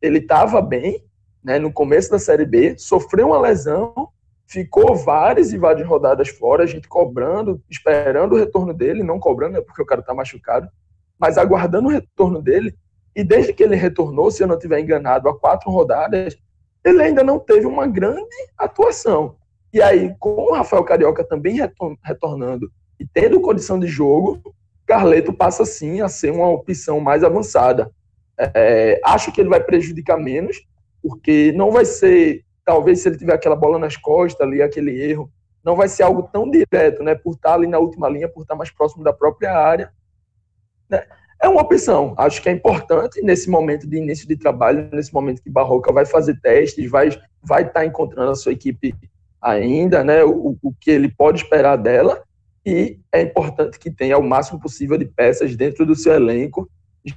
ele 0.00 0.18
estava 0.18 0.60
bem 0.60 1.04
né, 1.42 1.58
no 1.58 1.72
começo 1.72 2.10
da 2.10 2.18
Série 2.18 2.44
B, 2.44 2.76
sofreu 2.78 3.28
uma 3.28 3.40
lesão, 3.40 4.08
ficou 4.52 4.94
várias 4.94 5.50
e 5.52 5.56
várias 5.56 5.88
rodadas 5.88 6.28
fora, 6.28 6.62
a 6.62 6.66
gente 6.66 6.86
cobrando, 6.86 7.62
esperando 7.70 8.34
o 8.34 8.38
retorno 8.38 8.74
dele, 8.74 9.02
não 9.02 9.18
cobrando, 9.18 9.54
né, 9.54 9.60
porque 9.62 9.80
o 9.80 9.86
cara 9.86 10.02
está 10.02 10.12
machucado, 10.12 10.68
mas 11.18 11.38
aguardando 11.38 11.88
o 11.88 11.90
retorno 11.90 12.42
dele. 12.42 12.76
E 13.16 13.24
desde 13.24 13.54
que 13.54 13.62
ele 13.62 13.76
retornou, 13.76 14.30
se 14.30 14.42
eu 14.42 14.46
não 14.46 14.56
estiver 14.56 14.78
enganado, 14.78 15.28
há 15.28 15.38
quatro 15.38 15.70
rodadas, 15.70 16.36
ele 16.84 17.02
ainda 17.02 17.24
não 17.24 17.38
teve 17.38 17.64
uma 17.66 17.86
grande 17.86 18.36
atuação. 18.58 19.36
E 19.72 19.80
aí, 19.80 20.14
com 20.18 20.34
o 20.34 20.52
Rafael 20.52 20.84
Carioca 20.84 21.24
também 21.24 21.56
retornando 22.04 22.70
e 23.00 23.06
tendo 23.06 23.40
condição 23.40 23.78
de 23.78 23.86
jogo, 23.86 24.54
Carleto 24.84 25.32
passa 25.32 25.64
sim 25.64 26.02
a 26.02 26.08
ser 26.08 26.30
uma 26.30 26.50
opção 26.50 27.00
mais 27.00 27.24
avançada. 27.24 27.90
É, 28.38 29.00
acho 29.02 29.32
que 29.32 29.40
ele 29.40 29.48
vai 29.48 29.62
prejudicar 29.62 30.18
menos, 30.18 30.62
porque 31.02 31.52
não 31.52 31.70
vai 31.70 31.86
ser, 31.86 32.44
talvez 32.72 33.02
se 33.02 33.08
ele 33.08 33.18
tiver 33.18 33.34
aquela 33.34 33.54
bola 33.54 33.78
nas 33.78 33.98
costas 33.98 34.46
ali, 34.46 34.62
aquele 34.62 34.98
erro, 34.98 35.30
não 35.62 35.76
vai 35.76 35.88
ser 35.88 36.04
algo 36.04 36.22
tão 36.22 36.50
direto, 36.50 37.02
né? 37.02 37.14
Por 37.14 37.34
estar 37.34 37.52
ali 37.52 37.66
na 37.66 37.78
última 37.78 38.08
linha, 38.08 38.28
por 38.28 38.40
estar 38.40 38.54
mais 38.54 38.70
próximo 38.70 39.04
da 39.04 39.12
própria 39.12 39.52
área. 39.52 39.92
Né? 40.88 41.04
É 41.40 41.48
uma 41.48 41.60
opção. 41.60 42.14
Acho 42.16 42.40
que 42.40 42.48
é 42.48 42.52
importante 42.52 43.20
nesse 43.20 43.50
momento 43.50 43.86
de 43.86 43.98
início 43.98 44.26
de 44.26 44.36
trabalho, 44.36 44.88
nesse 44.90 45.12
momento 45.12 45.42
que 45.42 45.50
Barroca 45.50 45.92
vai 45.92 46.06
fazer 46.06 46.40
testes, 46.40 46.90
vai 46.90 47.10
vai 47.42 47.62
estar 47.62 47.80
tá 47.80 47.84
encontrando 47.84 48.30
a 48.30 48.34
sua 48.34 48.52
equipe 48.52 48.94
ainda, 49.40 50.02
né? 50.02 50.24
O, 50.24 50.56
o 50.62 50.72
que 50.80 50.90
ele 50.90 51.12
pode 51.14 51.42
esperar 51.42 51.76
dela 51.76 52.22
e 52.64 52.98
é 53.12 53.20
importante 53.20 53.78
que 53.78 53.90
tenha 53.90 54.16
o 54.16 54.22
máximo 54.22 54.58
possível 54.58 54.96
de 54.96 55.04
peças 55.04 55.54
dentro 55.56 55.84
do 55.84 55.94
seu 55.94 56.14
elenco, 56.14 56.70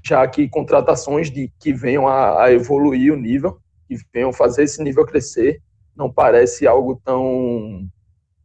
já 0.04 0.28
que 0.28 0.50
contratações 0.50 1.32
de 1.32 1.50
que 1.60 1.72
venham 1.72 2.08
a, 2.08 2.44
a 2.44 2.52
evoluir 2.52 3.13
o 3.13 3.18
nível, 3.18 3.58
que 3.88 3.95
venham 4.13 4.34
fazer 4.34 4.63
esse 4.63 4.82
nível 4.84 5.06
crescer, 5.06 5.62
não 5.95 6.12
parece 6.12 6.67
algo 6.67 7.00
tão 7.04 7.88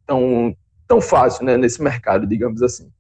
tão 0.07 0.55
tão 0.87 1.01
fácil, 1.01 1.45
né? 1.45 1.57
Nesse 1.57 1.83
mercado, 1.83 2.27
digamos 2.27 2.63
assim. 2.63 2.91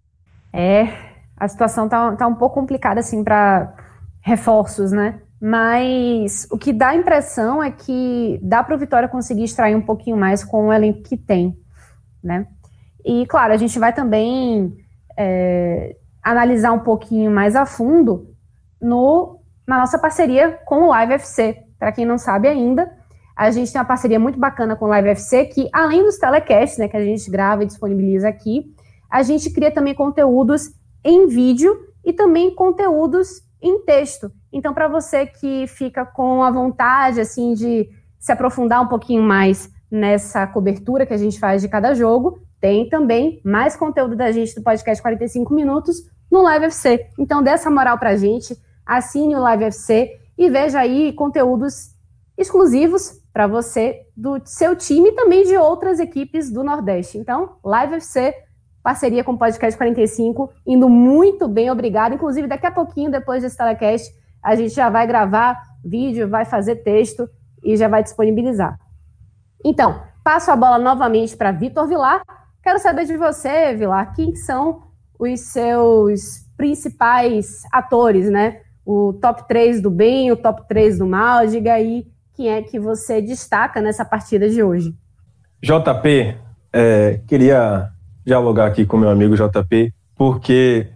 É, 0.52 0.88
a 1.36 1.48
situação 1.48 1.88
tá, 1.88 2.14
tá 2.16 2.26
um 2.26 2.34
pouco 2.34 2.54
complicada, 2.54 3.00
assim, 3.00 3.24
para 3.24 3.74
reforços, 4.20 4.92
né? 4.92 5.20
Mas 5.40 6.46
o 6.50 6.58
que 6.58 6.72
dá 6.72 6.90
a 6.90 6.96
impressão 6.96 7.62
é 7.62 7.70
que 7.70 8.38
dá 8.42 8.62
para 8.62 8.74
o 8.74 8.78
Vitória 8.78 9.08
conseguir 9.08 9.44
extrair 9.44 9.74
um 9.74 9.80
pouquinho 9.80 10.16
mais 10.16 10.44
com 10.44 10.66
o 10.66 10.72
elenco 10.72 11.02
que 11.02 11.16
tem, 11.16 11.58
né? 12.22 12.46
E, 13.04 13.26
claro, 13.26 13.54
a 13.54 13.56
gente 13.56 13.78
vai 13.78 13.92
também 13.92 14.76
é, 15.18 15.96
analisar 16.22 16.72
um 16.72 16.80
pouquinho 16.80 17.30
mais 17.30 17.56
a 17.56 17.64
fundo 17.64 18.34
no, 18.80 19.40
na 19.66 19.78
nossa 19.78 19.98
parceria 19.98 20.58
com 20.66 20.82
o 20.82 20.88
Live 20.88 21.14
FC. 21.14 21.64
Para 21.80 21.90
quem 21.92 22.04
não 22.04 22.18
sabe 22.18 22.46
ainda, 22.46 22.92
a 23.34 23.50
gente 23.50 23.72
tem 23.72 23.80
uma 23.80 23.86
parceria 23.86 24.20
muito 24.20 24.38
bacana 24.38 24.76
com 24.76 24.84
o 24.84 24.88
Live 24.88 25.08
FC, 25.08 25.46
que 25.46 25.66
além 25.72 26.04
dos 26.04 26.18
telecasts, 26.18 26.78
né, 26.78 26.86
que 26.86 26.96
a 26.96 27.02
gente 27.02 27.30
grava 27.30 27.62
e 27.62 27.66
disponibiliza 27.66 28.28
aqui, 28.28 28.74
a 29.10 29.22
gente 29.22 29.50
cria 29.50 29.70
também 29.70 29.94
conteúdos 29.94 30.72
em 31.02 31.26
vídeo 31.26 31.74
e 32.04 32.12
também 32.12 32.54
conteúdos 32.54 33.42
em 33.62 33.82
texto. 33.82 34.30
Então, 34.52 34.74
para 34.74 34.88
você 34.88 35.24
que 35.24 35.66
fica 35.66 36.04
com 36.04 36.42
a 36.42 36.50
vontade 36.50 37.18
assim 37.18 37.54
de 37.54 37.88
se 38.18 38.30
aprofundar 38.30 38.82
um 38.82 38.88
pouquinho 38.88 39.22
mais 39.22 39.70
nessa 39.90 40.46
cobertura 40.46 41.06
que 41.06 41.14
a 41.14 41.18
gente 41.18 41.40
faz 41.40 41.62
de 41.62 41.68
cada 41.68 41.94
jogo, 41.94 42.38
tem 42.60 42.90
também 42.90 43.40
mais 43.42 43.74
conteúdo 43.74 44.14
da 44.14 44.30
gente 44.30 44.54
do 44.54 44.62
podcast 44.62 45.00
45 45.00 45.54
minutos 45.54 45.96
no 46.30 46.42
Live 46.42 46.66
FC. 46.66 47.06
Então, 47.18 47.42
dê 47.42 47.50
essa 47.50 47.70
moral 47.70 47.98
para 47.98 48.10
a 48.10 48.16
gente, 48.16 48.54
assine 48.84 49.34
o 49.34 49.40
Live 49.40 49.64
FC 49.64 50.20
e 50.40 50.48
veja 50.48 50.80
aí 50.80 51.12
conteúdos 51.12 51.94
exclusivos 52.36 53.12
para 53.30 53.46
você 53.46 54.00
do 54.16 54.40
seu 54.46 54.74
time 54.74 55.10
e 55.10 55.12
também 55.12 55.44
de 55.44 55.54
outras 55.58 56.00
equipes 56.00 56.50
do 56.50 56.64
Nordeste. 56.64 57.18
Então, 57.18 57.58
Live 57.62 57.96
FC 57.96 58.34
parceria 58.82 59.22
com 59.22 59.32
o 59.32 59.38
Podcast 59.38 59.76
45, 59.76 60.50
indo 60.66 60.88
muito 60.88 61.46
bem, 61.46 61.70
obrigado. 61.70 62.14
Inclusive, 62.14 62.48
daqui 62.48 62.64
a 62.64 62.70
pouquinho, 62.70 63.10
depois 63.10 63.42
desse 63.42 63.54
telecast, 63.54 64.10
a 64.42 64.56
gente 64.56 64.74
já 64.74 64.88
vai 64.88 65.06
gravar 65.06 65.60
vídeo, 65.84 66.26
vai 66.26 66.46
fazer 66.46 66.76
texto 66.76 67.28
e 67.62 67.76
já 67.76 67.88
vai 67.88 68.02
disponibilizar. 68.02 68.78
Então, 69.62 70.02
passo 70.24 70.50
a 70.50 70.56
bola 70.56 70.78
novamente 70.78 71.36
para 71.36 71.52
Vitor 71.52 71.86
Vilar. 71.86 72.22
Quero 72.62 72.78
saber 72.78 73.04
de 73.04 73.18
você, 73.18 73.74
Vilar, 73.74 74.14
quem 74.14 74.34
são 74.34 74.84
os 75.18 75.38
seus 75.40 76.46
principais 76.56 77.60
atores, 77.70 78.30
né? 78.30 78.62
O 78.92 79.12
top 79.12 79.46
3 79.46 79.80
do 79.80 79.88
bem, 79.88 80.32
o 80.32 80.36
top 80.36 80.66
3 80.66 80.98
do 80.98 81.06
mal, 81.06 81.46
diga 81.46 81.74
aí 81.74 82.08
quem 82.34 82.48
é 82.48 82.60
que 82.60 82.76
você 82.76 83.22
destaca 83.22 83.80
nessa 83.80 84.04
partida 84.04 84.50
de 84.50 84.64
hoje. 84.64 84.92
JP, 85.62 86.36
é, 86.72 87.20
queria 87.28 87.88
dialogar 88.26 88.66
aqui 88.66 88.84
com 88.84 88.96
meu 88.96 89.08
amigo 89.08 89.36
JP, 89.36 89.94
porque 90.16 90.88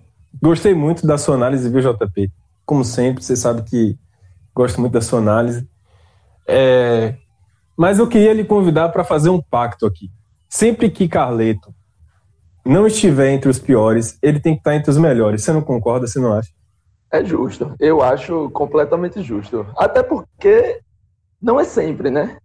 gostei 0.43 0.75
muito 0.75 1.07
da 1.07 1.17
sua 1.17 1.37
análise, 1.37 1.71
viu, 1.71 1.81
JP? 1.81 2.33
Como 2.67 2.85
sempre, 2.85 3.23
você 3.23 3.37
sabe 3.37 3.63
que 3.63 3.97
gosto 4.53 4.81
muito 4.81 4.95
da 4.95 5.01
sua 5.01 5.21
análise. 5.21 5.65
É, 6.49 7.15
mas 7.77 8.01
eu 8.01 8.09
queria 8.09 8.35
lhe 8.35 8.43
convidar 8.43 8.89
para 8.89 9.05
fazer 9.05 9.31
um 9.31 9.41
pacto 9.41 9.87
aqui. 9.87 10.11
Sempre 10.49 10.91
que 10.91 11.07
Carleto 11.07 11.73
não 12.67 12.89
estiver 12.89 13.31
entre 13.31 13.49
os 13.49 13.61
piores, 13.61 14.19
ele 14.21 14.41
tem 14.41 14.55
que 14.55 14.63
estar 14.63 14.75
entre 14.75 14.91
os 14.91 14.99
melhores. 14.99 15.45
Você 15.45 15.53
não 15.53 15.63
concorda? 15.63 16.09
Você 16.09 16.19
não 16.19 16.33
acha? 16.33 16.51
É 17.11 17.25
justo. 17.25 17.75
Eu 17.79 18.03
acho 18.03 18.51
completamente 18.51 19.23
justo. 19.23 19.67
Até 19.77 20.03
porque 20.03 20.81
não 21.41 21.61
é 21.61 21.65
sempre, 21.65 22.11
né? 22.11 22.39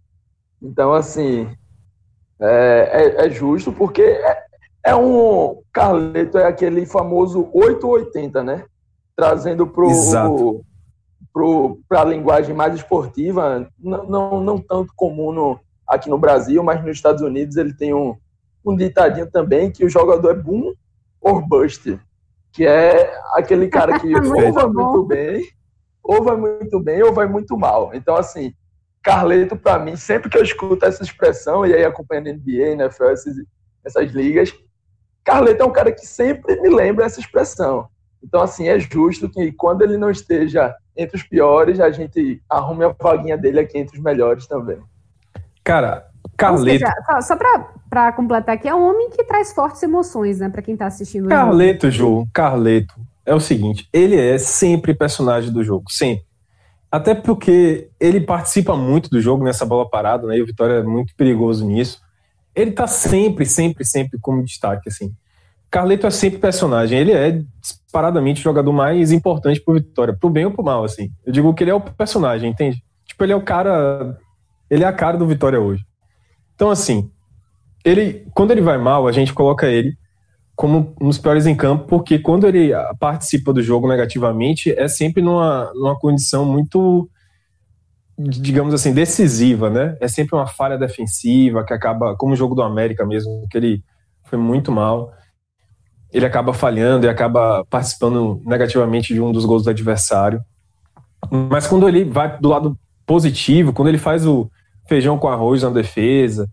Então, 0.62 0.92
assim, 0.92 1.48
é, 2.40 2.90
é, 2.92 3.26
é 3.26 3.30
justo 3.30 3.72
porque 3.72 4.02
é, 4.02 4.44
é 4.84 4.94
um. 4.94 5.60
Carleto 5.72 6.38
é 6.38 6.46
aquele 6.46 6.84
famoso 6.86 7.48
880, 7.52 8.42
né? 8.42 8.64
Trazendo 9.16 9.66
pro. 9.66 10.60
para 11.88 12.00
a 12.02 12.04
linguagem 12.04 12.54
mais 12.54 12.74
esportiva, 12.74 13.68
não, 13.78 14.04
não, 14.06 14.40
não 14.40 14.58
tanto 14.58 14.92
comum 14.96 15.32
no, 15.32 15.60
aqui 15.86 16.08
no 16.08 16.18
Brasil, 16.18 16.62
mas 16.62 16.82
nos 16.82 16.96
Estados 16.96 17.22
Unidos 17.22 17.56
ele 17.56 17.74
tem 17.74 17.94
um, 17.94 18.16
um 18.64 18.76
ditadinho 18.76 19.30
também 19.30 19.70
que 19.70 19.84
o 19.84 19.90
jogador 19.90 20.30
é 20.30 20.34
bom 20.34 20.72
or 21.20 21.46
bust, 21.46 21.98
que 22.52 22.66
é 22.66 23.12
aquele 23.34 23.68
cara 23.68 23.98
que 23.98 24.12
ou 24.14 24.52
vai 24.52 24.66
muito 24.66 25.04
bem, 25.04 25.42
ou 26.02 26.22
vai 26.22 26.36
muito 26.36 26.80
bem, 26.80 27.02
ou 27.02 27.12
vai 27.12 27.26
muito 27.26 27.56
mal. 27.56 27.90
Então, 27.94 28.16
assim, 28.16 28.54
Carleto, 29.02 29.56
para 29.56 29.78
mim, 29.78 29.96
sempre 29.96 30.28
que 30.28 30.36
eu 30.36 30.42
escuto 30.42 30.84
essa 30.84 31.02
expressão, 31.02 31.64
e 31.64 31.74
aí 31.74 31.84
acompanhando 31.84 32.32
NBA, 32.32 32.72
NFL, 32.72 33.04
essas, 33.04 33.34
essas 33.84 34.10
ligas, 34.10 34.52
Carleto 35.24 35.62
é 35.62 35.66
um 35.66 35.72
cara 35.72 35.92
que 35.92 36.06
sempre 36.06 36.60
me 36.60 36.68
lembra 36.68 37.06
essa 37.06 37.20
expressão. 37.20 37.88
Então, 38.22 38.42
assim, 38.42 38.68
é 38.68 38.78
justo 38.78 39.30
que 39.30 39.52
quando 39.52 39.82
ele 39.82 39.96
não 39.96 40.10
esteja 40.10 40.74
entre 40.96 41.16
os 41.16 41.22
piores, 41.22 41.80
a 41.80 41.90
gente 41.90 42.42
arrume 42.48 42.84
a 42.84 42.94
vaguinha 43.00 43.36
dele 43.36 43.60
aqui 43.60 43.78
entre 43.78 43.96
os 43.96 44.02
melhores 44.02 44.46
também. 44.46 44.78
Cara, 45.64 46.09
Carleto. 46.36 46.84
Seja, 46.84 47.22
só, 47.22 47.36
para 47.88 48.12
completar 48.12 48.54
aqui, 48.54 48.68
é 48.68 48.74
um 48.74 48.88
homem 48.88 49.10
que 49.10 49.24
traz 49.24 49.52
fortes 49.52 49.82
emoções, 49.82 50.38
né, 50.38 50.48
para 50.48 50.62
quem 50.62 50.76
tá 50.76 50.86
assistindo. 50.86 51.28
Carleto, 51.28 51.90
Ju, 51.90 52.26
Carleto, 52.32 52.94
é 53.26 53.34
o 53.34 53.40
seguinte, 53.40 53.88
ele 53.92 54.16
é 54.16 54.38
sempre 54.38 54.94
personagem 54.94 55.52
do 55.52 55.62
jogo, 55.62 55.90
sempre. 55.90 56.24
Até 56.90 57.14
porque 57.14 57.88
ele 58.00 58.20
participa 58.20 58.76
muito 58.76 59.08
do 59.10 59.20
jogo 59.20 59.44
nessa 59.44 59.64
bola 59.64 59.88
parada, 59.88 60.26
né? 60.26 60.38
E 60.38 60.42
o 60.42 60.46
Vitória 60.46 60.74
é 60.74 60.82
muito 60.82 61.14
perigoso 61.14 61.64
nisso. 61.64 62.00
Ele 62.52 62.72
tá 62.72 62.88
sempre, 62.88 63.46
sempre, 63.46 63.84
sempre 63.84 64.18
como 64.20 64.44
destaque, 64.44 64.88
assim. 64.88 65.14
Carleto 65.70 66.08
é 66.08 66.10
sempre 66.10 66.40
personagem. 66.40 66.98
Ele 66.98 67.12
é 67.12 67.42
disparadamente 67.60 68.40
o 68.40 68.42
jogador 68.42 68.72
mais 68.72 69.12
importante 69.12 69.60
pro 69.60 69.74
Vitória, 69.74 70.16
pro 70.18 70.28
bem 70.28 70.46
ou 70.46 70.50
pro 70.50 70.64
mal, 70.64 70.82
assim. 70.82 71.12
Eu 71.24 71.32
digo 71.32 71.54
que 71.54 71.62
ele 71.62 71.70
é 71.70 71.74
o 71.74 71.80
personagem, 71.80 72.50
entende? 72.50 72.82
Tipo, 73.06 73.22
ele 73.22 73.32
é 73.32 73.36
o 73.36 73.42
cara. 73.42 74.18
Ele 74.68 74.82
é 74.82 74.86
a 74.86 74.92
cara 74.92 75.16
do 75.16 75.28
Vitória 75.28 75.60
hoje. 75.60 75.84
Então, 76.60 76.70
assim, 76.70 77.10
ele, 77.82 78.26
quando 78.34 78.50
ele 78.50 78.60
vai 78.60 78.76
mal, 78.76 79.08
a 79.08 79.12
gente 79.12 79.32
coloca 79.32 79.66
ele 79.66 79.96
como 80.54 80.94
um 81.00 81.08
dos 81.08 81.16
piores 81.16 81.46
em 81.46 81.56
campo, 81.56 81.86
porque 81.86 82.18
quando 82.18 82.46
ele 82.46 82.70
participa 82.98 83.50
do 83.50 83.62
jogo 83.62 83.88
negativamente, 83.88 84.70
é 84.70 84.86
sempre 84.86 85.22
numa, 85.22 85.72
numa 85.72 85.98
condição 85.98 86.44
muito, 86.44 87.08
digamos 88.18 88.74
assim, 88.74 88.92
decisiva, 88.92 89.70
né? 89.70 89.96
É 90.02 90.06
sempre 90.06 90.36
uma 90.36 90.46
falha 90.46 90.76
defensiva 90.76 91.64
que 91.64 91.72
acaba, 91.72 92.14
como 92.14 92.34
o 92.34 92.36
jogo 92.36 92.54
do 92.54 92.62
América 92.62 93.06
mesmo, 93.06 93.48
que 93.50 93.56
ele 93.56 93.82
foi 94.26 94.38
muito 94.38 94.70
mal. 94.70 95.14
Ele 96.12 96.26
acaba 96.26 96.52
falhando 96.52 97.06
e 97.06 97.08
acaba 97.08 97.64
participando 97.70 98.42
negativamente 98.44 99.14
de 99.14 99.20
um 99.22 99.32
dos 99.32 99.46
gols 99.46 99.64
do 99.64 99.70
adversário. 99.70 100.44
Mas 101.30 101.66
quando 101.66 101.88
ele 101.88 102.04
vai 102.04 102.38
do 102.38 102.50
lado 102.50 102.78
positivo, 103.06 103.72
quando 103.72 103.88
ele 103.88 103.96
faz 103.96 104.26
o 104.26 104.50
feijão 104.90 105.16
com 105.16 105.28
arroz 105.28 105.62
na 105.62 105.70
defesa, 105.70 106.50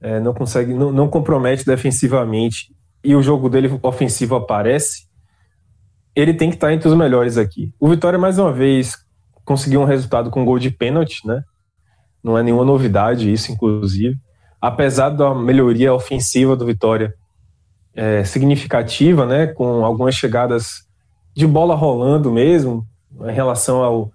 é, 0.00 0.20
não 0.20 0.32
consegue, 0.32 0.72
não, 0.72 0.92
não 0.92 1.08
compromete 1.08 1.66
defensivamente 1.66 2.72
e 3.02 3.16
o 3.16 3.22
jogo 3.22 3.50
dele 3.50 3.76
ofensivo 3.82 4.36
aparece, 4.36 5.08
ele 6.14 6.32
tem 6.32 6.50
que 6.50 6.54
estar 6.54 6.72
entre 6.72 6.88
os 6.88 6.94
melhores 6.94 7.36
aqui. 7.36 7.74
O 7.80 7.88
Vitória, 7.88 8.16
mais 8.16 8.38
uma 8.38 8.52
vez, 8.52 8.96
conseguiu 9.44 9.80
um 9.80 9.84
resultado 9.84 10.30
com 10.30 10.44
gol 10.44 10.60
de 10.60 10.70
pênalti, 10.70 11.26
né? 11.26 11.42
Não 12.22 12.38
é 12.38 12.44
nenhuma 12.44 12.64
novidade 12.64 13.30
isso, 13.30 13.50
inclusive. 13.50 14.16
Apesar 14.60 15.10
da 15.10 15.34
melhoria 15.34 15.92
ofensiva 15.92 16.54
do 16.54 16.64
Vitória 16.64 17.12
é, 17.92 18.22
significativa, 18.22 19.26
né? 19.26 19.48
Com 19.48 19.84
algumas 19.84 20.14
chegadas 20.14 20.86
de 21.34 21.44
bola 21.44 21.74
rolando 21.74 22.30
mesmo, 22.30 22.86
em 23.28 23.32
relação 23.32 23.82
ao, 23.82 24.12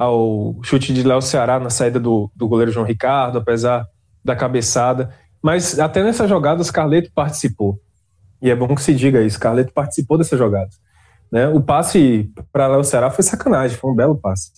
ao 0.00 0.56
chute 0.62 0.94
de 0.94 1.02
Léo 1.02 1.20
Ceará 1.20 1.60
na 1.60 1.68
saída 1.68 2.00
do, 2.00 2.30
do 2.34 2.48
goleiro 2.48 2.72
João 2.72 2.86
Ricardo, 2.86 3.36
apesar 3.36 3.86
da 4.24 4.34
cabeçada. 4.34 5.10
Mas 5.42 5.78
até 5.78 6.02
nessas 6.02 6.26
jogadas, 6.26 6.70
Carleto 6.70 7.10
participou. 7.14 7.78
E 8.40 8.48
é 8.48 8.56
bom 8.56 8.74
que 8.74 8.82
se 8.82 8.94
diga 8.94 9.20
isso. 9.20 9.38
Carleto 9.38 9.74
participou 9.74 10.16
dessa 10.16 10.38
jogada. 10.38 10.70
Né? 11.30 11.48
O 11.48 11.60
passe 11.60 12.32
para 12.50 12.66
Léo 12.66 12.82
Ceará 12.82 13.10
foi 13.10 13.22
sacanagem, 13.22 13.76
foi 13.76 13.90
um 13.90 13.94
belo 13.94 14.16
passe. 14.16 14.50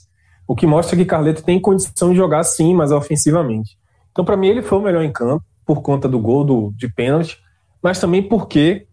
O 0.47 0.55
que 0.55 0.65
mostra 0.65 0.97
que 0.97 1.05
Carleto 1.05 1.43
tem 1.43 1.61
condição 1.61 2.11
de 2.11 2.17
jogar 2.17 2.45
sim, 2.45 2.73
mas 2.73 2.93
ofensivamente. 2.93 3.77
Então, 4.13 4.25
para 4.25 4.37
mim, 4.37 4.47
ele 4.47 4.63
foi 4.63 4.79
o 4.79 4.83
melhor 4.83 5.03
em 5.03 5.13
campo, 5.13 5.45
por 5.67 5.83
conta 5.83 6.09
do 6.09 6.21
gol 6.21 6.45
do, 6.45 6.73
de 6.77 6.89
pênalti, 6.89 7.37
mas 7.83 7.99
também 7.99 8.23
porque 8.23 8.87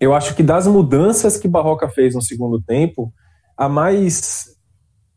eu 0.00 0.14
acho 0.14 0.34
que 0.34 0.42
das 0.42 0.66
mudanças 0.66 1.36
que 1.36 1.46
Barroca 1.46 1.86
fez 1.86 2.14
no 2.14 2.22
segundo 2.22 2.62
tempo, 2.62 3.12
a 3.58 3.68
mais, 3.68 4.58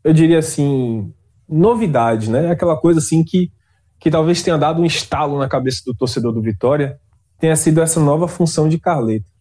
eu 0.03 0.13
diria 0.13 0.39
assim, 0.39 1.13
novidade, 1.47 2.29
né? 2.29 2.51
Aquela 2.51 2.77
coisa 2.77 2.99
assim 2.99 3.23
que, 3.23 3.51
que 3.99 4.11
talvez 4.11 4.41
tenha 4.41 4.57
dado 4.57 4.81
um 4.81 4.85
estalo 4.85 5.37
na 5.37 5.47
cabeça 5.47 5.81
do 5.85 5.93
torcedor 5.93 6.31
do 6.31 6.41
Vitória, 6.41 6.99
tenha 7.39 7.55
sido 7.55 7.81
essa 7.81 7.99
nova 7.99 8.27
função 8.27 8.67
de 8.67 8.77
Carleto. 8.79 9.31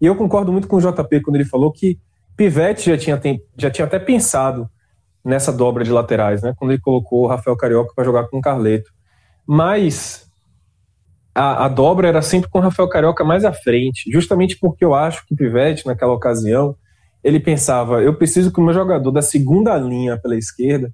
E 0.00 0.06
eu 0.06 0.16
concordo 0.16 0.52
muito 0.52 0.66
com 0.66 0.76
o 0.76 0.80
JP 0.80 1.20
quando 1.20 1.36
ele 1.36 1.44
falou 1.44 1.70
que 1.72 1.98
Pivete 2.36 2.90
já 2.90 2.98
tinha, 2.98 3.20
já 3.56 3.70
tinha 3.70 3.86
até 3.86 3.98
pensado 3.98 4.68
nessa 5.24 5.52
dobra 5.52 5.84
de 5.84 5.92
laterais, 5.92 6.42
né? 6.42 6.54
Quando 6.56 6.72
ele 6.72 6.80
colocou 6.80 7.24
o 7.24 7.26
Rafael 7.28 7.56
Carioca 7.56 7.92
para 7.94 8.04
jogar 8.04 8.24
com 8.28 8.38
o 8.38 8.40
Carleto. 8.40 8.90
Mas 9.46 10.26
a, 11.34 11.66
a, 11.66 11.68
dobra 11.68 12.08
era 12.08 12.20
sempre 12.20 12.50
com 12.50 12.58
o 12.58 12.62
Rafael 12.62 12.88
Carioca 12.88 13.24
mais 13.24 13.44
à 13.44 13.52
frente, 13.52 14.10
justamente 14.10 14.58
porque 14.58 14.84
eu 14.84 14.94
acho 14.94 15.24
que 15.26 15.36
Pivete, 15.36 15.86
naquela 15.86 16.12
ocasião, 16.12 16.74
ele 17.22 17.40
pensava: 17.40 18.02
eu 18.02 18.14
preciso 18.14 18.52
que 18.52 18.60
o 18.60 18.62
meu 18.62 18.74
jogador 18.74 19.10
da 19.10 19.22
segunda 19.22 19.76
linha 19.76 20.18
pela 20.18 20.36
esquerda, 20.36 20.92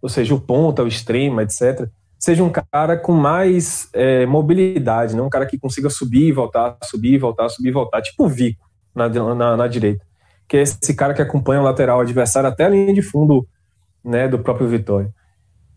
ou 0.00 0.08
seja, 0.08 0.34
o 0.34 0.40
ponta, 0.40 0.82
o 0.82 0.88
extremo, 0.88 1.40
etc., 1.40 1.88
seja 2.18 2.44
um 2.44 2.50
cara 2.50 2.98
com 2.98 3.12
mais 3.12 3.88
é, 3.94 4.26
mobilidade, 4.26 5.16
né? 5.16 5.22
um 5.22 5.30
cara 5.30 5.46
que 5.46 5.58
consiga 5.58 5.88
subir 5.88 6.28
e 6.28 6.32
voltar, 6.32 6.76
subir 6.84 7.14
e 7.14 7.18
voltar, 7.18 7.48
subir 7.48 7.70
e 7.70 7.72
voltar, 7.72 8.02
tipo 8.02 8.24
o 8.24 8.28
Vico 8.28 8.68
na, 8.94 9.08
na, 9.08 9.56
na, 9.56 9.66
direita, 9.66 10.04
que 10.46 10.58
é 10.58 10.60
esse 10.60 10.94
cara 10.94 11.14
que 11.14 11.22
acompanha 11.22 11.62
o 11.62 11.64
lateral 11.64 12.00
adversário 12.00 12.48
até 12.48 12.66
a 12.66 12.68
linha 12.68 12.92
de 12.92 13.00
fundo 13.00 13.46
né, 14.04 14.28
do 14.28 14.38
próprio 14.38 14.68
Vitória. 14.68 15.10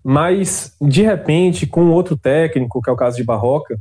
Mas, 0.04 0.76
de 0.82 1.02
repente, 1.02 1.66
com 1.66 1.90
outro 1.92 2.18
técnico, 2.18 2.82
que 2.82 2.90
é 2.90 2.94
o 2.94 2.98
caso 2.98 3.16
de 3.16 3.24
Barroca, 3.24 3.80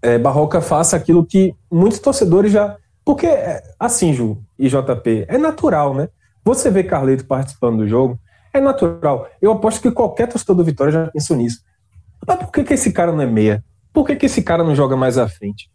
é, 0.00 0.18
Barroca 0.18 0.60
faça 0.62 0.96
aquilo 0.96 1.26
que 1.26 1.54
muitos 1.70 1.98
torcedores 1.98 2.50
já. 2.50 2.76
Porque, 3.06 3.28
é, 3.28 3.62
assim, 3.78 4.12
Ju 4.12 4.42
e 4.58 4.68
JP, 4.68 5.26
é 5.28 5.38
natural, 5.38 5.94
né? 5.94 6.08
Você 6.44 6.72
vê 6.72 6.82
Carleto 6.82 7.24
participando 7.24 7.78
do 7.78 7.86
jogo, 7.88 8.18
é 8.52 8.60
natural. 8.60 9.28
Eu 9.40 9.52
aposto 9.52 9.80
que 9.80 9.92
qualquer 9.92 10.26
torcedor 10.26 10.56
do 10.56 10.64
Vitória 10.64 10.92
já 10.92 11.06
pensou 11.06 11.36
nisso. 11.36 11.60
Mas 12.26 12.36
por 12.36 12.50
que, 12.50 12.64
que 12.64 12.74
esse 12.74 12.92
cara 12.92 13.12
não 13.12 13.22
é 13.22 13.26
meia? 13.26 13.64
Por 13.92 14.04
que, 14.04 14.16
que 14.16 14.26
esse 14.26 14.42
cara 14.42 14.64
não 14.64 14.74
joga 14.74 14.96
mais 14.96 15.18
à 15.18 15.28
frente? 15.28 15.70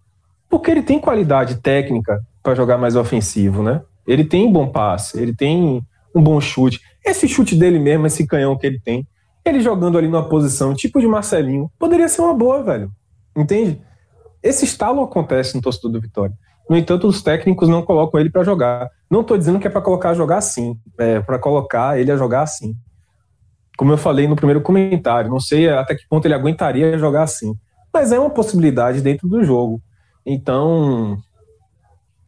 Porque 0.50 0.70
ele 0.70 0.84
tem 0.84 1.00
qualidade 1.00 1.56
técnica 1.62 2.22
para 2.44 2.54
jogar 2.54 2.78
mais 2.78 2.98
ofensivo, 2.98 3.64
né? 3.64 3.82
Ele 4.06 4.26
tem 4.26 4.52
bom 4.52 4.68
passe, 4.68 5.18
ele 5.18 5.34
tem 5.34 5.82
um 6.14 6.22
bom 6.22 6.42
chute. 6.42 6.82
Esse 7.04 7.30
chute 7.30 7.56
dele 7.56 7.80
mesmo, 7.80 8.08
esse 8.08 8.28
canhão 8.28 8.58
que 8.58 8.68
ele 8.68 8.80
tem, 8.80 9.08
ele 9.46 9.62
jogando 9.62 9.98
ali 9.98 10.10
numa 10.10 10.28
posição 10.28 10.74
tipo 10.74 11.00
de 11.00 11.08
Marcelinho, 11.08 11.72
poderia 11.80 12.10
ser 12.10 12.24
uma 12.24 12.34
boa, 12.34 12.62
velho. 12.62 12.92
Entende? 13.34 13.82
Esse 14.44 14.66
estalo 14.66 15.02
acontece 15.02 15.56
no 15.56 15.62
torcedor 15.62 15.92
do 15.92 16.02
Vitória. 16.02 16.36
No 16.72 16.78
entanto, 16.78 17.06
os 17.06 17.22
técnicos 17.22 17.68
não 17.68 17.82
colocam 17.82 18.18
ele 18.18 18.30
para 18.30 18.46
jogar. 18.46 18.90
Não 19.10 19.20
estou 19.20 19.38
dizendo 19.38 19.60
que 19.60 19.68
é 19.68 19.70
para 19.70 19.82
colocar 19.82 20.12
a 20.12 20.14
jogar 20.14 20.38
assim, 20.38 20.80
é 20.98 21.20
para 21.20 21.38
colocar 21.38 22.00
ele 22.00 22.10
a 22.10 22.16
jogar 22.16 22.44
assim. 22.44 22.74
Como 23.78 23.92
eu 23.92 23.98
falei 23.98 24.26
no 24.26 24.38
primeiro 24.38 24.62
comentário, 24.62 25.30
não 25.30 25.42
sei 25.42 25.68
até 25.68 25.96
que 25.96 26.08
ponto 26.08 26.26
ele 26.26 26.34
aguentaria 26.34 26.98
jogar 26.98 27.24
assim, 27.24 27.54
mas 27.94 28.14
é 28.14 28.20
uma 28.20 28.30
possibilidade 28.30 29.02
dentro 29.02 29.28
do 29.28 29.44
jogo. 29.44 29.82
Então, 30.26 31.18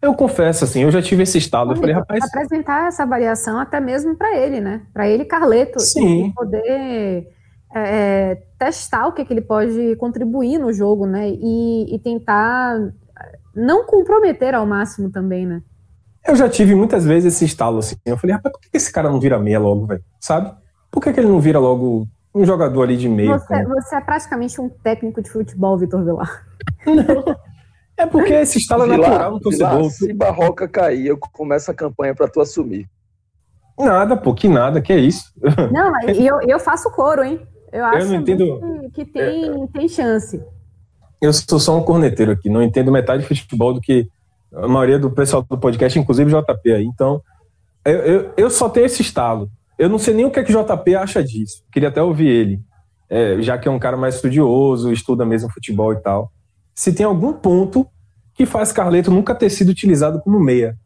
eu 0.01 0.13
confesso 0.13 0.65
assim, 0.65 0.83
eu 0.83 0.91
já 0.91 1.01
tive 1.01 1.23
esse 1.23 1.37
estado. 1.37 1.71
Eu 1.71 1.77
falei, 1.77 1.95
rapaz. 1.95 2.21
Apresentar 2.25 2.89
essa 2.89 3.05
variação 3.05 3.57
até 3.57 3.79
mesmo 3.79 4.13
para 4.17 4.37
ele, 4.37 4.59
né? 4.59 4.81
Para 4.93 5.07
ele, 5.07 5.23
Carleto, 5.23 5.79
Sim. 5.79 6.33
poder 6.35 6.67
é, 6.67 7.23
é, 7.73 8.43
testar 8.59 9.07
o 9.07 9.13
que, 9.13 9.23
que 9.23 9.31
ele 9.31 9.39
pode 9.39 9.95
contribuir 9.95 10.57
no 10.57 10.73
jogo, 10.73 11.05
né? 11.05 11.29
E, 11.29 11.95
e 11.95 11.97
tentar 11.99 12.91
não 13.56 13.86
comprometer 13.86 14.56
ao 14.56 14.66
máximo 14.66 15.12
também, 15.12 15.45
né? 15.45 15.62
Eu 16.26 16.36
já 16.36 16.49
tive 16.49 16.74
muitas 16.74 17.06
vezes 17.06 17.34
esse 17.34 17.45
estalo 17.45 17.80
assim. 17.80 17.95
Eu 18.06 18.18
falei, 18.18 18.36
rapaz, 18.36 18.54
por 18.54 18.62
que 18.62 18.70
esse 18.76 18.91
cara 18.91 19.10
não 19.10 19.20
vira 19.20 19.38
meia 19.38 19.60
logo, 19.60 19.86
velho? 19.86 20.04
Sabe? 20.20 20.54
Por 20.89 21.04
que, 21.04 21.12
que 21.12 21.20
ele 21.20 21.28
não 21.28 21.39
vira 21.39 21.60
logo 21.60 22.08
um 22.34 22.45
jogador 22.45 22.84
ali 22.84 22.95
de 22.95 23.10
meio? 23.10 23.34
Você, 23.34 23.64
você 23.66 23.95
é 23.95 24.01
praticamente 24.01 24.60
um 24.62 24.70
técnico 24.70 25.22
de 25.22 25.30
futebol, 25.30 25.78
Vitor 25.78 26.04
Vilar. 26.04 26.45
Não. 26.86 27.36
É 27.95 28.08
porque 28.08 28.34
esse 28.34 28.58
estalo 28.58 28.86
é 28.86 28.97
natural 28.97 29.34
no 29.34 29.39
torcedor. 29.39 29.88
se 29.91 30.12
Barroca 30.14 30.68
cair, 30.68 31.06
eu 31.06 31.18
começo 31.32 31.70
a 31.70 31.76
campanha 31.76 32.16
para 32.16 32.28
tu 32.28 32.41
assumir. 32.41 32.89
Nada, 33.78 34.18
pô, 34.18 34.34
que 34.34 34.49
nada, 34.49 34.82
que 34.82 34.91
é 34.91 34.97
isso. 34.97 35.32
Não, 35.72 35.91
eu, 36.10 36.41
eu 36.41 36.60
faço 36.60 36.89
coro, 36.89 37.24
hein? 37.24 37.39
Eu 37.72 37.86
acho 37.86 37.99
eu 37.99 38.06
não 38.08 38.16
entendo... 38.16 38.89
que, 38.95 39.06
que 39.06 39.12
tem, 39.12 39.68
tem 39.68 39.88
chance 39.88 40.43
eu 41.24 41.32
sou 41.32 41.57
só 41.57 41.78
um 41.78 41.82
corneteiro 41.82 42.34
aqui, 42.34 42.49
não 42.49 42.61
entendo 42.61 42.91
metade 42.91 43.24
de 43.24 43.30
futebol 43.30 43.74
do 43.74 43.80
que 43.80 44.09
a 44.53 44.67
maioria 44.67 44.99
do 44.99 45.09
pessoal 45.09 45.41
do 45.41 45.57
podcast, 45.57 45.97
inclusive 45.97 46.30
JP 46.30 46.74
aí. 46.74 46.84
Então, 46.84 47.21
eu, 47.86 47.99
eu, 47.99 48.34
eu 48.36 48.49
só 48.49 48.67
tenho 48.67 48.86
esse 48.86 49.01
estalo. 49.01 49.49
Eu 49.80 49.88
não 49.88 49.97
sei 49.97 50.13
nem 50.13 50.26
o 50.26 50.30
que, 50.30 50.41
é 50.41 50.43
que 50.43 50.51
JP 50.51 50.95
acha 50.95 51.24
disso. 51.24 51.63
Queria 51.71 51.88
até 51.88 52.03
ouvir 52.03 52.28
ele, 52.28 52.59
é, 53.09 53.41
já 53.41 53.57
que 53.57 53.69
é 53.69 53.71
um 53.71 53.80
cara 53.80 53.95
mais 53.95 54.15
estudioso, 54.15 54.91
estuda 54.91 55.26
mesmo 55.26 55.49
futebol 55.49 55.93
e 55.93 56.01
tal. 56.01 56.30
Se 56.76 56.93
tem 56.93 57.05
algum 57.05 57.32
ponto 57.32 57.88
que 58.34 58.45
faz 58.45 58.74
Carleto 58.74 59.09
nunca 59.09 59.34
ter 59.34 59.49
sido 59.49 59.69
utilizado 59.69 60.19
como 60.19 60.38
meia. 60.41 60.78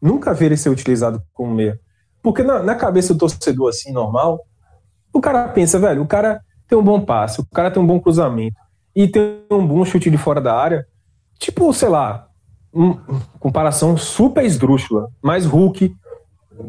Nunca 0.00 0.32
ver 0.32 0.46
ele 0.46 0.56
ser 0.56 0.70
utilizado 0.70 1.22
como 1.34 1.54
meia. 1.54 1.78
Porque 2.22 2.42
na, 2.42 2.62
na 2.62 2.74
cabeça 2.74 3.12
do 3.12 3.20
torcedor 3.20 3.68
assim, 3.68 3.92
normal, 3.92 4.40
o 5.12 5.20
cara 5.20 5.46
pensa, 5.48 5.78
velho, 5.78 6.00
o 6.00 6.06
cara 6.06 6.40
tem 6.66 6.78
um 6.78 6.82
bom 6.82 7.02
passe, 7.02 7.38
o 7.38 7.46
cara 7.46 7.70
tem 7.70 7.82
um 7.82 7.86
bom 7.86 8.00
cruzamento 8.00 8.56
e 8.98 9.06
tem 9.06 9.44
um 9.48 9.64
bom 9.64 9.84
chute 9.84 10.10
de 10.10 10.18
fora 10.18 10.40
da 10.40 10.52
área. 10.52 10.84
Tipo, 11.38 11.72
sei 11.72 11.88
lá, 11.88 12.28
um, 12.74 12.94
comparação 13.38 13.96
super 13.96 14.44
esdrúxula, 14.44 15.08
mas 15.22 15.46
Hulk, 15.46 15.94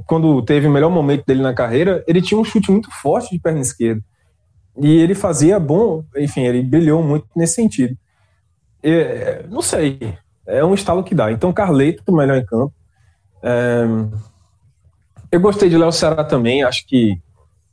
quando 0.06 0.40
teve 0.44 0.68
o 0.68 0.72
melhor 0.72 0.92
momento 0.92 1.26
dele 1.26 1.42
na 1.42 1.56
carreira, 1.56 2.04
ele 2.08 2.22
tinha 2.22 2.40
um 2.40 2.44
chute 2.44 2.70
muito 2.70 2.92
forte 3.02 3.32
de 3.32 3.40
perna 3.42 3.62
esquerda. 3.62 4.04
E 4.78 4.96
ele 4.98 5.16
fazia 5.16 5.60
bom, 5.60 6.04
enfim, 6.16 6.42
ele 6.42 6.62
brilhou 6.62 7.02
muito 7.02 7.26
nesse 7.36 7.56
sentido. 7.56 7.98
É, 8.84 9.48
não 9.50 9.64
sei, 9.64 9.98
é 10.46 10.64
um 10.64 10.76
estalo 10.76 11.04
que 11.04 11.16
dá. 11.16 11.32
Então, 11.32 11.52
Carleto, 11.52 12.14
melhor 12.14 12.38
em 12.38 12.46
campo. 12.46 12.72
É, 13.42 13.88
eu 15.32 15.40
gostei 15.40 15.68
de 15.68 15.80
Léo 15.80 15.92
Ceará 15.92 16.24
também, 16.24 16.62
acho 16.62 16.86
que 16.86 17.20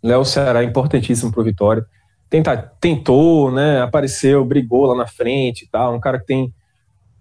Léo 0.03 0.25
Ceará 0.25 0.63
é 0.63 0.65
importantíssimo 0.65 1.31
para 1.31 1.43
o 1.43 1.45
Vitória. 1.45 1.85
Tenta, 2.29 2.57
tentou, 2.81 3.53
né, 3.53 3.81
apareceu, 3.83 4.45
brigou 4.45 4.87
lá 4.87 4.97
na 4.97 5.07
frente 5.07 5.64
e 5.64 5.68
tal. 5.68 5.95
Um 5.95 6.01
cara 6.01 6.18
que 6.18 6.27
tem 6.27 6.53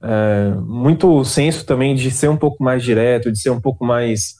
é, 0.01 0.53
muito 0.61 1.23
senso 1.23 1.65
também 1.65 1.95
de 1.95 2.11
ser 2.11 2.29
um 2.29 2.37
pouco 2.37 2.63
mais 2.63 2.83
direto, 2.83 3.31
de 3.31 3.39
ser 3.39 3.49
um 3.49 3.61
pouco 3.61 3.85
mais. 3.85 4.35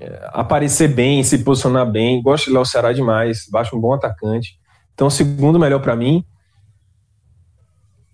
É, 0.00 0.30
aparecer 0.32 0.88
bem, 0.88 1.22
se 1.24 1.38
posicionar 1.38 1.90
bem. 1.90 2.22
Gosto 2.22 2.46
de 2.46 2.52
Léo 2.52 2.64
Ceará 2.64 2.92
demais, 2.92 3.46
acho 3.54 3.76
um 3.76 3.80
bom 3.80 3.92
atacante. 3.92 4.58
Então, 4.94 5.08
segundo 5.08 5.58
melhor 5.58 5.80
para 5.80 5.96
mim. 5.96 6.24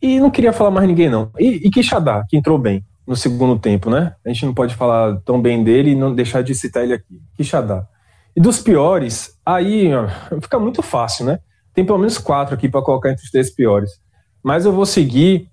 E 0.01 0.21
não 0.21 0.31
queria 0.31 0.53
falar 0.53 0.71
mais 0.71 0.87
ninguém, 0.87 1.09
não. 1.09 1.31
E, 1.39 1.67
e 1.67 1.71
Quixadá, 1.71 2.25
que 2.29 2.37
entrou 2.37 2.59
bem 2.59 2.85
no 3.07 3.17
segundo 3.17 3.59
tempo, 3.59 3.91
né? 3.91 4.15
A 4.25 4.29
gente 4.29 4.47
não 4.47 4.55
pode 4.55 4.75
falar 4.75 5.17
tão 5.25 5.41
bem 5.41 5.63
dele 5.63 5.91
e 5.91 5.95
não 5.95 6.15
deixar 6.15 6.43
de 6.43 6.55
citar 6.55 6.83
ele 6.83 6.95
aqui. 6.95 7.23
Quixadá. 7.37 7.87
E 8.37 8.41
dos 8.41 8.59
piores, 8.61 9.39
aí 9.45 9.91
fica 10.43 10.59
muito 10.59 10.83
fácil, 10.83 11.27
né? 11.27 11.39
Tem 11.75 11.85
pelo 11.85 11.99
menos 11.99 12.19
quatro 12.19 12.55
aqui 12.55 12.69
para 12.69 12.83
colocar 12.83 13.11
entre 13.11 13.25
os 13.25 13.31
três 13.31 13.51
piores. 13.51 13.91
Mas 14.43 14.65
eu 14.65 14.73
vou 14.73 14.87
seguir 14.87 15.49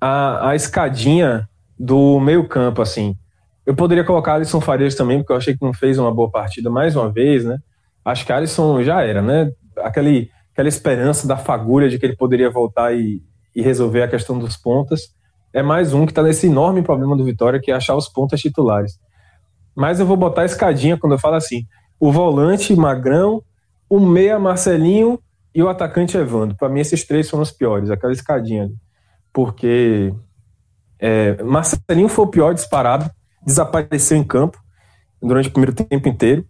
a, 0.00 0.50
a 0.50 0.56
escadinha 0.56 1.48
do 1.78 2.18
meio-campo, 2.20 2.82
assim. 2.82 3.16
Eu 3.64 3.74
poderia 3.74 4.04
colocar 4.04 4.34
Alisson 4.34 4.60
Farias 4.60 4.94
também, 4.94 5.18
porque 5.18 5.32
eu 5.32 5.36
achei 5.36 5.56
que 5.56 5.64
não 5.64 5.72
fez 5.72 5.98
uma 5.98 6.12
boa 6.12 6.30
partida 6.30 6.68
mais 6.68 6.96
uma 6.96 7.10
vez, 7.10 7.44
né? 7.44 7.58
Acho 8.04 8.26
que 8.26 8.32
Alisson 8.32 8.82
já 8.82 9.02
era, 9.02 9.22
né? 9.22 9.50
Aquele, 9.78 10.30
aquela 10.52 10.68
esperança 10.68 11.26
da 11.26 11.36
fagulha 11.36 11.88
de 11.88 11.98
que 11.98 12.04
ele 12.04 12.16
poderia 12.16 12.50
voltar 12.50 12.94
e, 12.94 13.22
e 13.54 13.62
resolver 13.62 14.02
a 14.02 14.08
questão 14.08 14.38
dos 14.38 14.56
pontas. 14.56 15.14
É 15.52 15.62
mais 15.62 15.94
um 15.94 16.04
que 16.04 16.12
está 16.12 16.22
nesse 16.22 16.46
enorme 16.46 16.82
problema 16.82 17.16
do 17.16 17.24
Vitória, 17.24 17.60
que 17.60 17.70
é 17.70 17.74
achar 17.74 17.96
os 17.96 18.08
pontas 18.08 18.40
titulares. 18.40 18.98
Mas 19.74 19.98
eu 20.00 20.06
vou 20.06 20.16
botar 20.16 20.42
a 20.42 20.46
escadinha 20.46 20.98
quando 20.98 21.12
eu 21.12 21.18
falo 21.18 21.36
assim: 21.36 21.64
o 21.98 22.12
volante 22.12 22.74
Magrão, 22.76 23.42
o 23.88 23.98
meia 23.98 24.38
Marcelinho 24.38 25.18
e 25.54 25.62
o 25.62 25.68
atacante 25.68 26.16
Evandro. 26.16 26.56
Para 26.56 26.68
mim, 26.68 26.80
esses 26.80 27.04
três 27.04 27.30
foram 27.30 27.42
os 27.42 27.52
piores, 27.52 27.90
aquela 27.90 28.12
escadinha. 28.12 28.70
Porque 29.32 30.12
é, 30.98 31.42
Marcelinho 31.42 32.08
foi 32.08 32.24
o 32.24 32.28
pior 32.28 32.54
disparado, 32.54 33.10
desapareceu 33.46 34.16
em 34.16 34.24
campo 34.24 34.58
durante 35.22 35.48
o 35.48 35.52
primeiro 35.52 35.74
tempo 35.74 36.08
inteiro. 36.08 36.44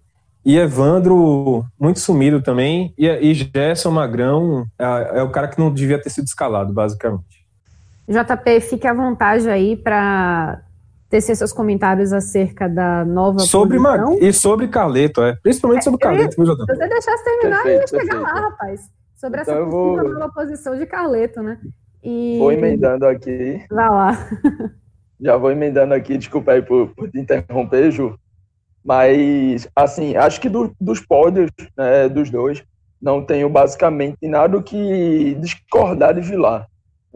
E 0.45 0.59
Evandro, 0.59 1.65
muito 1.79 2.01
sumido 2.01 2.43
também. 2.43 2.95
E, 2.99 3.07
e 3.07 3.35
Gerson 3.35 3.91
Magrão 3.91 4.67
é, 4.79 5.19
é, 5.19 5.23
o 5.23 5.31
cara 5.31 5.49
que 5.49 5.59
não 5.59 5.73
devia 5.73 6.01
ter 6.01 6.11
sido 6.11 6.27
escalado, 6.27 6.73
basicamente. 6.73 7.45
JP, 8.07 8.61
fique 8.61 8.87
à 8.87 8.93
vontade 8.93 9.49
aí 9.49 9.77
para 9.77 10.63
tecer 11.15 11.37
seus 11.37 11.53
comentários 11.53 12.13
acerca 12.13 12.69
da 12.69 13.05
nova 13.05 13.39
sobre 13.39 13.79
posição. 13.79 14.19
E 14.21 14.33
sobre 14.33 14.67
Carleto, 14.67 15.23
é. 15.23 15.37
Principalmente 15.41 15.85
sobre 15.85 15.99
é, 16.03 16.09
Carleto, 16.09 16.35
viu, 16.37 16.45
JP? 16.45 16.65
Se 16.65 16.77
você 16.77 16.89
deixasse 16.89 17.25
terminar, 17.25 17.63
perfeito, 17.63 17.69
eu 17.69 17.81
ia 17.81 17.87
chegar 17.87 18.19
perfeito. 18.19 18.35
lá, 18.35 18.41
rapaz. 18.49 18.81
Sobre 19.15 19.41
essa 19.41 19.53
então 19.53 19.71
vou... 19.71 19.97
nova 20.03 20.33
posição 20.33 20.77
de 20.77 20.85
Carleto, 20.87 21.41
né? 21.41 21.61
E... 22.03 22.37
Vou 22.41 22.51
emendando 22.51 23.07
aqui. 23.07 23.65
Vai 23.71 23.89
lá. 23.89 24.29
Já 25.21 25.37
vou 25.37 25.53
emendando 25.53 25.95
aqui, 25.95 26.19
desculpa 26.19 26.51
aí 26.51 26.63
por, 26.63 26.89
por 26.89 27.09
te 27.09 27.21
interromper, 27.21 27.93
Ju. 27.93 28.19
Mas, 28.85 29.69
assim, 29.77 30.17
acho 30.17 30.41
que 30.41 30.49
do, 30.49 30.75
dos 30.81 30.99
pódios 30.99 31.49
né, 31.79 32.09
dos 32.09 32.29
dois, 32.29 32.65
não 33.01 33.25
tenho 33.25 33.49
basicamente 33.49 34.19
nada 34.27 34.61
que 34.61 35.37
discordar 35.37 36.13
de 36.13 36.23
Vilar. 36.23 36.67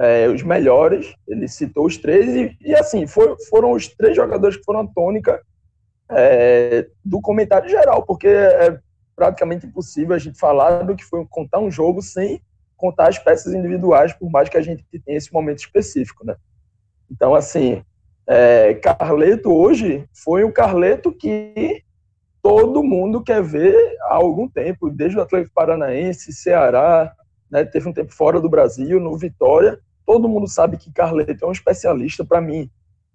É, 0.01 0.29
os 0.29 0.43
melhores, 0.43 1.15
ele 1.27 1.49
citou 1.49 1.87
os 1.87 1.97
três, 1.97 2.29
e, 2.29 2.57
e 2.61 2.75
assim, 2.75 3.05
foram 3.07 3.73
os 3.73 3.89
três 3.89 4.15
jogadores 4.15 4.57
que 4.57 4.65
foram 4.65 4.81
a 4.81 4.87
tônica 4.87 5.43
é, 6.11 6.87
do 7.05 7.21
comentário 7.21 7.69
geral, 7.69 8.05
porque 8.05 8.29
é 8.29 8.79
praticamente 9.17 9.67
impossível 9.67 10.15
a 10.15 10.19
gente 10.19 10.39
falar 10.39 10.85
do 10.85 10.95
que 10.95 11.05
foi 11.05 11.27
contar 11.29 11.59
um 11.59 11.71
jogo 11.71 12.01
sem 12.01 12.41
contar 12.77 13.09
as 13.09 13.19
peças 13.19 13.53
individuais, 13.53 14.13
por 14.13 14.31
mais 14.31 14.49
que 14.49 14.57
a 14.57 14.63
gente 14.63 14.85
tenha 15.05 15.19
esse 15.19 15.33
momento 15.33 15.59
específico, 15.59 16.25
né? 16.25 16.37
Então, 17.11 17.35
assim, 17.35 17.83
é, 18.27 18.75
Carleto 18.75 19.53
hoje 19.53 20.09
foi 20.13 20.45
o 20.45 20.53
Carleto 20.53 21.11
que 21.11 21.83
todo 22.41 22.85
mundo 22.85 23.23
quer 23.23 23.43
ver 23.43 23.97
há 24.03 24.15
algum 24.15 24.49
tempo, 24.49 24.89
desde 24.91 25.19
o 25.19 25.23
Atlético 25.23 25.55
Paranaense, 25.55 26.33
Ceará, 26.33 27.13
né, 27.51 27.65
teve 27.65 27.89
um 27.89 27.93
tempo 27.93 28.15
fora 28.15 28.41
do 28.41 28.49
Brasil, 28.49 29.01
no 29.01 29.17
Vitória. 29.17 29.81
Todo 30.09 30.27
mundo 30.27 30.49
sabe 30.49 30.79
que 30.79 30.91
Carleto 30.91 31.45
é 31.45 31.47
um 31.47 31.53
especialista 31.53 32.25
para 32.25 32.41
mim. 32.41 32.71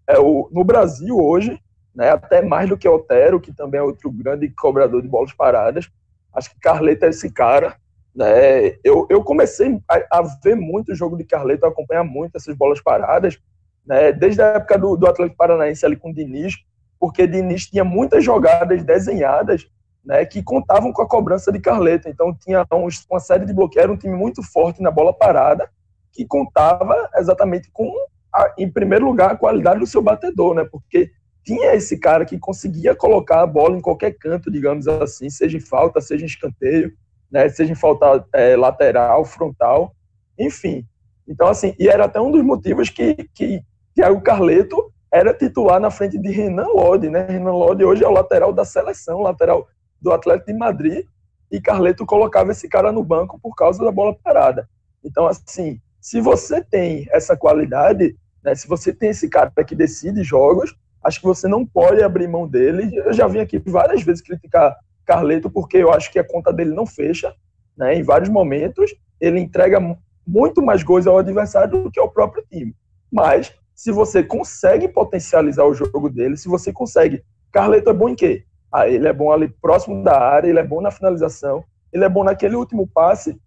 É 0.06 0.20
o, 0.20 0.48
no 0.52 0.64
Brasil 0.64 1.18
hoje, 1.18 1.60
né, 1.96 2.12
até 2.12 2.40
mais 2.40 2.70
do 2.70 2.78
que 2.78 2.88
Otero, 2.88 3.42
que 3.42 3.52
também 3.52 3.80
é 3.80 3.84
outro 3.84 4.12
grande 4.12 4.48
cobrador 4.50 5.02
de 5.02 5.08
bolas 5.08 5.34
paradas. 5.34 5.90
Acho 6.32 6.52
que 6.52 6.60
Carleto 6.60 7.06
é 7.06 7.10
esse 7.10 7.32
cara. 7.32 7.76
Né? 8.14 8.76
Eu, 8.84 9.08
eu 9.10 9.24
comecei 9.24 9.76
a, 9.90 10.20
a 10.20 10.22
ver 10.44 10.56
muito 10.56 10.92
o 10.92 10.96
jogo 10.96 11.18
de 11.18 11.24
Carleto, 11.24 11.66
acompanhar 11.66 12.04
muito 12.04 12.36
essas 12.36 12.56
bolas 12.56 12.80
paradas, 12.80 13.40
né, 13.84 14.12
desde 14.12 14.44
a 14.44 14.50
época 14.50 14.78
do, 14.78 14.96
do 14.96 15.08
Atlético 15.08 15.36
Paranaense 15.36 15.84
ali 15.84 15.96
com 15.96 16.12
o 16.12 16.14
Diniz, 16.14 16.54
porque 17.00 17.26
Diniz 17.26 17.66
tinha 17.66 17.84
muitas 17.84 18.24
jogadas 18.24 18.84
desenhadas 18.84 19.68
né, 20.06 20.24
que 20.28 20.44
contavam 20.44 20.94
com 20.94 21.02
a 21.02 21.10
cobrança 21.10 21.52
de 21.52 21.60
Carleto. 21.60 22.08
Então 22.08 22.32
tinha 22.36 22.64
uma 23.10 23.20
série 23.20 23.48
de 23.48 23.54
bloqueios, 23.54 23.90
um 23.90 23.98
time 23.98 24.16
muito 24.16 24.44
forte 24.44 24.80
na 24.80 24.92
bola 24.92 25.12
parada, 25.12 25.68
que 26.14 26.26
contava 26.26 27.10
exatamente 27.18 27.70
com, 27.74 27.92
a, 28.34 28.54
em 28.58 28.70
primeiro 28.70 29.06
lugar, 29.06 29.32
a 29.32 29.36
qualidade 29.36 29.80
do 29.80 29.88
seu 29.88 30.02
batedor, 30.02 30.54
né, 30.54 30.64
porque 30.72 31.12
tinha 31.44 31.74
esse 31.74 31.98
cara 31.98 32.24
que 32.24 32.40
conseguia 32.40 32.96
colocar 32.96 33.42
a 33.42 33.48
bola 33.48 33.76
em 33.76 33.82
qualquer 33.82 34.12
canto, 34.12 34.50
digamos 34.50 34.88
assim, 34.88 35.30
seja 35.30 35.58
em 35.58 35.60
falta, 35.60 36.00
seja 36.00 36.24
em 36.24 36.28
escanteio, 36.28 36.94
né, 37.30 37.50
seja 37.50 37.72
em 37.72 37.76
falta 37.76 38.26
é, 38.34 38.56
lateral, 38.56 39.26
frontal, 39.26 39.94
enfim. 40.40 40.86
Então, 41.28 41.48
assim, 41.48 41.76
e 41.80 41.88
era 41.88 42.06
até 42.06 42.22
um 42.22 42.32
dos 42.32 42.44
motivos 42.44 42.90
que, 42.90 43.16
que 43.34 43.62
Thiago 43.96 44.22
Carleto 44.22 44.92
era 45.12 45.34
titular 45.34 45.80
na 45.80 45.92
frente 45.92 46.18
de 46.18 46.30
Renan 46.32 46.68
Lodi, 46.68 47.10
né? 47.10 47.26
Renan 47.30 47.52
Lodi 47.52 47.84
hoje 47.84 48.04
é 48.04 48.08
o 48.08 48.12
lateral 48.12 48.52
da 48.52 48.66
seleção, 48.66 49.22
lateral 49.22 49.68
do 50.02 50.12
Atlético 50.12 50.52
de 50.52 50.58
Madrid, 50.58 51.06
e 51.52 51.62
Carleto 51.62 52.06
colocava 52.06 52.52
esse 52.52 52.68
cara 52.68 52.92
no 52.92 53.04
banco 53.04 53.40
por 53.40 53.56
causa 53.56 53.84
da 53.84 53.92
bola 53.92 54.16
parada. 54.24 54.68
Então, 55.04 55.28
assim, 55.28 55.80
se 56.04 56.20
você 56.20 56.62
tem 56.62 57.08
essa 57.12 57.38
qualidade, 57.38 58.18
né, 58.44 58.54
se 58.54 58.68
você 58.68 58.92
tem 58.92 59.12
esse 59.12 59.30
cara 59.30 59.50
que 59.66 59.74
decide 59.74 60.22
jogos, 60.22 60.76
acho 61.02 61.22
que 61.22 61.26
você 61.26 61.48
não 61.48 61.66
pode 61.66 62.04
abrir 62.04 62.28
mão 62.28 62.46
dele. 62.46 62.94
Eu 62.94 63.14
já 63.14 63.26
vim 63.26 63.40
aqui 63.40 63.58
várias 63.58 64.04
vezes 64.04 64.22
criticar 64.22 64.76
Carleto 65.06 65.50
porque 65.50 65.78
eu 65.78 65.94
acho 65.94 66.12
que 66.12 66.20
a 66.20 66.28
conta 66.28 66.52
dele 66.52 66.76
não 66.76 66.86
fecha, 66.86 67.34
né? 67.78 67.96
Em 67.96 68.04
vários 68.04 68.28
momentos 68.28 68.94
ele 69.18 69.40
entrega 69.40 69.80
muito 70.28 70.62
mais 70.62 70.84
gols 70.84 71.08
ao 71.08 71.20
adversário 71.20 71.84
do 71.84 71.90
que 71.90 72.02
ao 72.02 72.12
próprio 72.12 72.44
time. 72.52 72.76
Mas 73.10 73.56
se 73.74 73.90
você 73.90 74.22
consegue 74.22 74.90
potencializar 74.90 75.64
o 75.64 75.74
jogo 75.74 76.10
dele, 76.10 76.36
se 76.36 76.50
você 76.50 76.74
consegue. 76.74 77.24
Carleto 77.50 77.90
é 77.90 77.94
bom 77.94 78.10
em 78.10 78.16
quê? 78.16 78.44
Ah, 78.70 78.90
ele 78.90 79.08
é 79.08 79.14
bom 79.14 79.32
ali 79.32 79.48
próximo 79.48 80.04
da 80.04 80.20
área, 80.20 80.50
ele 80.50 80.60
é 80.60 80.68
bom 80.68 80.82
na 80.82 80.92
finalização, 80.92 81.64
ele 81.94 82.04
é 82.04 82.10
bom 82.10 82.26
naquele 82.26 82.58
último 82.58 82.86
passe, 82.94 83.40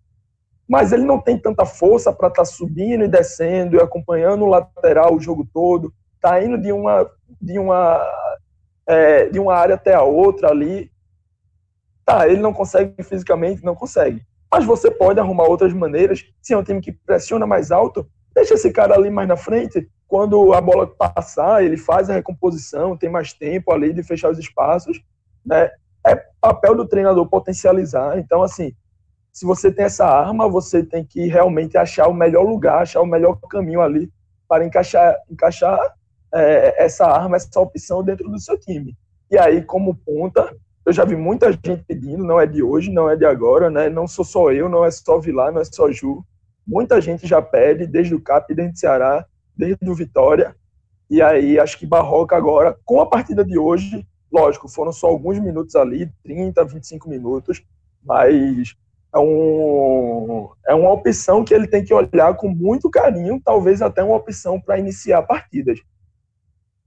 mas 0.68 0.92
ele 0.92 1.04
não 1.04 1.20
tem 1.20 1.38
tanta 1.38 1.64
força 1.64 2.12
para 2.12 2.28
estar 2.28 2.42
tá 2.42 2.44
subindo 2.44 3.04
e 3.04 3.08
descendo 3.08 3.76
e 3.76 3.80
acompanhando 3.80 4.44
o 4.44 4.48
lateral 4.48 5.14
o 5.14 5.20
jogo 5.20 5.46
todo, 5.52 5.92
tá 6.20 6.42
indo 6.42 6.58
de 6.58 6.72
uma 6.72 7.10
de 7.40 7.58
uma 7.58 8.02
é, 8.86 9.28
de 9.28 9.38
uma 9.38 9.54
área 9.54 9.74
até 9.74 9.94
a 9.94 10.02
outra 10.02 10.50
ali. 10.50 10.90
Tá, 12.04 12.28
ele 12.28 12.40
não 12.40 12.52
consegue 12.52 13.02
fisicamente, 13.02 13.64
não 13.64 13.74
consegue. 13.74 14.22
Mas 14.50 14.64
você 14.64 14.90
pode 14.90 15.18
arrumar 15.18 15.44
outras 15.44 15.72
maneiras. 15.72 16.24
Se 16.40 16.54
é 16.54 16.56
um 16.56 16.62
time 16.62 16.80
que 16.80 16.92
pressiona 16.92 17.46
mais 17.46 17.72
alto, 17.72 18.08
deixa 18.34 18.54
esse 18.54 18.70
cara 18.72 18.94
ali 18.94 19.10
mais 19.10 19.26
na 19.26 19.36
frente, 19.36 19.88
quando 20.06 20.52
a 20.52 20.60
bola 20.60 20.86
passar, 20.86 21.64
ele 21.64 21.76
faz 21.76 22.08
a 22.08 22.14
recomposição, 22.14 22.96
tem 22.96 23.10
mais 23.10 23.32
tempo 23.32 23.72
ali 23.72 23.92
de 23.92 24.04
fechar 24.04 24.30
os 24.30 24.38
espaços, 24.38 25.02
né? 25.44 25.70
É 26.06 26.14
papel 26.40 26.76
do 26.76 26.86
treinador 26.86 27.28
potencializar. 27.28 28.16
Então, 28.18 28.40
assim, 28.40 28.72
se 29.36 29.44
você 29.44 29.70
tem 29.70 29.84
essa 29.84 30.06
arma, 30.06 30.48
você 30.48 30.82
tem 30.82 31.04
que 31.04 31.26
realmente 31.26 31.76
achar 31.76 32.08
o 32.08 32.14
melhor 32.14 32.42
lugar, 32.42 32.80
achar 32.80 33.02
o 33.02 33.06
melhor 33.06 33.38
caminho 33.50 33.82
ali 33.82 34.10
para 34.48 34.64
encaixar, 34.64 35.14
encaixar 35.30 35.78
é, 36.32 36.82
essa 36.82 37.04
arma, 37.04 37.36
essa 37.36 37.60
opção 37.60 38.02
dentro 38.02 38.30
do 38.30 38.40
seu 38.40 38.58
time. 38.58 38.96
E 39.30 39.36
aí, 39.36 39.60
como 39.60 39.94
ponta, 39.94 40.56
eu 40.86 40.90
já 40.90 41.04
vi 41.04 41.16
muita 41.16 41.52
gente 41.52 41.84
pedindo, 41.86 42.24
não 42.24 42.40
é 42.40 42.46
de 42.46 42.62
hoje, 42.62 42.90
não 42.90 43.10
é 43.10 43.14
de 43.14 43.26
agora, 43.26 43.68
né? 43.68 43.90
Não 43.90 44.08
sou 44.08 44.24
só 44.24 44.50
eu, 44.52 44.70
não 44.70 44.82
é 44.82 44.90
só 44.90 45.18
Vilar, 45.18 45.52
não 45.52 45.60
é 45.60 45.64
só 45.66 45.92
Ju. 45.92 46.24
Muita 46.66 46.98
gente 46.98 47.26
já 47.26 47.42
pede, 47.42 47.86
desde 47.86 48.14
o 48.14 48.22
CAP, 48.22 48.54
desde 48.54 48.72
o 48.72 48.78
Ceará, 48.78 49.26
desde 49.54 49.90
o 49.90 49.94
Vitória. 49.94 50.56
E 51.10 51.20
aí, 51.20 51.58
acho 51.58 51.78
que 51.78 51.84
Barroca 51.84 52.34
agora, 52.34 52.74
com 52.86 53.02
a 53.02 53.06
partida 53.06 53.44
de 53.44 53.58
hoje, 53.58 54.02
lógico, 54.32 54.66
foram 54.66 54.92
só 54.92 55.08
alguns 55.08 55.38
minutos 55.38 55.76
ali, 55.76 56.10
30, 56.22 56.64
25 56.64 57.06
minutos, 57.06 57.62
mas 58.02 58.74
é, 59.14 59.18
um, 59.18 60.48
é 60.66 60.74
uma 60.74 60.92
opção 60.92 61.44
que 61.44 61.54
ele 61.54 61.66
tem 61.66 61.84
que 61.84 61.94
olhar 61.94 62.34
com 62.36 62.48
muito 62.48 62.90
carinho, 62.90 63.40
talvez 63.44 63.80
até 63.82 64.02
uma 64.02 64.16
opção 64.16 64.60
para 64.60 64.78
iniciar 64.78 65.22
partidas. 65.22 65.80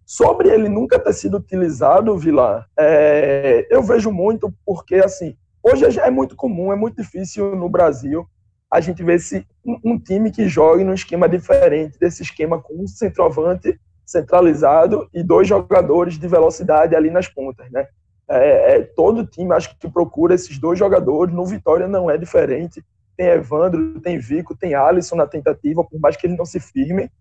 Sobre 0.06 0.50
ele 0.50 0.68
nunca 0.70 0.98
ter 1.00 1.14
sido 1.14 1.38
utilizado, 1.38 2.18
Vilar, 2.18 2.68
é, 2.78 3.68
eu 3.70 3.84
vejo 3.84 4.12
muito 4.12 4.54
porque, 4.66 4.96
assim, 4.96 5.36
hoje 5.62 5.90
já 5.92 6.06
é 6.06 6.10
muito 6.10 6.36
comum, 6.36 6.74
é 6.74 6.76
muito 6.76 7.02
difícil 7.02 7.56
no 7.56 7.70
Brasil 7.70 8.28
a 8.72 8.80
gente 8.80 9.04
ver 9.04 9.16
esse, 9.16 9.46
um, 9.66 9.80
um 9.84 10.00
time 10.00 10.32
que 10.32 10.48
jogue 10.48 10.84
num 10.84 10.94
esquema 10.94 11.28
diferente 11.28 11.98
desse 12.00 12.22
esquema 12.22 12.62
com 12.62 12.84
um 12.84 12.88
centroavante 12.88 13.80
centralizado 14.06 15.08
e 15.14 15.24
dois 15.24 15.48
jogadores 15.48 16.18
de 16.18 16.28
velocidade 16.28 16.96
ali 16.96 17.12
nas 17.12 17.28
pontas, 17.28 17.70
né? 17.72 17.88
É, 18.30 18.76
é, 18.76 18.82
todo 18.82 19.26
time 19.26 19.54
acho 19.54 19.78
que 19.78 19.90
procura 19.90 20.36
esses 20.36 20.58
dois 20.60 20.78
jogadores. 20.78 21.34
No 21.34 21.46
Vitória 21.46 21.88
não 21.88 22.10
é 22.10 22.18
diferente. 22.18 22.84
Tem 23.18 23.28
Evandro, 23.28 24.00
tem 24.00 24.18
Vico, 24.18 24.56
tem 24.56 24.76
Alisson 24.76 25.16
na 25.16 25.28
tentativa, 25.28 25.84
por 25.84 26.00
mais 26.00 26.16
que 26.16 26.28
ele 26.28 26.38
não 26.38 26.46
se 26.46 26.60
firme. 26.60 27.12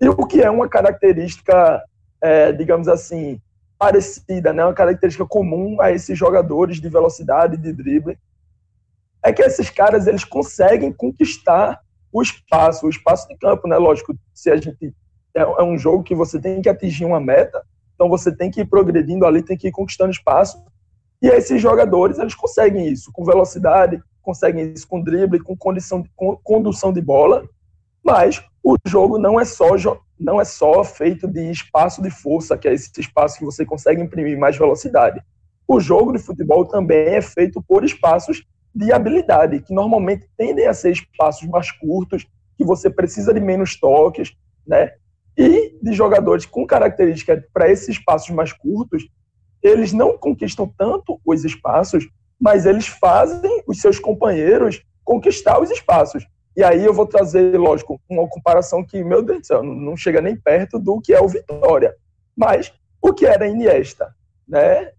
E 0.00 0.08
o 0.08 0.26
que 0.26 0.40
é 0.40 0.50
uma 0.50 0.68
característica 0.68 1.82
é, 2.20 2.52
digamos 2.52 2.88
assim, 2.88 3.40
parecida, 3.78 4.52
né? 4.52 4.64
uma 4.64 4.74
característica 4.74 5.26
comum 5.26 5.80
a 5.80 5.92
esses 5.92 6.18
jogadores 6.18 6.80
de 6.80 6.88
velocidade, 6.88 7.56
de 7.56 7.72
drible, 7.72 8.18
é 9.24 9.32
que 9.32 9.42
esses 9.42 9.70
caras 9.70 10.06
eles 10.06 10.24
conseguem 10.24 10.92
conquistar 10.92 11.80
o 12.12 12.22
espaço, 12.22 12.86
o 12.86 12.90
espaço 12.90 13.28
de 13.28 13.36
campo, 13.36 13.68
né? 13.68 13.76
Lógico, 13.76 14.16
se 14.32 14.50
a 14.50 14.56
gente 14.56 14.94
é, 15.34 15.40
é 15.40 15.62
um 15.62 15.76
jogo 15.76 16.02
que 16.02 16.14
você 16.14 16.40
tem 16.40 16.62
que 16.62 16.68
atingir 16.68 17.04
uma 17.04 17.20
meta, 17.20 17.62
então 17.98 18.08
você 18.08 18.30
tem 18.30 18.48
que 18.48 18.60
ir 18.60 18.64
progredindo 18.64 19.26
ali, 19.26 19.42
tem 19.42 19.56
que 19.56 19.66
ir 19.66 19.72
conquistando 19.72 20.12
espaço. 20.12 20.62
E 21.20 21.26
esses 21.26 21.60
jogadores, 21.60 22.16
eles 22.20 22.36
conseguem 22.36 22.86
isso 22.86 23.10
com 23.12 23.24
velocidade, 23.24 24.00
conseguem 24.22 24.72
isso 24.72 24.86
com 24.86 25.02
drible, 25.02 25.42
com 25.42 25.56
condição 25.56 26.00
de, 26.00 26.08
com 26.14 26.36
condução 26.36 26.92
de 26.92 27.00
bola. 27.00 27.42
Mas 28.04 28.40
o 28.62 28.76
jogo 28.86 29.18
não 29.18 29.40
é 29.40 29.44
só 29.44 29.70
não 30.16 30.40
é 30.40 30.44
só 30.44 30.84
feito 30.84 31.26
de 31.26 31.50
espaço 31.50 32.00
de 32.00 32.10
força, 32.10 32.56
que 32.56 32.68
é 32.68 32.72
esse 32.72 32.88
espaço 32.98 33.36
que 33.36 33.44
você 33.44 33.64
consegue 33.64 34.00
imprimir 34.00 34.38
mais 34.38 34.56
velocidade. 34.56 35.20
O 35.66 35.80
jogo 35.80 36.12
de 36.12 36.20
futebol 36.20 36.64
também 36.66 37.14
é 37.14 37.20
feito 37.20 37.60
por 37.60 37.84
espaços 37.84 38.44
de 38.72 38.92
habilidade, 38.92 39.60
que 39.60 39.74
normalmente 39.74 40.28
tendem 40.36 40.68
a 40.68 40.72
ser 40.72 40.92
espaços 40.92 41.48
mais 41.48 41.72
curtos, 41.72 42.24
que 42.56 42.64
você 42.64 42.88
precisa 42.88 43.34
de 43.34 43.40
menos 43.40 43.78
toques, 43.78 44.32
né? 44.64 44.92
E 45.38 45.78
de 45.80 45.92
jogadores 45.92 46.44
com 46.44 46.66
características 46.66 47.44
para 47.54 47.70
esses 47.70 47.90
espaços 47.90 48.30
mais 48.30 48.52
curtos, 48.52 49.08
eles 49.62 49.92
não 49.92 50.18
conquistam 50.18 50.66
tanto 50.76 51.20
os 51.24 51.44
espaços, 51.44 52.08
mas 52.40 52.66
eles 52.66 52.88
fazem 52.88 53.62
os 53.66 53.80
seus 53.80 54.00
companheiros 54.00 54.82
conquistar 55.04 55.60
os 55.60 55.70
espaços. 55.70 56.26
E 56.56 56.62
aí 56.64 56.84
eu 56.84 56.92
vou 56.92 57.06
trazer, 57.06 57.56
lógico, 57.56 58.00
uma 58.10 58.28
comparação 58.28 58.84
que, 58.84 59.04
meu 59.04 59.22
Deus 59.22 59.40
do 59.40 59.46
céu, 59.46 59.62
não 59.62 59.96
chega 59.96 60.20
nem 60.20 60.36
perto 60.36 60.76
do 60.76 61.00
que 61.00 61.14
é 61.14 61.20
o 61.20 61.28
Vitória. 61.28 61.94
Mas 62.36 62.72
o 63.00 63.14
que 63.14 63.24
era 63.24 63.46
Iniesta, 63.46 64.12
né? 64.46 64.90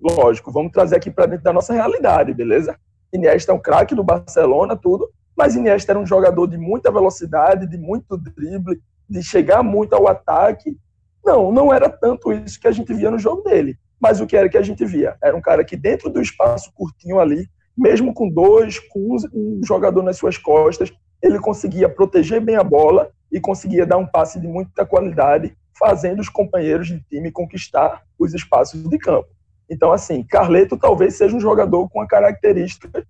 Lógico, 0.00 0.50
vamos 0.50 0.72
trazer 0.72 0.96
aqui 0.96 1.10
para 1.10 1.26
dentro 1.26 1.44
da 1.44 1.52
nossa 1.52 1.74
realidade, 1.74 2.32
beleza? 2.32 2.78
Iniesta 3.12 3.52
é 3.52 3.54
um 3.54 3.60
craque 3.60 3.94
do 3.94 4.02
Barcelona, 4.02 4.76
tudo, 4.76 5.10
mas 5.36 5.54
Iniesta 5.54 5.92
era 5.92 5.98
um 5.98 6.06
jogador 6.06 6.46
de 6.46 6.56
muita 6.56 6.90
velocidade, 6.90 7.68
de 7.68 7.76
muito 7.76 8.16
drible, 8.16 8.80
de 9.14 9.22
chegar 9.22 9.62
muito 9.62 9.94
ao 9.94 10.08
ataque. 10.08 10.76
Não, 11.24 11.52
não 11.52 11.72
era 11.72 11.88
tanto 11.88 12.32
isso 12.32 12.60
que 12.60 12.66
a 12.66 12.72
gente 12.72 12.92
via 12.92 13.10
no 13.10 13.18
jogo 13.18 13.42
dele. 13.42 13.78
Mas 14.00 14.20
o 14.20 14.26
que 14.26 14.36
era 14.36 14.48
que 14.48 14.58
a 14.58 14.62
gente 14.62 14.84
via? 14.84 15.16
Era 15.22 15.36
um 15.36 15.40
cara 15.40 15.64
que 15.64 15.76
dentro 15.76 16.10
do 16.10 16.20
espaço 16.20 16.72
curtinho 16.74 17.20
ali, 17.20 17.48
mesmo 17.76 18.12
com 18.12 18.28
dois, 18.28 18.78
com 18.78 19.16
um 19.32 19.60
jogador 19.64 20.02
nas 20.02 20.16
suas 20.16 20.36
costas, 20.36 20.92
ele 21.22 21.38
conseguia 21.38 21.88
proteger 21.88 22.40
bem 22.40 22.56
a 22.56 22.64
bola 22.64 23.10
e 23.30 23.40
conseguia 23.40 23.86
dar 23.86 23.98
um 23.98 24.06
passe 24.06 24.40
de 24.40 24.48
muita 24.48 24.84
qualidade, 24.84 25.56
fazendo 25.78 26.20
os 26.20 26.28
companheiros 26.28 26.88
de 26.88 27.00
time 27.08 27.30
conquistar 27.30 28.02
os 28.18 28.34
espaços 28.34 28.82
de 28.82 28.98
campo. 28.98 29.28
Então, 29.70 29.92
assim, 29.92 30.22
Carleto 30.24 30.76
talvez 30.76 31.14
seja 31.14 31.34
um 31.34 31.40
jogador 31.40 31.88
com 31.88 32.00
uma 32.00 32.06
característica 32.06 33.06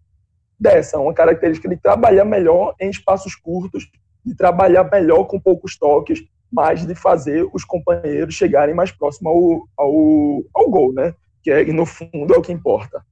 dessa, 0.60 0.98
uma 0.98 1.12
característica 1.12 1.68
de 1.68 1.76
trabalhar 1.76 2.24
melhor 2.24 2.74
em 2.80 2.88
espaços 2.90 3.34
curtos, 3.34 3.90
de 4.24 4.34
trabalhar 4.34 4.84
melhor 4.90 5.24
com 5.24 5.40
poucos 5.40 5.76
toques, 5.76 6.24
mas 6.50 6.86
de 6.86 6.94
fazer 6.94 7.48
os 7.52 7.64
companheiros 7.64 8.34
chegarem 8.34 8.74
mais 8.74 8.92
próximo 8.92 9.28
ao, 9.28 9.84
ao, 9.84 10.44
ao 10.54 10.70
gol, 10.70 10.92
né? 10.92 11.14
Que 11.42 11.50
é, 11.50 11.64
no 11.72 11.84
fundo 11.84 12.32
é 12.32 12.38
o 12.38 12.42
que 12.42 12.52
importa. 12.52 13.04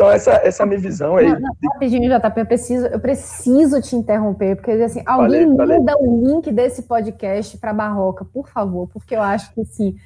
Então, 0.00 0.10
essa, 0.10 0.32
essa 0.32 0.62
é 0.62 0.64
a 0.64 0.66
minha 0.66 0.80
visão 0.80 1.16
aí. 1.16 1.26
Não, 1.26 1.40
não, 1.40 1.72
rapidinho, 1.72 2.08
JP, 2.08 2.40
eu 2.40 2.46
preciso, 2.46 2.86
eu 2.86 2.98
preciso 3.00 3.82
te 3.82 3.94
interromper, 3.94 4.56
porque 4.56 4.70
assim, 4.70 5.02
alguém 5.04 5.46
manda 5.46 5.94
o 5.98 6.26
link 6.26 6.50
desse 6.50 6.84
podcast 6.84 7.58
para 7.58 7.74
Barroca, 7.74 8.24
por 8.24 8.48
favor, 8.48 8.88
porque 8.88 9.14
eu 9.14 9.20
acho 9.20 9.52
que 9.52 9.62
sim. 9.66 9.96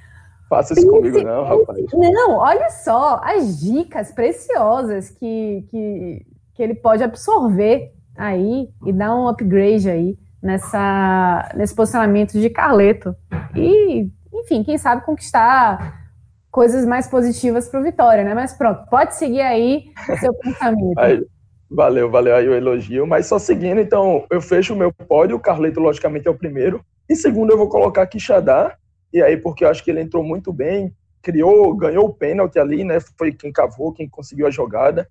Faça 0.51 0.73
isso 0.73 0.89
comigo, 0.89 1.23
não, 1.23 1.45
rapaz. 1.45 1.87
Não, 1.93 2.39
olha 2.39 2.71
só 2.71 3.21
as 3.23 3.61
dicas 3.61 4.11
preciosas 4.11 5.11
que, 5.11 5.65
que, 5.71 6.27
que 6.55 6.63
ele 6.63 6.75
pode 6.75 7.05
absorver 7.05 7.94
aí 8.17 8.69
e 8.85 8.93
dar 8.93 9.15
um 9.15 9.29
upgrade 9.29 9.89
aí 9.89 10.19
nessa, 10.43 11.51
nesse 11.57 11.75
posicionamento 11.75 12.33
de 12.33 12.51
Carleto. 12.51 13.15
E, 13.57 14.09
enfim, 14.33 14.63
quem 14.63 14.77
sabe 14.77 15.05
conquistar 15.05 16.05
coisas 16.51 16.87
mais 16.87 17.09
positivas 17.09 17.69
para 17.69 17.81
o 17.81 17.83
Vitória, 17.83 18.23
né? 18.23 18.35
Mas 18.35 18.53
pronto, 18.53 18.89
pode 18.89 19.17
seguir 19.17 19.41
aí 19.41 19.91
seu 20.21 20.33
pensamento. 20.35 20.99
Aí, 20.99 21.25
valeu, 21.69 22.11
valeu 22.11 22.37
aí 22.37 22.49
o 22.49 22.55
elogio. 22.55 23.07
Mas 23.07 23.27
só 23.27 23.39
seguindo, 23.39 23.81
então, 23.81 24.25
eu 24.31 24.41
fecho 24.41 24.75
o 24.75 24.77
meu 24.77 24.93
pódio, 24.93 25.37
o 25.37 25.41
Carleto, 25.41 25.81
logicamente, 25.81 26.29
é 26.29 26.31
o 26.31 26.39
primeiro. 26.39 26.85
E 27.09 27.17
segundo, 27.17 27.53
eu 27.53 27.59
vou 27.59 27.69
colocar 27.69 28.07
Quixadá, 28.07 28.77
e 29.13 29.23
aí, 29.23 29.37
porque 29.37 29.65
eu 29.65 29.69
acho 29.69 29.83
que 29.83 29.91
ele 29.91 30.01
entrou 30.01 30.23
muito 30.23 30.53
bem, 30.53 30.95
criou, 31.23 31.75
ganhou 31.75 32.07
o 32.07 32.15
pênalti 32.15 32.59
ali, 32.59 32.85
né? 32.85 32.99
Foi 33.17 33.33
quem 33.33 33.51
cavou, 33.51 33.93
quem 33.93 34.09
conseguiu 34.09 34.47
a 34.47 34.51
jogada. 34.51 35.09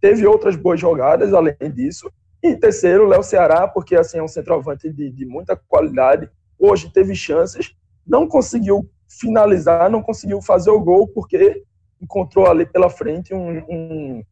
Teve 0.00 0.26
outras 0.26 0.54
boas 0.54 0.78
jogadas 0.78 1.32
além 1.32 1.56
disso. 1.74 2.12
E 2.46 2.56
terceiro, 2.56 3.08
Léo 3.08 3.24
Ceará, 3.24 3.66
porque 3.66 3.96
assim 3.96 4.18
é 4.18 4.22
um 4.22 4.28
centroavante 4.28 4.88
de, 4.88 5.10
de 5.10 5.26
muita 5.26 5.56
qualidade. 5.56 6.30
Hoje 6.56 6.92
teve 6.92 7.14
chances, 7.14 7.74
não 8.06 8.28
conseguiu 8.28 8.88
finalizar, 9.08 9.90
não 9.90 10.00
conseguiu 10.00 10.40
fazer 10.40 10.70
o 10.70 10.80
gol 10.80 11.08
porque 11.08 11.64
encontrou 12.00 12.46
ali 12.46 12.64
pela 12.64 12.88
frente 12.88 13.34
um, 13.34 13.58
um 13.68 14.24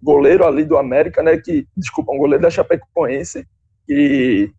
goleiro 0.00 0.46
ali 0.46 0.64
do 0.64 0.76
América, 0.76 1.20
né? 1.20 1.36
Que 1.36 1.66
desculpa, 1.76 2.12
um 2.12 2.18
goleiro 2.18 2.42
da 2.42 2.50
Chapecoense 2.50 3.46
que 3.86 4.52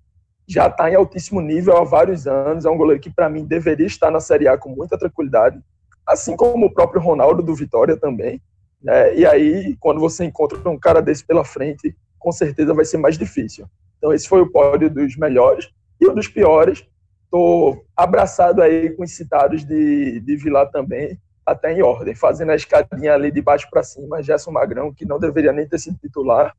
já 0.45 0.67
está 0.67 0.91
em 0.91 0.95
altíssimo 0.95 1.39
nível 1.39 1.77
há 1.77 1.85
vários 1.85 2.27
anos. 2.27 2.65
É 2.65 2.69
um 2.69 2.77
goleiro 2.77 3.01
que 3.01 3.09
para 3.09 3.29
mim 3.29 3.45
deveria 3.45 3.87
estar 3.87 4.11
na 4.11 4.19
Série 4.19 4.47
A 4.47 4.57
com 4.57 4.69
muita 4.69 4.97
tranquilidade, 4.97 5.57
assim 6.05 6.35
como 6.35 6.65
o 6.65 6.73
próprio 6.73 7.01
Ronaldo 7.01 7.41
do 7.41 7.55
Vitória 7.55 7.95
também. 7.95 8.41
Né? 8.81 9.15
E 9.15 9.25
aí, 9.25 9.77
quando 9.79 10.01
você 10.01 10.25
encontra 10.25 10.69
um 10.69 10.77
cara 10.77 11.01
desse 11.01 11.25
pela 11.25 11.45
frente, 11.45 11.95
com 12.23 12.31
certeza 12.31 12.73
vai 12.73 12.85
ser 12.85 12.97
mais 12.97 13.17
difícil. 13.17 13.67
Então, 13.97 14.13
esse 14.13 14.27
foi 14.27 14.41
o 14.41 14.51
pódio 14.51 14.89
dos 14.89 15.15
melhores. 15.17 15.69
E 15.99 16.07
o 16.07 16.13
dos 16.13 16.27
piores, 16.27 16.85
Estou 17.33 17.83
abraçado 17.97 18.61
aí 18.61 18.91
com 18.91 19.01
os 19.01 19.15
citados 19.15 19.65
de, 19.65 20.19
de 20.19 20.35
Vilar 20.35 20.69
também, 20.69 21.19
até 21.43 21.73
em 21.73 21.81
ordem, 21.81 22.13
fazendo 22.13 22.51
a 22.51 22.55
escadinha 22.55 23.11
ali 23.11 23.31
de 23.31 23.41
baixo 23.41 23.67
para 23.71 23.81
cima. 23.81 24.21
Gerson 24.21 24.51
Magrão, 24.51 24.93
que 24.93 25.03
não 25.03 25.17
deveria 25.17 25.51
nem 25.51 25.67
ter 25.67 25.79
sido 25.79 25.97
titular. 25.97 26.55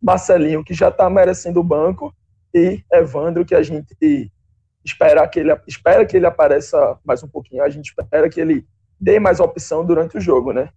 Marcelinho, 0.00 0.64
que 0.64 0.72
já 0.72 0.88
está 0.88 1.10
merecendo 1.10 1.60
o 1.60 1.64
banco. 1.64 2.10
E 2.54 2.82
Evandro, 2.90 3.44
que 3.44 3.54
a 3.54 3.62
gente 3.62 4.32
espera 4.82 5.28
que, 5.28 5.40
ele, 5.40 5.54
espera 5.68 6.06
que 6.06 6.16
ele 6.16 6.24
apareça 6.24 6.98
mais 7.04 7.22
um 7.22 7.28
pouquinho. 7.28 7.62
A 7.62 7.68
gente 7.68 7.84
espera 7.90 8.30
que 8.30 8.40
ele 8.40 8.66
dê 8.98 9.20
mais 9.20 9.40
opção 9.40 9.84
durante 9.84 10.16
o 10.16 10.20
jogo, 10.22 10.54
né? 10.54 10.70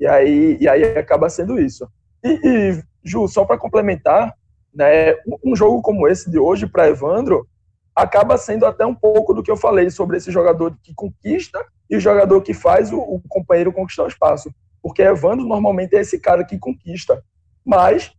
E 0.00 0.08
aí, 0.08 0.58
e 0.60 0.68
aí 0.68 0.98
acaba 0.98 1.30
sendo 1.30 1.56
isso. 1.60 1.88
E, 2.24 2.32
e 2.42 2.82
Ju, 3.08 3.26
só 3.28 3.44
para 3.44 3.58
complementar, 3.58 4.34
né, 4.72 5.14
um 5.44 5.56
jogo 5.56 5.82
como 5.82 6.06
esse 6.06 6.30
de 6.30 6.38
hoje 6.38 6.66
para 6.66 6.88
Evandro 6.88 7.46
acaba 7.94 8.38
sendo 8.38 8.64
até 8.64 8.86
um 8.86 8.94
pouco 8.94 9.34
do 9.34 9.42
que 9.42 9.50
eu 9.50 9.56
falei 9.56 9.90
sobre 9.90 10.16
esse 10.16 10.30
jogador 10.30 10.76
que 10.82 10.94
conquista 10.94 11.64
e 11.90 11.96
o 11.96 12.00
jogador 12.00 12.40
que 12.42 12.54
faz 12.54 12.92
o, 12.92 12.98
o 12.98 13.20
companheiro 13.28 13.72
conquistar 13.72 14.04
o 14.04 14.08
espaço. 14.08 14.54
Porque 14.80 15.02
Evandro 15.02 15.44
normalmente 15.44 15.96
é 15.96 16.00
esse 16.00 16.20
cara 16.20 16.44
que 16.44 16.58
conquista. 16.58 17.20
Mas 17.64 18.12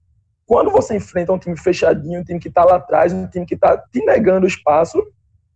quando 0.46 0.70
você 0.70 0.98
enfrenta 0.98 1.32
um 1.32 1.40
time 1.40 1.58
fechadinho, 1.58 2.20
um 2.20 2.24
time 2.24 2.40
que 2.40 2.50
está 2.50 2.66
lá 2.66 2.76
atrás, 2.76 3.14
um 3.14 3.28
time 3.28 3.46
que 3.46 3.56
está 3.56 3.78
te 3.78 4.04
negando 4.04 4.48
espaço, 4.48 5.02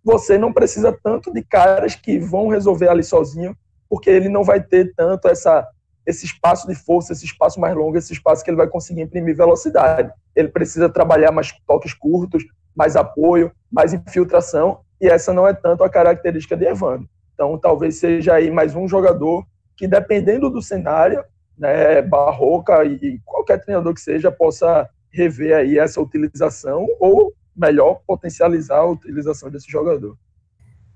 você 0.04 0.38
não 0.38 0.54
precisa 0.54 0.98
tanto 1.04 1.34
de 1.34 1.42
caras 1.42 1.96
que 1.96 2.20
vão 2.20 2.48
resolver 2.48 2.90
ali 2.90 3.04
sozinho, 3.04 3.58
porque 3.90 4.10
ele 4.10 4.30
não 4.30 4.44
vai 4.44 4.62
ter 4.62 4.94
tanto 4.96 5.28
essa 5.28 5.68
esse 6.06 6.26
espaço 6.26 6.68
de 6.68 6.76
força, 6.76 7.14
esse 7.14 7.26
espaço 7.26 7.60
mais 7.60 7.76
longo, 7.76 7.97
esse 7.97 8.14
espaço 8.14 8.43
que 8.43 8.49
ele 8.49 8.58
vai 8.58 8.68
conseguir 8.68 9.01
imprimir 9.01 9.36
velocidade. 9.36 10.12
Ele 10.36 10.49
precisa 10.49 10.89
trabalhar 10.89 11.32
mais 11.32 11.51
toques 11.66 11.93
curtos, 11.93 12.43
mais 12.76 12.95
apoio, 12.95 13.51
mais 13.72 13.93
infiltração, 13.93 14.80
e 14.99 15.08
essa 15.08 15.34
não 15.34 15.47
é 15.47 15.54
tanto 15.54 15.84
a 15.84 15.89
característica 15.89 16.58
de 16.58 16.66
Evandro. 16.66 17.08
Então, 17.34 17.58
talvez 17.58 17.97
seja 17.97 18.34
aí 18.34 18.51
mais 18.51 18.76
um 18.76 18.88
jogador 18.88 19.45
que, 19.76 19.88
dependendo 19.88 20.49
do 20.49 20.62
cenário, 20.62 21.24
né, 21.58 22.01
Barroca 22.01 22.84
e 22.84 23.20
qualquer 23.26 23.60
treinador 23.60 23.93
que 23.93 24.01
seja, 24.01 24.32
possa 24.32 24.89
rever 25.12 25.56
aí 25.56 25.78
essa 25.78 26.01
utilização 26.01 26.88
ou, 26.99 27.34
melhor, 27.56 28.01
potencializar 28.08 28.80
a 28.80 28.86
utilização 28.86 29.49
desse 29.49 29.70
jogador. 29.70 30.18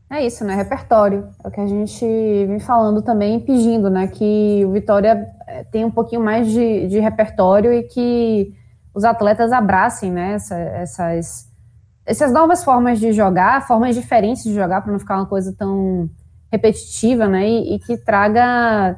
É 0.09 0.25
isso, 0.25 0.45
né? 0.45 0.55
Repertório. 0.55 1.27
É 1.43 1.47
o 1.47 1.51
que 1.51 1.59
a 1.59 1.67
gente 1.67 2.05
vem 2.05 2.59
falando 2.59 3.01
também, 3.01 3.39
pedindo, 3.39 3.89
né? 3.89 4.07
Que 4.07 4.63
o 4.65 4.71
Vitória 4.71 5.27
eh, 5.47 5.65
tenha 5.65 5.85
um 5.85 5.91
pouquinho 5.91 6.21
mais 6.21 6.47
de, 6.47 6.87
de 6.87 6.99
repertório 6.99 7.73
e 7.73 7.83
que 7.83 8.53
os 8.93 9.03
atletas 9.03 9.51
abracem, 9.51 10.09
né? 10.11 10.33
Essa, 10.33 10.55
essas, 10.55 11.51
essas 12.05 12.31
novas 12.31 12.63
formas 12.63 12.99
de 12.99 13.11
jogar, 13.11 13.67
formas 13.67 13.95
diferentes 13.95 14.43
de 14.43 14.53
jogar, 14.53 14.81
para 14.81 14.91
não 14.91 14.99
ficar 14.99 15.17
uma 15.17 15.25
coisa 15.25 15.53
tão 15.57 16.09
repetitiva, 16.49 17.27
né? 17.27 17.47
E, 17.47 17.75
e 17.75 17.79
que 17.79 17.97
traga 17.97 18.97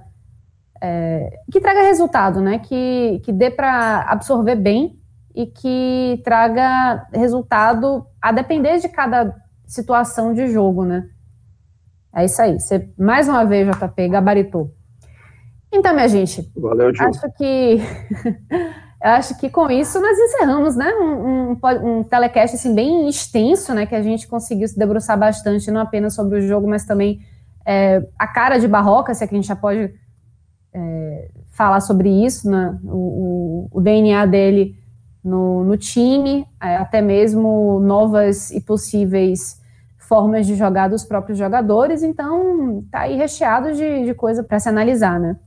é, 0.81 1.39
que 1.51 1.59
traga 1.59 1.81
resultado, 1.81 2.39
né? 2.39 2.59
Que, 2.59 3.19
que 3.25 3.33
dê 3.33 3.49
para 3.49 4.01
absorver 4.07 4.55
bem 4.55 4.99
e 5.35 5.47
que 5.47 6.21
traga 6.23 7.07
resultado 7.13 8.05
a 8.21 8.31
depender 8.31 8.77
de 8.77 8.89
cada 8.89 9.35
situação 9.69 10.33
de 10.33 10.47
jogo, 10.49 10.83
né? 10.83 11.07
É 12.13 12.25
isso 12.25 12.41
aí. 12.41 12.59
Você, 12.59 12.89
mais 12.97 13.29
uma 13.29 13.45
vez, 13.45 13.67
JP, 13.67 14.09
gabaritou. 14.09 14.73
Então, 15.71 15.93
minha 15.93 16.07
gente, 16.07 16.51
Valeu, 16.57 16.91
acho 16.99 17.31
que 17.37 17.77
acho 18.99 19.37
que 19.37 19.49
com 19.49 19.69
isso 19.69 20.01
nós 20.01 20.17
encerramos, 20.17 20.75
né? 20.75 20.91
Um, 20.95 21.51
um, 21.51 21.99
um, 21.99 22.03
telecast 22.03 22.55
assim, 22.55 22.73
bem 22.73 23.07
extenso, 23.07 23.71
né? 23.75 23.85
Que 23.85 23.93
a 23.93 24.01
gente 24.01 24.27
conseguiu 24.27 24.67
se 24.67 24.77
debruçar 24.77 25.17
bastante, 25.17 25.69
não 25.69 25.79
apenas 25.79 26.15
sobre 26.15 26.39
o 26.39 26.41
jogo, 26.41 26.67
mas 26.67 26.85
também 26.85 27.21
é, 27.63 28.03
a 28.17 28.25
cara 28.25 28.57
de 28.57 28.67
Barroca, 28.67 29.13
se 29.13 29.23
é 29.23 29.27
que 29.27 29.35
a 29.35 29.37
gente 29.37 29.47
já 29.47 29.55
pode 29.55 29.93
é, 30.73 31.29
falar 31.51 31.81
sobre 31.81 32.09
isso, 32.09 32.49
né? 32.49 32.79
O, 32.83 33.67
o, 33.71 33.77
o 33.77 33.81
DNA 33.81 34.25
dele 34.25 34.78
no, 35.23 35.63
no 35.63 35.77
time, 35.77 36.47
é, 36.61 36.77
até 36.77 37.01
mesmo 37.01 37.79
novas 37.79 38.51
e 38.51 38.61
possíveis 38.61 39.59
formas 39.97 40.47
de 40.47 40.55
jogar 40.55 40.87
dos 40.87 41.03
próprios 41.03 41.37
jogadores, 41.37 42.01
então 42.01 42.83
tá 42.91 43.01
aí 43.01 43.15
recheado 43.15 43.73
de, 43.73 44.05
de 44.05 44.13
coisa 44.15 44.43
para 44.43 44.59
se 44.59 44.67
analisar, 44.67 45.19
né? 45.19 45.37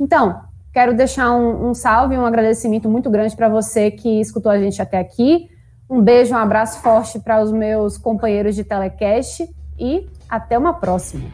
Então, 0.00 0.40
quero 0.72 0.92
deixar 0.92 1.32
um, 1.32 1.70
um 1.70 1.74
salve, 1.74 2.16
um 2.16 2.26
agradecimento 2.26 2.88
muito 2.88 3.08
grande 3.08 3.36
para 3.36 3.48
você 3.48 3.92
que 3.92 4.20
escutou 4.20 4.50
a 4.50 4.58
gente 4.58 4.82
até 4.82 4.98
aqui. 4.98 5.48
Um 5.88 6.02
beijo, 6.02 6.34
um 6.34 6.38
abraço 6.38 6.80
forte 6.80 7.20
para 7.20 7.40
os 7.40 7.52
meus 7.52 7.96
companheiros 7.96 8.56
de 8.56 8.64
telecast 8.64 9.48
e 9.78 10.08
até 10.28 10.58
uma 10.58 10.74
próxima. 10.74 11.28